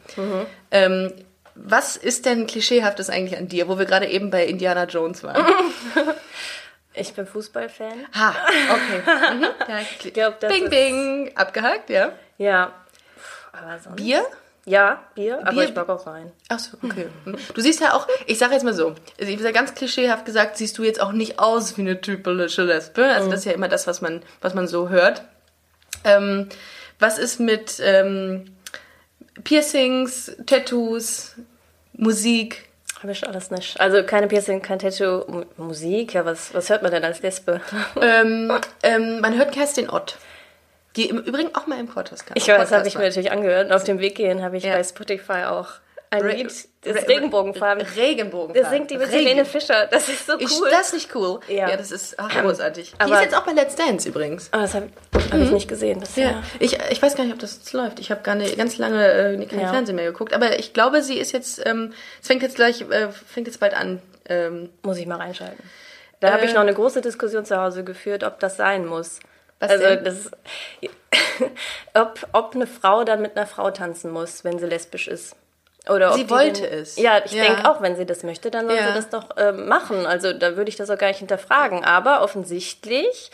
Ähm, 0.69 1.13
was 1.55 1.95
ist 1.95 2.25
denn 2.27 2.45
klischeehaftes 2.45 3.09
eigentlich 3.09 3.39
an 3.39 3.47
dir, 3.47 3.67
wo 3.69 3.79
wir 3.79 3.85
gerade 3.85 4.07
eben 4.07 4.29
bei 4.29 4.45
Indiana 4.45 4.83
Jones 4.83 5.23
waren? 5.23 5.43
Ich 6.97 7.13
bin 7.13 7.25
Fußballfan. 7.27 8.05
ha, 8.13 8.35
okay. 8.71 9.35
Mhm. 9.35 9.43
Ja, 9.67 9.79
Ich 9.99 10.13
glaub, 10.13 10.39
das 10.39 10.51
bing, 10.53 10.69
bing, 10.69 11.31
abgehakt, 11.35 11.89
ja. 11.89 12.11
Ja. 12.37 12.73
Aber 13.51 13.79
sonst. 13.79 13.95
Bier? 13.97 14.25
Ja, 14.67 15.03
Bier, 15.13 15.39
aber 15.41 15.51
Bier- 15.51 15.63
ich 15.65 15.75
mag 15.75 15.87
auch 15.89 16.05
Wein. 16.07 16.31
Ach 16.49 16.57
so, 16.59 16.77
okay. 16.81 17.07
Mhm. 17.25 17.37
Du 17.53 17.61
siehst 17.61 17.81
ja 17.81 17.93
auch, 17.93 18.07
ich 18.25 18.37
sage 18.39 18.53
jetzt 18.53 18.63
mal 18.63 18.73
so, 18.73 18.95
also 19.19 19.31
ich 19.31 19.37
habe 19.39 19.53
ganz 19.53 19.75
klischeehaft 19.75 20.25
gesagt, 20.25 20.57
siehst 20.57 20.77
du 20.77 20.83
jetzt 20.83 20.99
auch 21.01 21.11
nicht 21.11 21.37
aus 21.39 21.77
wie 21.77 21.81
eine 21.81 22.01
typische 22.01 22.63
Lesbe. 22.63 23.05
Also 23.05 23.29
das 23.29 23.39
ist 23.41 23.45
ja 23.45 23.51
immer 23.51 23.67
das, 23.67 23.85
was 23.87 24.01
man, 24.01 24.23
was 24.41 24.53
man 24.55 24.67
so 24.67 24.89
hört. 24.89 25.23
Ähm, 26.03 26.49
was 26.97 27.19
ist 27.19 27.39
mit 27.39 27.79
ähm, 27.83 28.45
Piercings, 29.43 30.35
Tattoos, 30.45 31.35
Musik? 31.93 32.67
Habe 33.01 33.11
ich 33.11 33.27
alles 33.27 33.51
nicht. 33.51 33.79
Also 33.79 34.03
keine 34.03 34.27
Piercing, 34.27 34.61
kein 34.61 34.79
Tattoo, 34.79 35.21
M 35.27 35.45
Musik. 35.57 36.13
Ja, 36.13 36.25
was, 36.25 36.53
was 36.53 36.69
hört 36.69 36.81
man 36.81 36.91
denn 36.91 37.03
als 37.03 37.21
Lesbe? 37.21 37.61
ähm, 38.01 38.51
ähm, 38.83 39.19
man 39.19 39.37
hört 39.37 39.51
Kerstin 39.51 39.89
Ott, 39.89 40.17
die 40.95 41.09
im 41.09 41.17
Übrigen 41.19 41.53
auch 41.55 41.67
mal 41.67 41.79
im 41.79 41.87
Podcast 41.87 42.25
kam. 42.25 42.35
Ich 42.37 42.47
weiß, 42.47 42.57
das 42.57 42.71
habe 42.71 42.87
ich 42.87 42.95
mir 42.97 43.03
natürlich 43.03 43.31
angehört. 43.31 43.71
Auf 43.71 43.83
dem 43.83 43.99
Weg 43.99 44.15
gehen 44.15 44.41
habe 44.41 44.57
ich 44.57 44.63
Ja. 44.63 44.75
bei 44.75 44.83
Spotify 44.83 45.43
auch 45.45 45.67
ein 46.15 46.21
Re- 46.21 46.33
Lied, 46.35 46.45
das 46.81 46.95
Re- 46.95 47.07
Regenbogenfarben. 47.07 47.85
Regenbogenfarben. 47.95 48.61
Das 48.63 48.71
singt 48.71 48.91
die 48.91 48.97
mit 48.97 49.07
Regen. 49.07 49.17
Helene 49.27 49.45
Fischer. 49.45 49.87
Das 49.87 50.09
ist 50.09 50.25
so 50.27 50.37
Ist 50.37 50.59
cool. 50.59 50.69
das 50.71 50.93
nicht 50.93 51.13
cool? 51.15 51.39
Ja. 51.47 51.75
das 51.75 51.91
ist 51.91 52.19
ach, 52.19 52.29
großartig. 52.41 52.91
die 52.93 52.99
Aber- 53.01 53.15
ist 53.15 53.21
jetzt 53.23 53.35
auch 53.37 53.43
bei 53.43 53.53
Let's 53.53 53.75
Dance 53.75 54.07
übrigens. 54.07 54.49
Aber 54.51 54.63
das 54.63 54.73
habe 54.73 54.89
hab 55.31 55.39
ich 55.39 55.51
nicht 55.51 55.67
gesehen 55.67 55.99
bisher. 55.99 56.31
Ja, 56.31 56.43
ich, 56.59 56.77
ich 56.91 57.01
weiß 57.01 57.15
gar 57.15 57.23
nicht, 57.23 57.33
ob 57.33 57.39
das 57.39 57.55
jetzt 57.57 57.73
läuft. 57.73 57.99
Ich 57.99 58.11
habe 58.11 58.21
gar 58.21 58.35
nicht, 58.35 58.57
ganz 58.57 58.77
lange 58.77 59.05
äh, 59.05 59.45
kein 59.45 59.59
Ja. 59.59 59.71
Fernsehen 59.71 59.95
mehr 59.95 60.05
geguckt. 60.11 60.33
Aber 60.33 60.57
ich 60.59 60.73
glaube, 60.73 61.01
sie 61.03 61.17
ist 61.17 61.31
jetzt, 61.31 61.65
ähm, 61.65 61.93
es 62.21 62.27
fängt 62.27 62.41
jetzt 62.41 62.55
gleich, 62.55 62.81
äh, 62.81 63.09
fängt 63.11 63.47
jetzt 63.47 63.59
bald 63.59 63.73
an. 63.73 64.01
Ähm, 64.27 64.69
Muss 64.83 64.97
ich 64.97 65.05
mal 65.05 65.17
reinschalten. 65.17 65.63
Da 66.19 66.31
habe 66.31 66.45
ich 66.45 66.51
Äh. 66.51 66.53
noch 66.55 66.61
eine 66.61 66.73
große 66.73 67.01
Diskussion 67.01 67.45
zu 67.45 67.57
Hause 67.57 67.83
geführt, 67.83 68.23
ob 68.23 68.39
das 68.39 68.57
sein 68.57 68.85
muss. 68.85 69.19
Was 69.59 69.69
also 69.71 69.83
denn? 69.85 70.03
das 70.03 70.31
ob, 71.93 72.27
ob 72.33 72.55
eine 72.55 72.67
Frau 72.67 73.03
dann 73.03 73.21
mit 73.21 73.37
einer 73.37 73.47
Frau 73.47 73.71
tanzen 73.71 74.11
muss, 74.11 74.43
wenn 74.43 74.59
sie 74.59 74.65
lesbisch 74.65 75.07
ist. 75.07 75.35
Oder 75.89 76.09
ob 76.11 76.15
Sie 76.17 76.29
wollte 76.29 76.61
denn, 76.61 76.79
es. 76.79 76.97
Ja, 76.97 77.21
ich 77.23 77.31
Ja. 77.31 77.43
denke 77.43 77.69
auch, 77.69 77.81
wenn 77.81 77.95
sie 77.95 78.05
das 78.05 78.23
möchte, 78.23 78.49
dann 78.51 78.67
soll 78.67 78.75
Ja. 78.77 78.87
sie 78.87 78.93
das 78.93 79.09
doch 79.09 79.29
ähm, 79.37 79.67
machen. 79.67 80.05
Also 80.05 80.33
da 80.33 80.55
würde 80.57 80.69
ich 80.69 80.75
das 80.77 80.89
auch 80.89 80.97
gar 80.97 81.07
nicht 81.09 81.19
hinterfragen. 81.19 81.83
Aber 81.83 82.21
offensichtlich 82.21 83.29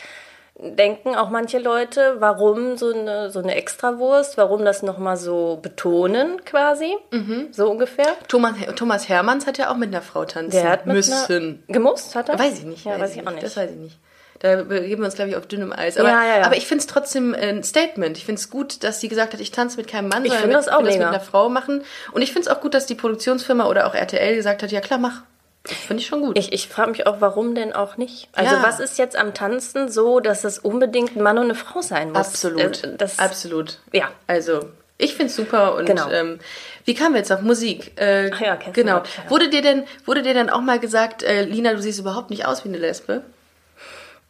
denken 0.58 1.16
auch 1.16 1.30
manche 1.30 1.58
Leute, 1.58 2.16
warum 2.18 2.76
so 2.76 2.92
eine, 2.92 3.30
so 3.30 3.40
eine 3.40 3.54
Extrawurst, 3.54 4.36
warum 4.38 4.64
das 4.64 4.82
nochmal 4.82 5.16
so 5.16 5.58
betonen 5.60 6.44
quasi, 6.44 6.94
Mhm. 7.10 7.48
so 7.52 7.70
ungefähr. 7.70 8.06
Thomas, 8.28 8.54
Thomas 8.76 9.08
Hermanns 9.08 9.46
hat 9.46 9.58
ja 9.58 9.70
auch 9.70 9.76
mit 9.76 9.88
einer 9.88 10.02
Frau 10.02 10.24
tanzen 10.24 10.50
Der 10.52 10.68
hat 10.70 10.86
mit 10.86 10.96
müssen. 10.96 11.58
Einer, 11.68 11.74
gemusst, 11.74 12.14
hat 12.14 12.28
er? 12.28 12.38
Weiß 12.38 12.58
ich 12.58 12.64
nicht. 12.64 12.84
Ja, 12.84 13.00
weiß 13.00 13.16
ich 13.16 13.26
auch 13.26 13.30
nicht. 13.32 13.42
Das 13.42 13.56
weiß 13.56 13.70
ich 13.70 13.76
nicht. 13.76 13.98
Da 14.40 14.56
begeben 14.64 15.02
wir 15.02 15.06
uns, 15.06 15.14
glaube 15.14 15.30
ich, 15.30 15.36
auf 15.36 15.46
dünnem 15.46 15.72
Eis. 15.72 15.96
Aber, 15.96 16.08
Ja, 16.08 16.24
ja, 16.24 16.38
ja. 16.40 16.44
aber 16.46 16.56
ich 16.56 16.66
finde 16.66 16.80
es 16.80 16.88
trotzdem 16.88 17.32
ein 17.32 17.62
Statement. 17.62 18.18
Ich 18.18 18.24
finde 18.24 18.40
es 18.40 18.50
gut, 18.50 18.82
dass 18.82 18.98
sie 19.00 19.08
gesagt 19.08 19.34
hat, 19.34 19.40
ich 19.40 19.52
tanze 19.52 19.76
mit 19.76 19.86
keinem 19.86 20.08
Mann, 20.08 20.24
Ich 20.24 20.32
sondern 20.32 20.56
auch 20.68 20.80
will 20.80 20.86
das 20.88 20.98
mit 20.98 21.06
einer 21.06 21.20
Frau 21.20 21.48
machen. 21.48 21.84
Und 22.12 22.22
ich 22.22 22.32
finde 22.32 22.48
es 22.48 22.54
auch 22.56 22.60
gut, 22.60 22.74
dass 22.74 22.86
die 22.86 22.96
Produktionsfirma 22.96 23.66
oder 23.66 23.86
auch 23.86 23.94
RTL 23.94 24.34
gesagt 24.34 24.64
hat, 24.64 24.72
ja 24.72 24.80
klar, 24.80 24.98
mach. 24.98 25.22
Finde 25.64 26.00
ich 26.02 26.08
schon 26.08 26.22
gut. 26.22 26.36
Ich, 26.36 26.52
ich 26.52 26.66
frage 26.68 26.90
mich 26.90 27.06
auch, 27.06 27.20
warum 27.20 27.54
denn 27.54 27.72
auch 27.72 27.96
nicht? 27.96 28.28
Also 28.32 28.56
Ja. 28.56 28.62
was 28.64 28.80
ist 28.80 28.98
jetzt 28.98 29.14
am 29.16 29.32
Tanzen 29.32 29.88
so, 29.88 30.18
dass 30.18 30.42
es 30.44 30.58
unbedingt 30.58 31.14
ein 31.16 31.22
Mann 31.22 31.38
und 31.38 31.44
eine 31.44 31.54
Frau 31.54 31.80
sein 31.82 32.08
muss? 32.08 32.18
Absolut. 32.18 32.82
Äh, 32.82 32.96
Das, 32.96 33.18
Absolut. 33.20 33.78
Ja. 33.92 34.10
Also, 34.26 34.64
ich 34.98 35.14
finde 35.14 35.26
es 35.30 35.36
super 35.36 35.74
und 35.76 35.86
Genau. 35.86 36.10
ähm, 36.10 36.40
wie 36.84 36.94
kamen 36.94 37.14
wir 37.14 37.18
jetzt 37.20 37.30
auf 37.30 37.42
Musik? 37.42 37.92
Äh, 38.00 38.30
Ach 38.34 38.40
ja, 38.40 38.58
genau. 38.72 38.96
Ott, 38.98 39.08
ja. 39.16 39.30
Wurde 39.30 39.50
dir 39.50 39.62
denn, 39.62 39.84
wurde 40.04 40.22
dir 40.22 40.34
dann 40.34 40.50
auch 40.50 40.60
mal 40.62 40.80
gesagt, 40.80 41.22
äh, 41.22 41.42
Lina, 41.44 41.74
du 41.74 41.80
siehst 41.80 42.00
überhaupt 42.00 42.30
nicht 42.30 42.44
aus 42.44 42.64
wie 42.64 42.68
eine 42.68 42.78
Lesbe? 42.78 43.22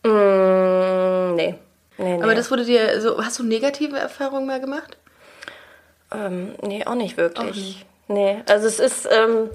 Mm, 0.03 1.35
nee. 1.37 1.55
Nee, 1.99 2.17
nee. 2.17 2.23
Aber 2.23 2.35
das 2.35 2.51
wurde 2.51 2.65
dir 2.65 3.01
so, 3.01 3.23
hast 3.25 3.39
du 3.39 3.43
negative 3.45 3.99
Erfahrungen 3.99 4.47
mal 4.47 4.61
gemacht? 4.61 4.97
ähm, 6.15 6.55
nee, 6.63 6.85
auch 6.85 6.95
nicht 6.95 7.17
wirklich. 7.17 7.41
Auch 7.51 7.55
nicht. 7.55 7.87
Nee, 8.09 8.43
also 8.47 8.67
es 8.67 8.79
ist, 8.81 9.09
ähm, 9.11 9.49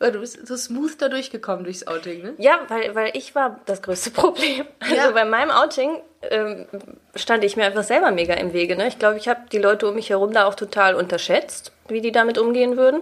Weil 0.00 0.12
du 0.12 0.20
bist 0.20 0.46
so 0.46 0.56
smooth 0.56 0.92
da 1.02 1.08
durchgekommen 1.08 1.64
durchs 1.64 1.86
Outing, 1.86 2.22
ne? 2.22 2.34
ja, 2.38 2.60
weil, 2.68 2.94
weil 2.94 3.10
ich 3.16 3.34
war 3.34 3.58
das 3.66 3.82
größte 3.82 4.10
Problem. 4.12 4.66
Also 4.80 4.94
Ja. 4.94 5.10
bei 5.10 5.24
meinem 5.24 5.50
Outing 5.50 6.00
ähm, 6.30 6.66
stand 7.16 7.42
ich 7.44 7.56
mir 7.56 7.64
einfach 7.64 7.82
selber 7.82 8.10
mega 8.12 8.34
im 8.34 8.52
Wege. 8.52 8.76
Ne? 8.76 8.86
Ich 8.88 8.98
glaube, 8.98 9.18
ich 9.18 9.28
habe 9.28 9.40
die 9.50 9.58
Leute 9.58 9.88
um 9.88 9.94
mich 9.96 10.10
herum 10.10 10.32
da 10.32 10.46
auch 10.46 10.54
total 10.54 10.94
unterschätzt, 10.94 11.72
wie 11.88 12.00
die 12.00 12.12
damit 12.12 12.38
umgehen 12.38 12.76
würden. 12.76 13.00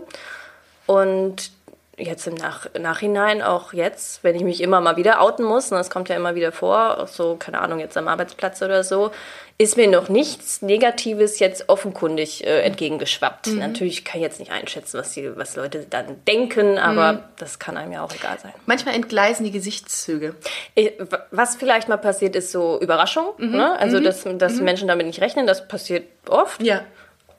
Und 0.86 1.50
jetzt 1.98 2.26
im 2.26 2.34
Nach 2.34 2.66
Nachhinein, 2.78 3.40
auch 3.42 3.72
jetzt, 3.72 4.22
wenn 4.22 4.34
ich 4.36 4.42
mich 4.42 4.60
immer 4.60 4.80
mal 4.82 4.96
wieder 4.96 5.20
outen 5.22 5.44
muss, 5.44 5.72
und 5.72 5.78
das 5.78 5.88
kommt 5.88 6.08
ja 6.10 6.16
immer 6.16 6.34
wieder 6.34 6.52
vor, 6.52 6.98
auch 7.00 7.08
so, 7.08 7.36
keine 7.36 7.60
Ahnung, 7.60 7.78
jetzt 7.78 7.96
am 7.96 8.06
Arbeitsplatz 8.08 8.60
oder 8.60 8.84
so, 8.84 9.12
ist 9.58 9.78
mir 9.78 9.88
noch 9.88 10.10
nichts 10.10 10.60
Negatives 10.60 11.38
jetzt 11.38 11.70
offenkundig 11.70 12.46
äh, 12.46 12.60
entgegengeschwappt. 12.60 13.46
Natürlich 13.56 14.04
kann 14.04 14.18
ich 14.20 14.24
jetzt 14.26 14.38
nicht 14.38 14.52
einschätzen, 14.52 14.98
was, 14.98 15.12
die, 15.12 15.34
was 15.38 15.56
Leute 15.56 15.86
dann 15.88 16.22
denken, 16.26 16.76
aber 16.76 17.30
das 17.38 17.58
kann 17.58 17.78
einem 17.78 17.92
ja 17.92 18.02
auch 18.04 18.12
egal 18.14 18.38
sein. 18.38 18.52
Manchmal 18.66 18.94
entgleisen 18.94 19.44
die 19.44 19.50
Gesichtszüge. 19.52 20.34
Ich- 20.74 20.92
Was 21.30 21.56
vielleicht 21.56 21.88
mal 21.88 21.96
passiert, 21.96 22.36
ist 22.36 22.52
so 22.52 22.78
Überraschung. 22.78 23.28
Ne? 23.38 23.78
Also, 23.78 24.00
dass, 24.00 24.24
dass 24.36 24.56
Menschen 24.60 24.88
damit 24.88 25.06
nicht 25.06 25.22
rechnen, 25.22 25.46
das 25.46 25.66
passiert 25.66 26.04
oft. 26.28 26.62
Ja. 26.62 26.82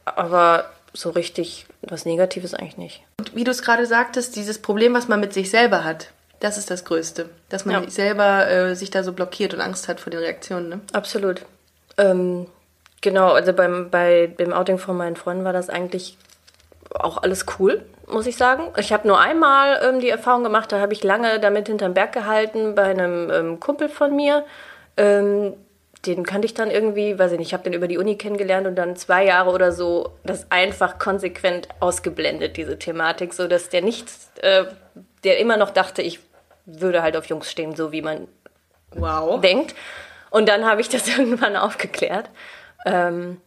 Aber 0.05 0.71
so 0.99 1.10
richtig 1.12 1.65
was 1.81 2.05
Negatives 2.05 2.53
eigentlich 2.53 2.77
nicht. 2.77 3.03
Und 3.19 3.36
wie 3.36 3.43
du 3.43 3.51
es 3.51 3.62
gerade 3.62 3.86
sagtest, 3.86 4.36
dieses 4.36 4.60
Problem, 4.60 4.93
was 4.93 5.07
man 5.07 5.19
mit 5.19 5.33
sich 5.33 5.49
selber 5.49 5.83
hat, 5.83 6.10
das 6.39 6.57
ist 6.57 6.69
das 6.69 6.86
Größte. 6.86 7.29
Dass 7.49 7.65
man 7.65 7.83
Ja. 7.83 7.89
selber 7.89 8.49
äh, 8.49 8.75
sich 8.75 8.89
da 8.91 9.03
so 9.03 9.13
blockiert 9.13 9.53
und 9.53 9.62
Angst 9.62 9.88
hat 9.88 9.99
vor 9.99 10.12
den 10.12 10.19
Reaktionen, 10.19 10.69
ne? 10.69 10.79
Absolut. 10.93 11.41
Ähm, 11.97 12.47
genau, 13.01 13.31
also 13.31 13.53
beim, 13.53 13.89
bei 13.89 14.27
dem 14.39 14.53
Outing 14.53 14.77
von 14.77 14.97
meinen 14.97 15.15
Freunden 15.15 15.43
war 15.45 15.53
das 15.53 15.69
eigentlich 15.69 16.17
auch 16.93 17.17
alles 17.21 17.45
cool, 17.60 17.83
muss 18.07 18.27
ich 18.27 18.38
sagen. 18.38 18.71
Ich 18.77 18.93
habe 18.93 19.07
nur 19.07 19.19
einmal 19.19 19.79
ähm, 19.83 19.99
die 19.99 20.10
Erfahrung 20.10 20.43
gemacht, 20.43 20.71
da 20.71 20.79
habe 20.79 20.93
ich 20.93 21.03
lange 21.03 21.39
damit 21.39 21.67
hinterm 21.67 21.93
Berg 21.93 22.13
gehalten 22.13 22.75
bei 22.75 22.83
einem 22.83 23.29
ähm, 23.31 23.60
Kumpel 23.60 23.89
von 23.89 24.15
mir. 24.15 24.45
Ähm, 24.95 25.53
den 26.05 26.25
kannte 26.25 26.45
ich 26.45 26.53
dann 26.53 26.69
irgendwie, 26.71 27.17
weiß 27.17 27.31
ich 27.33 27.39
nicht, 27.39 27.47
ich 27.47 27.53
habe 27.53 27.63
den 27.63 27.73
über 27.73 27.88
die 27.88 27.97
Uni 27.97 28.17
kennengelernt 28.17 28.67
und 28.67 28.75
dann 28.75 28.95
zwei 28.95 29.25
Jahre 29.25 29.49
oder 29.49 29.71
so 29.71 30.13
das 30.23 30.51
einfach 30.51 30.99
konsequent 30.99 31.67
ausgeblendet, 31.79 32.55
diese 32.57 32.77
Thematik, 32.79 33.33
so 33.33 33.47
dass 33.47 33.69
der 33.69 33.81
nicht, 33.81 34.07
äh, 34.41 34.65
der 35.23 35.39
immer 35.39 35.57
noch 35.57 35.71
dachte, 35.71 36.01
ich 36.01 36.19
würde 36.65 37.01
halt 37.01 37.17
auf 37.17 37.25
Jungs 37.25 37.49
stehen, 37.51 37.75
so 37.75 37.91
wie 37.91 38.01
man 38.01 38.27
Wow. 38.91 39.41
denkt. 39.41 39.75
Und 40.29 40.47
dann 40.47 40.65
habe 40.65 40.81
ich 40.81 40.89
das 40.89 41.07
irgendwann 41.17 41.55
aufgeklärt. 41.55 42.29
Ähm, 42.86 43.41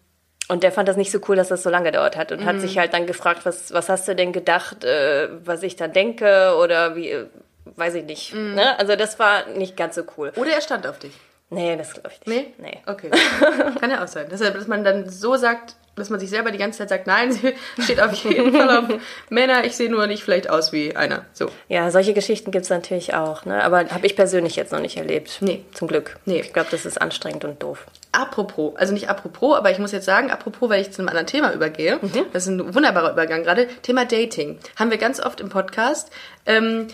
und 0.48 0.62
der 0.64 0.72
fand 0.72 0.88
das 0.88 0.96
nicht 0.96 1.12
so 1.12 1.20
cool, 1.28 1.36
dass 1.36 1.48
das 1.48 1.62
so 1.62 1.70
lange 1.70 1.86
gedauert 1.92 2.16
hat 2.16 2.32
und 2.32 2.44
hat 2.44 2.60
sich 2.60 2.76
halt 2.76 2.92
dann 2.92 3.06
gefragt, 3.06 3.46
was, 3.46 3.72
was 3.72 3.88
hast 3.88 4.08
du 4.08 4.16
denn 4.16 4.32
gedacht, 4.32 4.84
äh, 4.84 5.28
was 5.46 5.62
ich 5.62 5.76
dann 5.76 5.92
denke 5.92 6.56
oder 6.60 6.96
wie, 6.96 7.10
äh, 7.10 7.26
weiß 7.76 7.94
ich 7.94 8.04
nicht. 8.04 8.34
Ne? 8.34 8.76
Also 8.78 8.96
das 8.96 9.20
war 9.20 9.46
nicht 9.50 9.76
ganz 9.76 9.94
so 9.94 10.02
cool. 10.16 10.32
Oder 10.34 10.50
er 10.50 10.60
stand 10.60 10.88
auf 10.88 10.98
dich. 10.98 11.12
Nee, 11.50 11.76
das 11.76 11.92
glaube 11.92 12.10
ich 12.12 12.26
nicht. 12.26 12.58
Nee? 12.58 12.70
Nee. 12.70 12.78
Okay. 12.86 13.10
Kann 13.80 13.90
ja 13.90 14.02
auch 14.02 14.08
sein. 14.08 14.26
Deshalb, 14.30 14.54
dass 14.54 14.68
man 14.68 14.84
dann 14.84 15.08
so 15.08 15.36
sagt, 15.36 15.74
dass 15.96 16.10
man 16.10 16.20
sich 16.20 16.30
selber 16.30 16.50
die 16.50 16.58
ganze 16.58 16.78
Zeit 16.78 16.88
sagt, 16.88 17.06
nein, 17.06 17.32
sie 17.32 17.54
steht 17.78 18.00
auf 18.00 18.12
jeden 18.12 18.52
Fall 18.56 18.78
auf 18.78 19.00
Männer, 19.28 19.64
ich 19.64 19.76
sehe 19.76 19.90
nur 19.90 20.06
nicht 20.06 20.22
vielleicht 20.22 20.48
aus 20.48 20.72
wie 20.72 20.96
einer. 20.96 21.26
So. 21.32 21.50
Ja, 21.68 21.90
solche 21.90 22.14
Geschichten 22.14 22.50
gibt 22.50 22.64
es 22.64 22.70
natürlich 22.70 23.14
auch, 23.14 23.44
ne? 23.44 23.62
aber 23.62 23.88
habe 23.90 24.06
ich 24.06 24.16
persönlich 24.16 24.56
jetzt 24.56 24.72
noch 24.72 24.80
nicht 24.80 24.96
erlebt. 24.96 25.38
Nee. 25.40 25.64
Zum 25.72 25.88
Glück. 25.88 26.18
Nee. 26.24 26.40
Ich 26.40 26.52
glaube, 26.52 26.68
das 26.70 26.86
ist 26.86 27.00
anstrengend 27.00 27.44
und 27.44 27.62
doof. 27.62 27.86
Apropos, 28.12 28.76
also 28.76 28.92
nicht 28.92 29.08
apropos, 29.08 29.56
aber 29.56 29.70
ich 29.70 29.78
muss 29.78 29.92
jetzt 29.92 30.06
sagen, 30.06 30.30
apropos, 30.30 30.68
weil 30.68 30.80
ich 30.80 30.90
zu 30.90 31.00
einem 31.00 31.08
anderen 31.08 31.26
Thema 31.26 31.52
übergehe. 31.52 31.98
Mhm. 32.00 32.26
Das 32.32 32.44
ist 32.44 32.48
ein 32.48 32.74
wunderbarer 32.74 33.12
Übergang 33.12 33.42
gerade. 33.42 33.68
Thema 33.82 34.04
Dating. 34.04 34.58
Haben 34.76 34.90
wir 34.90 34.98
ganz 34.98 35.20
oft 35.20 35.40
im 35.40 35.48
Podcast. 35.48 36.10
Ähm, 36.46 36.88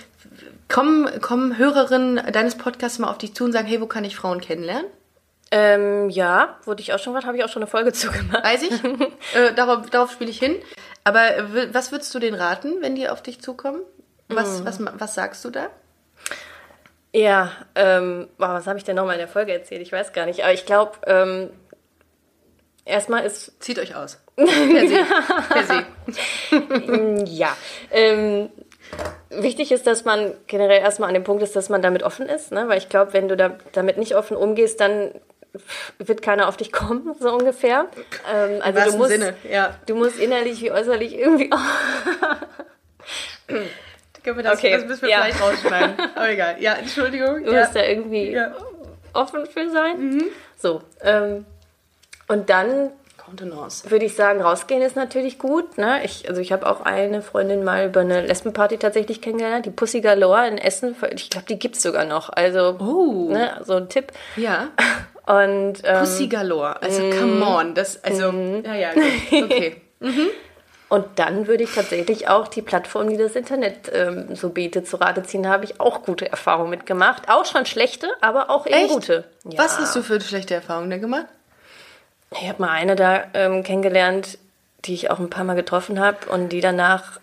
kommen, 0.69 1.21
kommen 1.21 1.59
Hörerinnen 1.59 2.21
deines 2.33 2.57
Podcasts 2.57 2.99
mal 2.99 3.11
auf 3.11 3.19
dich 3.19 3.35
zu 3.35 3.45
und 3.45 3.53
sagen, 3.53 3.67
hey, 3.67 3.81
wo 3.81 3.87
kann 3.87 4.05
ich 4.05 4.17
Frauen 4.17 4.41
kennenlernen? 4.41 4.87
Ähm, 5.53 6.11
ja, 6.11 6.59
wurde 6.65 6.83
ich 6.83 6.93
auch 6.93 6.99
schon 6.99 7.15
was, 7.15 7.25
habe 7.25 7.37
ich 7.37 7.45
auch 7.45 7.49
schon 7.49 7.63
eine 7.63 7.71
Folge 7.71 7.93
zugemacht. 7.95 8.45
Weiß 8.45 8.63
ich. 8.63 8.85
äh, 9.35 9.55
darauf 9.55 9.89
darauf 9.91 10.11
spiele 10.11 10.31
ich 10.31 10.39
hin. 10.39 10.57
Aber 11.05 11.37
äh, 11.37 11.75
was 11.75 11.93
würdest 11.93 12.15
du 12.15 12.19
denen 12.19 12.37
raten, 12.37 12.83
wenn 12.83 12.95
die 12.95 13.09
auf 13.09 13.23
dich 13.23 13.41
zukommen? 13.41 13.81
Was, 14.29 14.65
was, 14.65 14.81
was 14.81 15.15
sagst 15.15 15.45
du 15.45 15.51
da? 15.51 15.69
Ja, 17.13 17.53
ähm, 17.77 18.29
boah, 18.39 18.55
was 18.55 18.67
habe 18.67 18.77
ich 18.77 18.85
denn 18.85 18.97
nochmal 18.97 19.15
in 19.15 19.21
der 19.21 19.29
Folge 19.29 19.53
erzählt? 19.53 19.83
Ich 19.83 19.93
weiß 19.93 20.13
gar 20.13 20.27
nicht. 20.27 20.43
Aber 20.43 20.53
ich 20.53 20.67
glaube, 20.67 20.99
ähm, 21.07 21.51
erstmal 22.85 23.25
ist, 23.25 23.63
Zieht 23.63 23.79
euch 23.79 23.95
aus. 23.95 24.21
Per 24.37 24.47
se. 24.47 25.07
Per 25.49 25.65
se. 25.65 27.25
ja. 27.27 27.57
Ähm, 27.91 28.51
wichtig 29.43 29.73
ist, 29.73 29.87
dass 29.87 30.05
man 30.05 30.33
generell 30.47 30.81
erstmal 30.81 31.09
an 31.09 31.15
dem 31.15 31.25
Punkt 31.25 31.43
ist, 31.43 31.57
dass 31.57 31.69
man 31.69 31.83
damit 31.83 32.03
offen 32.03 32.27
ist, 32.29 32.53
ne? 32.53 32.69
weil 32.69 32.79
ich 32.79 32.89
glaube, 32.89 33.13
wenn 33.13 33.29
du 33.29 33.37
da, 33.37 33.57
damit 33.73 33.99
nicht 33.99 34.17
offen 34.17 34.37
umgehst, 34.37 34.81
dann 34.81 35.11
wird 35.99 36.23
keiner 36.23 36.49
auf 36.49 36.57
dich 36.57 36.73
kommen, 36.73 37.15
so 37.21 37.33
ungefähr. 37.33 37.87
Ähm, 38.33 38.61
also 38.61 38.91
du 38.93 38.97
musst, 38.99 39.11
Sinne, 39.11 39.35
ja. 39.51 39.75
du 39.87 39.95
musst 39.95 40.19
innerlich 40.19 40.61
wie 40.63 40.71
äußerlich 40.71 41.17
irgendwie. 41.17 41.51
Können 44.25 44.37
wir 44.39 44.43
das, 44.43 44.59
Okay, 44.59 44.73
das 44.73 44.85
müssen 44.87 45.03
wir 45.03 45.11
ja. 45.11 45.23
vielleicht 45.23 45.41
rausschneiden. 45.41 45.95
Aber 46.17 46.29
egal. 46.31 46.57
Ja, 46.59 46.75
Entschuldigung. 46.75 47.45
Du 47.45 47.53
ja. 47.53 47.61
musst 47.61 47.77
da 47.77 47.85
irgendwie 47.85 48.33
Ja. 48.33 48.55
offen 49.13 49.47
für 49.47 49.71
sein. 49.71 50.25
So. 50.59 50.83
Ähm, 51.01 51.47
und 52.27 52.51
dann 52.51 52.91
Contenance. 53.27 53.91
würde 53.91 54.05
ich 54.07 54.15
sagen, 54.15 54.41
rausgehen 54.41 54.81
ist 54.83 54.97
natürlich 54.97 55.39
gut. 55.39 55.77
Ne? 55.79 56.05
Ich, 56.05 56.29
also 56.29 56.41
ich 56.41 56.53
habe 56.53 56.67
auch 56.67 56.81
eine 56.83 57.21
Freundin 57.23 57.65
mal 57.65 57.87
über 57.87 58.01
eine 58.01 58.25
Lesbenparty 58.25 58.79
tatsächlich 58.79 59.21
kennengelernt, 59.21 59.67
die 59.67 59.71
Pussy 59.71 60.01
Galore 60.01 60.47
in 60.49 60.59
Essen. 60.59 60.97
Ich 61.15 61.29
glaube, 61.31 61.47
die 61.49 61.59
gibt's 61.59 61.83
sogar 61.83 62.05
noch. 62.05 62.31
Also 62.31 62.77
Oh. 62.79 63.29
ne, 63.31 63.61
so 63.65 63.75
ein 63.75 63.89
Tipp. 63.89 64.13
Ja. 64.37 64.69
Und 65.27 65.83
ähm, 65.85 65.99
Pussy 66.01 66.29
Galore. 66.29 66.81
Also, 66.81 67.03
come 67.11 67.45
on. 67.45 67.75
Das, 67.75 68.03
also, 68.05 68.31
Mhm. 68.33 68.63
ja, 68.65 68.75
ja, 68.75 68.93
gut. 68.95 69.03
okay. 69.45 69.77
Und 70.89 71.05
dann 71.17 71.49
würde 71.49 71.65
ich 71.65 71.75
tatsächlich 71.75 72.29
auch 72.29 72.47
die 72.47 72.63
Plattform, 72.63 73.09
die 73.11 73.17
das 73.17 73.35
Internet 73.35 73.91
ähm, 73.93 74.37
so 74.37 74.51
bietet, 74.51 74.87
zu 74.87 74.99
Rate 74.99 75.25
ziehen. 75.25 75.43
Da 75.43 75.49
habe 75.51 75.65
ich 75.65 75.81
auch 75.81 76.03
gute 76.05 76.31
Erfahrungen 76.31 76.71
mitgemacht. 76.71 77.29
Auch 77.29 77.45
schon 77.45 77.67
schlechte, 77.67 78.07
aber 78.21 78.51
auch 78.51 78.67
eben 78.67 78.77
Echt? 78.77 78.91
gute. 78.91 79.25
Ja. 79.51 79.65
Was 79.65 79.81
hast 79.81 79.97
du 79.97 80.03
für 80.03 80.21
schlechte 80.21 80.55
Erfahrungen 80.55 80.91
denn 80.91 81.01
gemacht? 81.01 81.27
Ich 82.33 82.49
habe 82.49 82.63
mal 82.63 82.71
eine 82.71 82.97
da 82.97 83.25
ähm, 83.35 83.63
kennengelernt, 83.63 84.39
die 84.85 84.95
ich 84.95 85.11
auch 85.11 85.19
ein 85.19 85.31
paar 85.31 85.45
Mal 85.45 85.55
getroffen 85.55 86.01
habe 86.01 86.29
und 86.31 86.51
die 86.51 86.61
danach. 86.61 87.21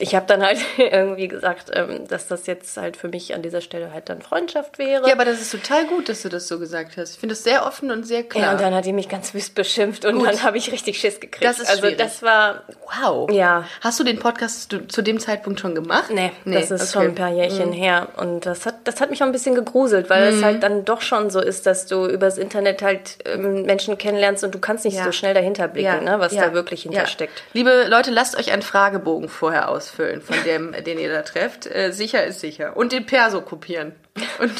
Ich 0.00 0.14
habe 0.14 0.26
dann 0.26 0.42
halt 0.42 0.58
irgendwie 0.78 1.28
gesagt, 1.28 1.70
ähm, 1.74 2.06
dass 2.08 2.28
das 2.28 2.46
jetzt 2.46 2.76
halt 2.76 2.96
für 2.96 3.08
mich 3.08 3.34
an 3.34 3.42
dieser 3.42 3.60
Stelle 3.60 3.92
halt 3.92 4.08
dann 4.08 4.22
Freundschaft 4.22 4.78
wäre. 4.78 5.06
Ja, 5.06 5.14
aber 5.14 5.24
das 5.24 5.40
ist 5.40 5.50
total 5.50 5.86
gut, 5.86 6.08
dass 6.08 6.22
du 6.22 6.28
das 6.28 6.46
so 6.48 6.58
gesagt 6.58 6.96
hast. 6.96 7.14
Ich 7.14 7.18
finde 7.18 7.34
das 7.34 7.44
sehr 7.44 7.66
offen 7.66 7.90
und 7.90 8.04
sehr 8.06 8.18
Ja, 8.20 8.24
klar. 8.24 8.52
und 8.52 8.60
dann 8.60 8.74
hat 8.74 8.84
die 8.84 8.92
mich 8.92 9.08
ganz 9.08 9.34
wüst 9.34 9.54
beschimpft 9.54 10.04
und 10.04 10.18
Gut. 10.18 10.28
dann 10.28 10.42
habe 10.42 10.56
ich 10.58 10.70
richtig 10.72 10.98
Schiss 10.98 11.20
gekriegt. 11.20 11.44
Das 11.44 11.58
ist 11.58 11.68
also 11.68 11.80
schwierig. 11.82 11.98
das 11.98 12.22
war 12.22 12.62
wow. 13.02 13.30
Ja. 13.30 13.64
Hast 13.80 13.98
du 14.00 14.04
den 14.04 14.18
Podcast 14.18 14.70
zu, 14.70 14.86
zu 14.86 15.02
dem 15.02 15.18
Zeitpunkt 15.18 15.60
schon 15.60 15.74
gemacht? 15.74 16.10
Nee, 16.10 16.30
das 16.44 16.70
ist 16.70 16.82
okay. 16.82 16.92
schon 16.92 17.02
ein 17.02 17.14
paar 17.14 17.30
Jährchen 17.32 17.72
her. 17.72 18.08
Und 18.16 18.46
das 18.46 18.66
hat, 18.66 18.76
das 18.84 19.00
hat 19.00 19.10
mich 19.10 19.20
auch 19.22 19.26
ein 19.26 19.32
bisschen 19.32 19.54
gegruselt, 19.54 20.10
weil 20.10 20.24
es 20.32 20.42
halt 20.42 20.62
dann 20.62 20.84
doch 20.84 21.00
schon 21.00 21.30
so 21.30 21.40
ist, 21.40 21.66
dass 21.66 21.86
du 21.86 22.06
übers 22.06 22.38
Internet 22.38 22.82
halt 22.82 23.18
ähm, 23.24 23.62
Menschen 23.62 23.98
kennenlernst 23.98 24.44
und 24.44 24.54
du 24.54 24.58
kannst 24.58 24.84
nicht 24.84 24.96
Ja. 24.96 25.04
so 25.04 25.12
schnell 25.12 25.34
dahinter 25.34 25.68
blicken, 25.68 26.04
ne, 26.04 26.18
was 26.20 26.32
ja, 26.32 26.46
da 26.46 26.52
wirklich 26.54 26.84
ja. 26.84 26.90
hintersteckt. 26.90 27.42
Liebe 27.52 27.86
Leute, 27.88 28.10
lasst 28.10 28.36
euch 28.38 28.52
einen 28.52 28.62
Fragebogen 28.62 29.28
vorher 29.28 29.68
ausfüllen, 29.88 30.20
von 30.20 30.36
dem, 30.44 30.72
den 30.84 30.98
ihr 30.98 31.12
da 31.12 31.22
trefft. 31.22 31.66
Äh, 31.66 31.92
sicher 31.92 32.24
ist 32.24 32.40
sicher. 32.40 32.76
Und 32.76 32.92
den 32.92 33.06
Perso 33.06 33.40
kopieren. 33.40 33.94
Und, 34.38 34.52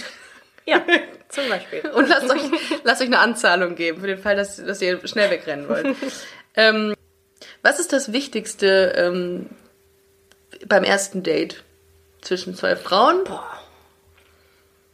Ja, 0.65 0.83
zum 1.29 1.49
Beispiel. 1.49 1.81
und 1.91 2.09
lasst, 2.09 2.31
euch, 2.31 2.43
lasst 2.85 3.01
euch 3.03 3.09
eine 3.09 3.21
Anzahlung 3.21 3.75
geben, 3.75 4.01
für 4.01 4.07
den 4.07 4.19
Fall, 4.19 4.37
dass, 4.37 4.57
dass 4.57 4.83
ihr 4.83 5.07
schnell 5.07 5.31
wegrennen 5.31 5.69
wollt. 5.69 5.97
ähm, 6.55 6.95
was 7.63 7.79
ist 7.79 7.93
das 7.93 8.13
Wichtigste 8.13 8.93
ähm, 8.97 9.51
beim 10.67 10.85
ersten 10.85 11.23
Date 11.23 11.63
zwischen 12.21 12.55
zwei 12.55 12.77
Frauen? 12.77 13.25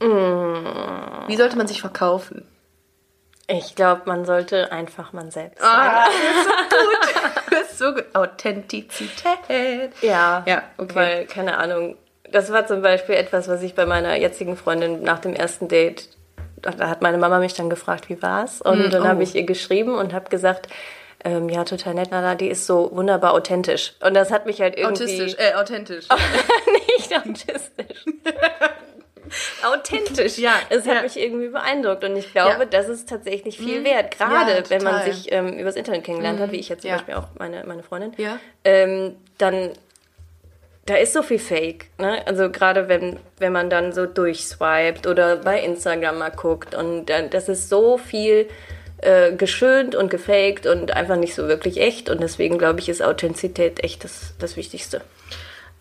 Wie 0.00 1.36
sollte 1.36 1.56
man 1.56 1.66
sich 1.66 1.80
verkaufen? 1.80 2.46
Ich 3.46 3.74
glaube, 3.74 4.02
man 4.06 4.24
sollte 4.24 4.72
einfach 4.72 5.12
man 5.12 5.30
selbst 5.30 5.60
sein. 5.60 5.70
Ah, 5.70 6.06
das 7.50 7.70
ist 7.70 7.78
so 7.78 7.92
gut. 7.92 8.06
Authentizität. 8.14 9.38
Ja, 10.00 10.42
Ja, 10.46 10.62
okay. 10.78 10.94
weil, 10.94 11.26
keine 11.26 11.58
Ahnung, 11.58 11.96
das 12.30 12.50
war 12.52 12.66
zum 12.66 12.82
Beispiel 12.82 13.14
etwas, 13.14 13.48
was 13.48 13.62
ich 13.62 13.74
bei 13.74 13.86
meiner 13.86 14.16
jetzigen 14.16 14.56
Freundin 14.56 15.02
nach 15.02 15.18
dem 15.20 15.34
ersten 15.34 15.68
Date, 15.68 16.08
da 16.56 16.88
hat 16.88 17.02
meine 17.02 17.18
Mama 17.18 17.38
mich 17.38 17.54
dann 17.54 17.70
gefragt, 17.70 18.08
wie 18.08 18.20
war's? 18.22 18.60
Und 18.60 18.92
dann 18.92 19.02
oh. 19.02 19.06
habe 19.06 19.22
ich 19.22 19.34
ihr 19.34 19.44
geschrieben 19.44 19.94
und 19.94 20.12
habe 20.12 20.30
gesagt, 20.30 20.68
ähm, 21.24 21.48
ja, 21.48 21.64
total 21.64 21.94
nett, 21.94 22.10
Nala, 22.10 22.34
die 22.34 22.48
ist 22.48 22.66
so 22.66 22.90
wunderbar 22.92 23.32
authentisch. 23.32 23.94
Und 24.00 24.14
das 24.14 24.30
hat 24.30 24.46
mich 24.46 24.60
halt 24.60 24.76
irgendwie... 24.76 25.04
Autistisch, 25.04 25.36
äh, 25.38 25.54
authentisch. 25.54 26.06
nicht 26.98 27.16
autistisch. 27.16 28.04
Authentisch. 29.64 30.38
Ja, 30.38 30.54
es 30.68 30.86
hat 30.86 30.96
ja. 30.96 31.02
mich 31.02 31.18
irgendwie 31.18 31.48
beeindruckt 31.48 32.04
und 32.04 32.16
ich 32.16 32.32
glaube, 32.32 32.50
Ja. 32.50 32.64
Mhm. 32.64 32.70
das 32.70 32.88
ist 32.88 33.08
tatsächlich 33.08 33.58
viel 33.58 33.84
wert. 33.84 34.16
Gerade 34.16 34.52
Ja, 34.52 34.70
wenn 34.70 34.82
man. 34.82 35.06
Mhm. 35.06 35.12
sich 35.12 35.32
ähm, 35.32 35.58
übers 35.58 35.76
Internet 35.76 36.04
kennengelernt 36.04 36.40
hat, 36.40 36.52
wie 36.52 36.58
ich 36.58 36.68
jetzt 36.68 36.82
zum. 36.82 36.90
Beispiel 36.90 37.14
auch 37.14 37.28
meine, 37.38 37.64
meine 37.64 37.82
Freundin. 37.82 38.12
Ja. 38.16 38.38
Ähm, 38.64 39.16
dann 39.38 39.70
da 40.86 40.96
ist 40.96 41.14
so 41.14 41.22
viel 41.22 41.38
Fake. 41.38 41.86
Ne? 41.98 42.26
Also 42.26 42.50
gerade 42.50 42.88
wenn, 42.88 43.18
wenn 43.38 43.52
man 43.52 43.70
dann 43.70 43.92
so 43.92 44.06
durchswiped 44.06 45.06
oder 45.06 45.36
bei 45.36 45.62
Instagram 45.62 46.18
mal 46.18 46.30
guckt 46.30 46.74
und 46.74 47.06
dann, 47.06 47.30
das 47.30 47.48
ist 47.48 47.68
so 47.68 47.96
viel 47.96 48.48
äh, 48.98 49.32
geschönt 49.32 49.94
und 49.94 50.10
gefaked 50.10 50.66
und 50.66 50.92
einfach 50.92 51.16
nicht 51.16 51.34
so 51.34 51.48
wirklich 51.48 51.80
echt 51.80 52.10
und 52.10 52.20
deswegen 52.20 52.58
glaube 52.58 52.80
ich, 52.80 52.88
ist 52.88 53.02
Authentizität 53.02 53.82
echt 53.82 54.04
das, 54.04 54.34
das 54.38 54.56
Wichtigste. 54.56 55.00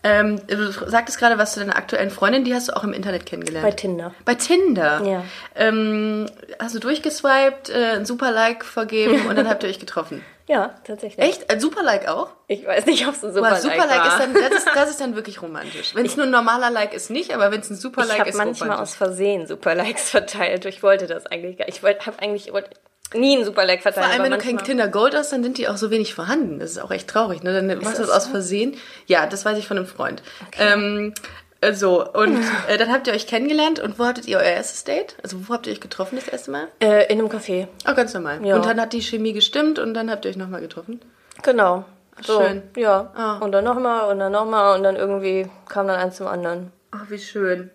Ähm, 0.03 0.41
du 0.47 0.71
sagtest 0.71 1.17
gerade 1.17 1.37
was 1.37 1.53
zu 1.53 1.61
deiner 1.61 1.77
aktuellen 1.77 2.09
Freundin, 2.09 2.43
die 2.43 2.53
hast 2.53 2.67
du 2.67 2.75
auch 2.75 2.83
im 2.83 2.91
Internet 2.93 3.25
kennengelernt. 3.25 3.65
Bei 3.65 3.71
Tinder. 3.71 4.13
Bei 4.25 4.35
Tinder? 4.35 5.01
Ja. 5.05 5.23
Ähm, 5.55 6.25
hast 6.59 6.75
du 6.75 6.79
durchgeswiped, 6.79 7.69
äh, 7.69 7.91
ein 7.95 8.05
super 8.05 8.31
Like 8.31 8.65
vergeben 8.65 9.27
und 9.27 9.37
dann 9.37 9.47
habt 9.49 9.63
ihr 9.63 9.69
euch 9.69 9.79
getroffen? 9.79 10.23
Ja, 10.45 10.75
tatsächlich. 10.83 11.25
Echt? 11.25 11.49
Ein 11.49 11.61
super 11.61 11.83
Like 11.83 12.09
auch? 12.09 12.27
Ich 12.47 12.67
weiß 12.67 12.85
nicht, 12.85 13.07
ob 13.07 13.13
es 13.13 13.23
ein 13.23 13.33
super, 13.33 13.51
Boah, 13.51 13.55
super 13.55 13.77
Like 13.77 13.99
war. 13.99 14.07
ist 14.07 14.19
dann, 14.19 14.33
das 14.33 14.51
ist, 14.51 14.67
das 14.75 14.89
ist 14.89 14.99
dann 14.99 15.15
wirklich 15.15 15.41
romantisch. 15.41 15.95
Wenn 15.95 16.05
es 16.05 16.17
nur 16.17 16.25
ein 16.25 16.31
normaler 16.33 16.69
Like 16.69 16.93
ist, 16.93 17.09
nicht, 17.09 17.33
aber 17.33 17.49
wenn 17.49 17.61
es 17.61 17.69
ein 17.69 17.77
super 17.77 18.01
ich 18.01 18.09
Like 18.09 18.19
habe 18.19 18.29
ist, 18.29 18.35
manchmal 18.35 18.71
romantisch. 18.71 18.91
aus 18.91 18.95
Versehen 18.97 19.47
Super 19.47 19.73
Likes 19.73 20.09
verteilt. 20.09 20.65
Ich 20.65 20.83
wollte 20.83 21.07
das 21.07 21.25
eigentlich 21.27 21.57
gar 21.57 21.65
nicht. 21.65 21.77
Ich 21.77 21.81
wollte, 21.83 22.05
habe 22.07 22.19
eigentlich 22.21 22.51
wollte 22.51 22.71
nie 23.13 23.35
einen 23.35 23.45
Super 23.45 23.65
Like 23.65 23.81
verteilt. 23.81 24.05
Vor 24.05 24.13
allem, 24.13 24.23
wenn 24.23 24.31
du 24.31 24.37
kein 24.37 24.57
Tinder 24.57 24.87
Gold 24.87 25.15
hast, 25.15 25.31
dann 25.31 25.43
sind 25.43 25.57
die 25.57 25.67
auch 25.67 25.77
so 25.77 25.91
wenig 25.91 26.13
vorhanden. 26.13 26.59
Das 26.59 26.71
ist 26.71 26.79
auch 26.79 26.91
echt 26.91 27.07
traurig. 27.07 27.43
Ne? 27.43 27.53
Dann 27.53 27.67
machst 27.67 27.97
du 27.97 28.03
das 28.03 28.09
das 28.13 28.25
aus 28.25 28.27
Versehen. 28.27 28.75
Ja, 29.07 29.25
das 29.25 29.45
weiß 29.45 29.57
ich 29.57 29.67
von 29.67 29.77
einem 29.77 29.85
Freund. 29.85 30.23
Ähm, 30.59 31.13
äh, 31.61 31.73
so, 31.73 32.05
und 32.05 32.39
äh, 32.67 32.77
dann 32.77 32.91
habt 32.91 33.07
ihr 33.07 33.13
euch 33.13 33.27
kennengelernt 33.27 33.79
und 33.79 33.99
wo 33.99 34.05
hattet 34.05 34.27
ihr 34.27 34.37
euer 34.37 34.43
erstes 34.43 34.83
Date? 34.83 35.15
Also 35.23 35.47
wo 35.47 35.53
habt 35.53 35.67
ihr 35.67 35.73
euch 35.73 35.81
getroffen 35.81 36.17
das 36.17 36.27
erste 36.27 36.51
Mal? 36.51 36.67
Äh, 36.79 37.11
in 37.11 37.19
einem 37.19 37.29
Café. 37.29 37.67
Oh, 37.89 37.93
ganz 37.93 38.13
normal. 38.13 38.45
Ja. 38.45 38.55
Und 38.55 38.65
dann 38.65 38.79
hat 38.79 38.93
die 38.93 39.01
Chemie 39.01 39.33
gestimmt 39.33 39.79
und 39.79 39.93
dann 39.93 40.11
habt 40.11 40.25
ihr 40.25 40.31
euch 40.31 40.37
nochmal 40.37 40.61
getroffen. 40.61 40.99
Genau. 41.41 41.85
So, 42.21 42.41
schön. 42.41 42.63
Ja. 42.75 43.11
Ah. 43.15 43.37
Und 43.39 43.51
dann 43.53 43.63
nochmal 43.63 44.11
und 44.11 44.19
dann 44.19 44.31
nochmal 44.31 44.77
und 44.77 44.83
dann 44.83 44.95
irgendwie 44.95 45.47
kam 45.67 45.87
dann 45.87 45.99
eins 45.99 46.17
zum 46.17 46.27
anderen. 46.27 46.71
Ach, 46.91 47.09
wie 47.09 47.17
schön. 47.17 47.71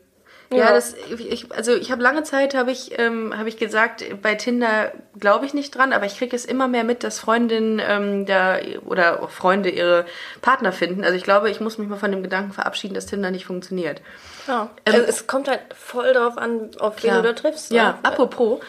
Ja, 0.50 0.56
Ja. 0.58 0.72
das, 0.72 0.94
ich, 1.18 1.52
also 1.52 1.74
ich 1.74 1.92
habe 1.92 2.02
lange 2.02 2.22
Zeit, 2.22 2.54
habe 2.54 2.70
ich, 2.72 2.98
ähm, 2.98 3.36
habe 3.36 3.50
ich 3.50 3.58
gesagt, 3.58 4.02
bei 4.22 4.34
Tinder 4.34 4.92
glaube 5.20 5.44
ich 5.44 5.52
nicht 5.52 5.74
dran, 5.76 5.92
aber 5.92 6.06
ich 6.06 6.16
kriege 6.16 6.34
es 6.34 6.46
immer 6.46 6.68
mehr 6.68 6.84
mit, 6.84 7.04
dass 7.04 7.18
Freundinnen 7.18 7.82
ähm, 7.86 8.24
da 8.24 8.56
oder 8.86 9.22
auch 9.22 9.28
Freunde 9.30 9.68
ihre 9.68 10.06
Partner 10.40 10.72
finden. 10.72 11.04
Also 11.04 11.16
ich 11.16 11.22
glaube, 11.24 11.50
ich 11.50 11.60
muss 11.60 11.76
mich 11.76 11.86
mal 11.88 11.98
von 11.98 12.10
dem 12.10 12.22
Gedanken 12.22 12.52
verabschieden, 12.52 12.94
dass 12.94 13.04
Tinder 13.06 13.30
nicht 13.30 13.44
funktioniert. 13.44 14.00
Ja. 14.46 14.70
also 14.86 15.00
es 15.02 15.26
kommt 15.26 15.48
halt 15.48 15.60
voll 15.74 16.14
drauf 16.14 16.38
an, 16.38 16.70
auf 16.78 17.02
wen 17.02 17.10
Ja. 17.10 17.16
du 17.20 17.22
da 17.28 17.32
triffst. 17.34 17.70
Ja, 17.70 17.92
ne? 17.92 17.98
apropos, 18.02 18.60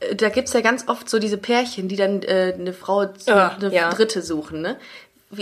äh, 0.00 0.14
da 0.14 0.30
gibt's 0.30 0.54
ja 0.54 0.62
ganz 0.62 0.88
oft 0.88 1.10
so 1.10 1.18
diese 1.18 1.36
Pärchen, 1.36 1.88
die 1.88 1.96
dann 1.96 2.22
äh, 2.22 2.54
eine 2.58 2.72
Frau, 2.72 3.04
zu, 3.06 3.28
Ja, 3.30 3.48
eine 3.60 3.74
ja. 3.74 3.90
Dritte 3.90 4.22
suchen, 4.22 4.62
ne? 4.62 4.78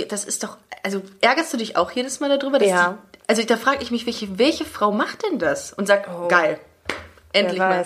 Das 0.09 0.25
ist 0.25 0.43
doch, 0.43 0.57
also 0.83 1.03
ärgerst 1.21 1.53
du 1.53 1.57
dich 1.59 1.77
auch 1.77 1.93
jedes 1.93 2.19
Mal 2.19 2.37
darüber? 2.37 2.59
Dass 2.59 2.69
Ja. 2.69 2.99
Die, 3.14 3.14
also 3.35 3.47
da 3.47 3.57
frage 3.57 3.79
ich 3.83 3.91
mich, 3.91 4.07
welche, 4.07 4.39
welche 4.39 4.65
Frau 4.65 4.93
macht 4.93 5.25
denn 5.27 5.39
das? 5.39 5.73
Und 5.73 5.87
sagt, 5.87 6.09
geil, 6.29 6.59
endlich 7.33 7.59
mal. 7.59 7.85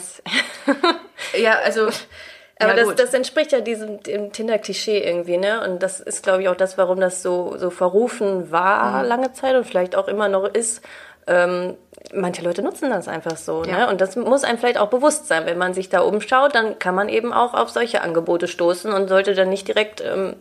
Ja, 1.36 1.58
also, 1.64 1.88
Aber 2.60 2.76
ja, 2.76 2.84
das, 2.84 2.94
das 2.96 3.14
entspricht 3.14 3.52
ja 3.52 3.60
diesem 3.60 4.02
Tinder-Klischee 4.02 4.98
irgendwie, 4.98 5.36
ne? 5.36 5.62
Und 5.64 5.82
das 5.82 6.00
ist, 6.00 6.22
glaube 6.22 6.42
ich, 6.42 6.48
auch 6.48 6.56
das, 6.56 6.76
warum 6.76 6.98
das 7.00 7.22
so, 7.22 7.56
so 7.56 7.70
verrufen 7.70 8.50
war 8.50 9.02
Mhm. 9.02 9.08
lange 9.08 9.32
Zeit 9.32 9.54
und 9.54 9.64
vielleicht 9.64 9.94
auch 9.96 10.08
immer 10.08 10.28
noch 10.28 10.44
ist. 10.44 10.82
Ähm, 11.26 11.76
manche 12.12 12.42
Leute 12.42 12.62
nutzen 12.62 12.90
das 12.90 13.06
einfach 13.06 13.36
so, 13.36 13.64
Ja. 13.64 13.78
ne? 13.78 13.88
Und 13.88 14.00
das 14.00 14.16
muss 14.16 14.44
einem 14.44 14.58
vielleicht 14.58 14.78
auch 14.78 14.88
bewusst 14.90 15.28
sein. 15.28 15.46
Wenn 15.46 15.58
man 15.58 15.72
sich 15.74 15.88
da 15.88 16.00
umschaut, 16.00 16.54
dann 16.54 16.78
kann 16.78 16.94
man 16.94 17.08
eben 17.08 17.32
auch 17.32 17.54
auf 17.54 17.68
solche 17.70 18.00
Angebote 18.02 18.48
stoßen 18.48 18.92
und 18.92 19.08
sollte 19.08 19.34
dann 19.34 19.48
nicht 19.50 19.66
direkt, 19.68 20.00
ähm, 20.00 20.36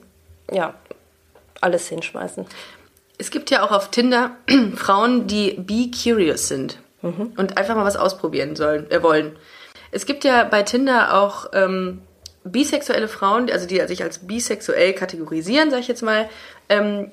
ja, 0.51 0.73
alles 1.61 1.87
hinschmeißen. 1.87 2.45
Es 3.17 3.31
gibt 3.31 3.49
ja 3.49 3.63
auch 3.63 3.71
auf 3.71 3.89
Tinder 3.91 4.31
Frauen, 4.75 5.27
die 5.27 5.53
be 5.53 5.89
curious 5.91 6.47
sind 6.47 6.79
und 7.01 7.57
einfach 7.57 7.75
mal 7.75 7.85
was 7.85 7.95
ausprobieren 7.95 8.55
sollen, 8.55 8.89
äh, 8.91 9.01
wollen. 9.01 9.37
Es 9.91 10.05
gibt 10.05 10.23
ja 10.23 10.43
bei 10.43 10.63
Tinder 10.63 11.13
auch 11.21 11.47
ähm, 11.53 12.01
bisexuelle 12.43 13.07
Frauen, 13.07 13.49
also 13.49 13.67
die 13.67 13.79
sich 13.87 14.03
als 14.03 14.19
bisexuell 14.19 14.93
kategorisieren, 14.93 15.71
sag 15.71 15.79
ich 15.79 15.87
jetzt 15.87 16.03
mal. 16.03 16.29
Ähm, 16.69 17.11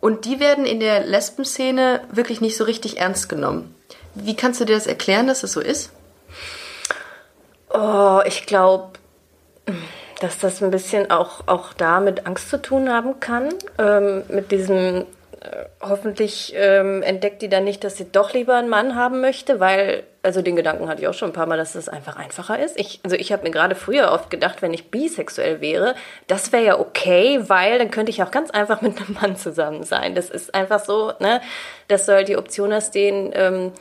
und 0.00 0.24
die 0.24 0.40
werden 0.40 0.64
in 0.64 0.80
der 0.80 1.06
Lesbenszene 1.06 2.02
wirklich 2.12 2.40
nicht 2.40 2.56
so 2.56 2.64
richtig 2.64 2.98
ernst 2.98 3.28
genommen. 3.28 3.74
Wie 4.14 4.36
kannst 4.36 4.60
du 4.60 4.64
dir 4.64 4.74
das 4.74 4.86
erklären, 4.86 5.26
dass 5.26 5.42
das 5.42 5.52
so 5.52 5.60
ist? 5.60 5.92
Oh, 7.70 8.20
ich 8.24 8.46
glaube, 8.46 8.98
dass 10.20 10.38
das 10.38 10.62
ein 10.62 10.70
bisschen 10.70 11.10
auch, 11.10 11.46
auch 11.46 11.72
da 11.72 12.00
mit 12.00 12.26
Angst 12.26 12.50
zu 12.50 12.60
tun 12.60 12.88
haben 12.88 13.20
kann, 13.20 13.50
ähm, 13.78 14.22
mit 14.28 14.50
diesem 14.50 15.04
hoffentlich 15.80 16.52
ähm, 16.56 17.02
entdeckt 17.02 17.42
die 17.42 17.48
dann 17.48 17.64
nicht, 17.64 17.84
dass 17.84 17.96
sie 17.96 18.10
doch 18.10 18.32
lieber 18.32 18.56
einen 18.56 18.68
Mann 18.68 18.94
haben 18.94 19.20
möchte, 19.20 19.60
weil, 19.60 20.04
also 20.22 20.42
den 20.42 20.56
Gedanken 20.56 20.88
hatte 20.88 21.02
ich 21.02 21.08
auch 21.08 21.14
schon 21.14 21.30
ein 21.30 21.34
paar 21.34 21.46
Mal, 21.46 21.56
dass 21.56 21.74
das 21.74 21.88
einfach 21.88 22.16
einfacher 22.16 22.58
ist. 22.58 22.78
Ich, 22.78 23.00
also 23.04 23.16
ich 23.16 23.32
habe 23.32 23.42
mir 23.42 23.50
gerade 23.50 23.74
früher 23.74 24.12
oft 24.12 24.30
gedacht, 24.30 24.62
wenn 24.62 24.74
ich 24.74 24.90
bisexuell 24.90 25.60
wäre, 25.60 25.94
das 26.26 26.52
wäre 26.52 26.64
ja 26.64 26.78
okay, 26.78 27.40
weil 27.48 27.78
dann 27.78 27.90
könnte 27.90 28.10
ich 28.10 28.22
auch 28.22 28.30
ganz 28.30 28.50
einfach 28.50 28.82
mit 28.82 28.96
einem 28.98 29.16
Mann 29.20 29.36
zusammen 29.36 29.82
sein. 29.82 30.14
Das 30.14 30.30
ist 30.30 30.54
einfach 30.54 30.84
so, 30.84 31.12
ne, 31.20 31.40
dass 31.88 32.06
du 32.06 32.12
halt 32.12 32.28
die 32.28 32.36
Option 32.36 32.72
hast, 32.72 32.94
den, 32.94 33.30
ähm, 33.34 33.72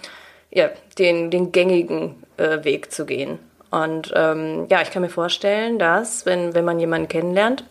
ja, 0.51 0.69
den, 0.97 1.31
den 1.31 1.51
gängigen 1.51 2.23
äh, 2.37 2.63
Weg 2.63 2.91
zu 2.91 3.05
gehen. 3.05 3.39
Und 3.71 4.13
ähm, 4.15 4.67
ja, 4.69 4.81
ich 4.81 4.91
kann 4.91 5.01
mir 5.01 5.09
vorstellen, 5.09 5.79
dass, 5.79 6.25
wenn, 6.25 6.53
wenn 6.55 6.63
man 6.63 6.79
jemanden 6.79 7.07
kennenlernt, 7.07 7.65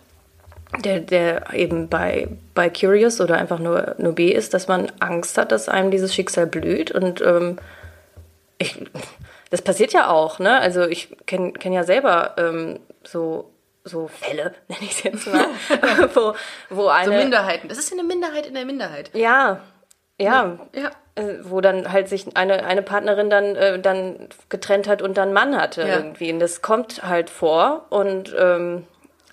der, 0.79 1.01
der 1.01 1.53
eben 1.53 1.89
bei, 1.89 2.29
bei 2.55 2.69
Curious 2.71 3.21
oder 3.21 3.37
einfach 3.37 3.59
nur, 3.59 3.95
nur 3.99 4.13
B 4.13 4.33
ist, 4.33 4.55
dass 4.55 4.69
man 4.69 4.91
Angst 5.01 5.39
hat, 5.39 5.53
dass 5.53 5.69
einem 5.69 5.91
dieses 5.91 6.15
Schicksal 6.15 6.47
blüht. 6.47 6.91
Und 6.91 7.21
ähm, 7.21 7.59
ich, 8.59 8.85
das 9.51 9.63
passiert 9.63 9.93
ja 9.93 10.09
auch, 10.09 10.39
ne? 10.39 10.59
Also 10.59 10.83
ich 10.83 11.17
kenne 11.27 11.53
kenn 11.53 11.73
ja 11.73 11.85
selber 11.85 12.35
ähm, 12.39 12.81
so, 13.05 13.51
so 13.85 14.09
Fälle, 14.09 14.55
nenne 14.69 14.83
ich 14.83 14.93
es 14.93 15.03
jetzt 15.05 15.27
mal, 15.27 15.47
wo, 16.15 16.35
wo 16.71 16.89
eine... 16.89 17.13
So 17.13 17.19
Minderheiten. 17.19 17.69
Das 17.69 17.79
ist 17.79 17.91
ja 17.91 17.99
eine 17.99 18.07
Minderheit 18.07 18.47
in 18.47 18.55
der 18.55 18.65
Minderheit. 18.65 19.11
Ja, 19.15 19.61
ja. 20.19 20.59
Ja. 20.75 20.91
Äh, 21.17 21.39
Wo 21.43 21.61
dann 21.61 21.93
halt 21.93 22.09
sich 22.09 22.37
eine, 22.37 22.65
eine 22.65 22.83
Partnerin 22.83 23.31
dann, 23.31 23.57
äh, 23.57 23.79
dann 23.79 24.29
getrennt 24.49 24.89
hat 24.89 25.03
und 25.03 25.17
dann 25.17 25.33
Mann 25.33 25.57
hatte 25.57 25.83
Ja. 25.83 25.97
irgendwie. 25.97 26.33
Und 26.33 26.41
das 26.41 26.63
kommt 26.63 27.03
halt 27.03 27.31
vor. 27.31 27.87
Und 27.91 28.35
ähm, 28.39 28.87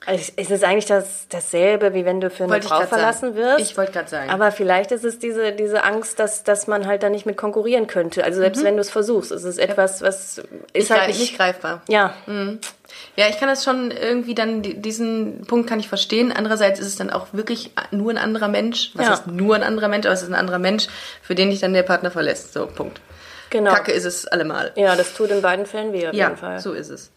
es 0.07 0.31
es 0.35 0.49
ist 0.49 0.63
eigentlich 0.63 0.87
das, 0.87 1.27
dasselbe, 1.29 1.93
wie 1.93 2.05
wenn 2.05 2.19
du 2.21 2.29
für 2.31 2.43
eine 2.43 2.53
Wollte 2.53 2.65
ich 2.65 2.69
Frau 2.69 2.79
grad 2.79 2.89
sagen. 2.89 3.01
verlassen 3.01 3.35
wirst. 3.35 3.59
Ich 3.59 3.77
wollte 3.77 3.91
gerade 3.91 4.09
sagen. 4.09 4.29
Aber 4.31 4.51
vielleicht 4.51 4.91
ist 4.91 5.05
es 5.05 5.19
diese, 5.19 5.51
diese 5.51 5.83
Angst, 5.83 6.17
dass, 6.19 6.43
dass 6.43 6.65
man 6.67 6.87
halt 6.87 7.03
da 7.03 7.09
nicht 7.09 7.25
mit 7.27 7.37
konkurrieren 7.37 7.85
könnte. 7.87 8.23
Also 8.23 8.39
selbst 8.39 8.63
wenn 8.63 8.75
du 8.75 8.81
es 8.81 8.89
versuchst, 8.89 9.31
ist 9.31 9.43
es 9.43 9.57
etwas, 9.59 10.01
was 10.01 10.39
ist 10.39 10.47
Ist 10.73 10.89
halt 10.91 11.07
nicht. 11.07 11.19
nicht 11.19 11.37
greifbar. 11.37 11.81
ja, 11.87 12.15
Ja, 13.15 13.27
ich 13.29 13.37
kann 13.39 13.47
das 13.47 13.63
schon 13.63 13.91
irgendwie 13.91 14.35
dann, 14.35 14.61
die- 14.63 14.73
diesen 14.81 15.43
Punkt 15.47 15.69
kann 15.69 15.79
ich 15.79 15.87
verstehen. 15.87 16.31
Andererseits 16.35 16.79
ist 16.79 16.87
es 16.87 16.95
dann 16.97 17.09
auch 17.09 17.27
wirklich 17.31 17.71
nur 17.91 18.11
ein 18.11 18.17
anderer 18.17 18.47
Mensch. 18.47 18.91
Was 18.95 19.05
Ja. 19.05 19.11
heißt 19.13 19.27
nur 19.27 19.55
ein 19.55 19.63
anderer 19.63 19.87
Mensch? 19.87 20.05
Aber 20.07 20.13
es 20.13 20.23
ist 20.23 20.29
ein 20.29 20.35
anderer 20.35 20.59
Mensch, 20.59 20.87
für 21.21 21.35
den 21.35 21.51
dich 21.51 21.59
dann 21.61 21.73
der 21.73 21.83
Partner 21.83 22.11
verlässt. 22.11 22.53
So, 22.53 22.65
Punkt. 22.67 22.99
genau. 23.49 23.71
Kacke 23.73 23.91
ist 23.91 24.05
es 24.05 24.27
allemal. 24.27 24.71
Ja, 24.75 24.95
das 24.95 25.13
tut 25.13 25.29
in 25.29 25.41
beiden 25.41 25.65
Fällen 25.67 25.93
weh 25.93 26.07
auf 26.07 26.13
Ja, 26.13 26.27
jeden 26.29 26.37
Fall. 26.37 26.59
so 26.59 26.73
ist 26.73 26.89
es. 26.89 27.11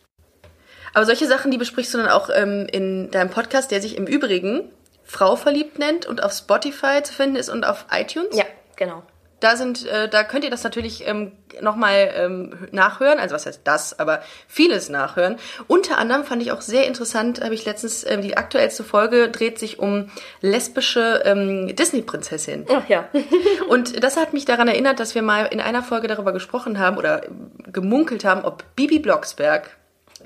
Aber 0.94 1.04
solche 1.04 1.26
Sachen, 1.26 1.50
die 1.50 1.58
besprichst 1.58 1.92
du 1.92 1.98
dann 1.98 2.08
auch 2.08 2.30
ähm, 2.32 2.66
in 2.70 3.10
deinem 3.10 3.30
Podcast, 3.30 3.70
der 3.70 3.82
sich 3.82 3.96
im 3.96 4.06
Übrigen 4.06 4.70
Frau 5.04 5.36
verliebt 5.36 5.78
nennt 5.78 6.06
und 6.06 6.22
auf 6.22 6.32
Spotify 6.32 7.02
zu 7.02 7.12
finden 7.12 7.36
ist 7.36 7.50
und 7.50 7.64
auf 7.64 7.86
iTunes. 7.90 8.36
Ja, 8.36 8.44
genau. 8.76 9.02
Da 9.40 9.56
sind, 9.56 9.86
äh, 9.86 10.08
da 10.08 10.24
könnt 10.24 10.44
ihr 10.44 10.50
das 10.50 10.64
natürlich 10.64 11.06
ähm, 11.06 11.32
nochmal 11.60 12.12
ähm, 12.16 12.68
nachhören. 12.70 13.18
Also 13.18 13.34
was 13.34 13.44
heißt 13.44 13.60
das, 13.64 13.98
aber 13.98 14.22
vieles 14.48 14.88
nachhören. 14.88 15.36
Unter 15.66 15.98
anderem 15.98 16.24
fand 16.24 16.40
ich 16.40 16.50
auch 16.52 16.62
sehr 16.62 16.86
interessant, 16.86 17.42
habe 17.42 17.54
ich 17.54 17.66
letztens, 17.66 18.06
ähm, 18.08 18.22
die 18.22 18.38
aktuellste 18.38 18.84
Folge 18.84 19.28
dreht 19.28 19.58
sich 19.58 19.78
um 19.78 20.10
lesbische 20.40 21.22
ähm, 21.26 21.74
Disney-Prinzessin. 21.76 22.66
Ach 22.72 22.88
ja. 22.88 23.08
Und 23.68 24.02
das 24.02 24.16
hat 24.16 24.32
mich 24.32 24.46
daran 24.46 24.68
erinnert, 24.68 24.98
dass 24.98 25.14
wir 25.14 25.22
mal 25.22 25.44
in 25.44 25.60
einer 25.60 25.82
Folge 25.82 26.08
darüber 26.08 26.32
gesprochen 26.32 26.78
haben 26.78 26.96
oder 26.96 27.22
gemunkelt 27.66 28.24
haben, 28.24 28.44
ob 28.44 28.64
Bibi 28.76 29.00
Blocksberg 29.00 29.68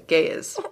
gay 0.09 0.27
ist. 0.27 0.62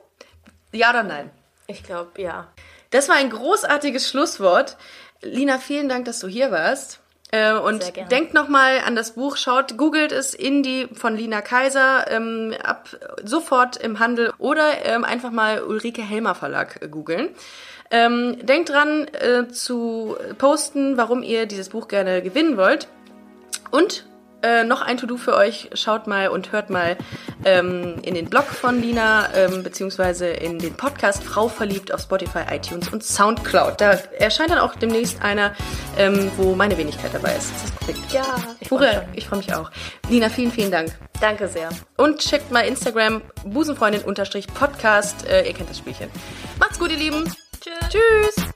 Ja 0.73 0.91
oder 0.91 1.03
nein? 1.03 1.31
Ich 1.67 1.83
glaube, 1.83 2.21
ja. 2.21 2.49
Das 2.91 3.09
war 3.09 3.17
ein 3.17 3.31
großartiges 3.31 4.09
Schlusswort. 4.09 4.77
Lina, 5.23 5.59
vielen 5.59 5.89
Dank, 5.89 6.05
dass 6.05 6.21
du 6.21 6.29
hier 6.29 6.51
warst. 6.51 7.01
Äh, 7.33 7.55
und 7.55 7.93
denkt 8.11 8.35
nochmal 8.35 8.81
an 8.87 8.95
das 8.95 9.13
Buch, 9.13 9.37
schaut, 9.37 9.77
googelt 9.77 10.13
es, 10.13 10.33
Indie 10.33 10.89
von 10.93 11.17
Lina 11.17 11.41
Kaiser, 11.41 12.09
ähm, 12.09 12.55
ab 12.63 12.89
sofort 13.25 13.77
im 13.77 13.99
Handel 13.99 14.33
oder 14.39 14.85
ähm, 14.85 15.05
einfach 15.05 15.33
mal 15.33 15.63
Ulrike 15.63 16.03
Helmer 16.03 16.37
Verlag 16.37 16.81
äh, 16.83 16.89
googeln. 16.89 17.31
Ähm, 17.91 18.45
denkt 18.47 18.69
dran 18.69 19.09
äh, 19.09 19.49
zu 19.49 20.17
posten, 20.39 20.97
warum 20.97 21.23
ihr 21.23 21.47
dieses 21.47 21.69
Buch 21.69 21.89
gerne 21.89 22.23
gewinnen 22.23 22.57
wollt. 22.57 22.89
Und 23.71 24.07
äh, 24.47 24.65
noch 24.65 24.83
ein 24.83 24.97
To-Do 24.97 25.17
für 25.17 25.35
euch. 25.35 25.71
Schaut 25.75 26.07
mal 26.07 26.29
und 26.29 26.53
hört 26.53 26.71
mal 26.71 26.97
ähm, 27.45 27.97
in 28.03 28.15
den 28.15 28.27
Blog 28.31 28.45
von 28.45 28.81
Lina, 28.81 29.29
ähm, 29.35 29.63
beziehungsweise 29.63 30.29
in 30.29 30.59
den 30.59 30.75
Podcast 30.75 31.25
Frau 31.25 31.49
verliebt 31.49 31.93
auf 31.93 32.01
Spotify, 32.01 32.43
iTunes 32.51 32.89
und 32.89 33.03
Soundcloud. 33.03 33.81
Da 33.81 33.93
erscheint 34.19 34.51
dann 34.51 34.59
auch 34.59 34.75
demnächst 34.77 35.23
einer, 35.23 35.53
ähm, 35.99 36.31
wo 36.37 36.55
meine 36.55 36.79
Wenigkeit 36.79 37.13
dabei 37.13 37.35
ist. 37.35 37.51
Ist 37.51 37.65
das 37.65 37.77
korrekt? 37.77 38.13
Ja, 38.13 38.37
ich 38.61 38.69
freu 38.69 38.87
mich 39.15 39.27
freue 39.27 39.39
mich 39.39 39.53
auch. 39.55 39.71
Lina, 40.09 40.29
vielen, 40.29 40.53
vielen 40.53 40.71
Dank. 40.71 40.93
Danke 41.21 41.49
sehr. 41.49 41.71
Und 41.97 42.19
checkt 42.19 42.53
mal 42.53 42.61
Instagram 42.61 43.23
busenfreundin-podcast. 43.45 45.27
Äh, 45.27 45.49
ihr 45.49 45.55
kennt 45.55 45.71
das 45.71 45.79
Spielchen. 45.79 46.11
Macht's 46.59 46.79
gut, 46.79 46.93
ihr 46.93 46.99
Lieben. 46.99 47.25
Tschüss. 47.61 47.89
Tschüss. 47.91 48.56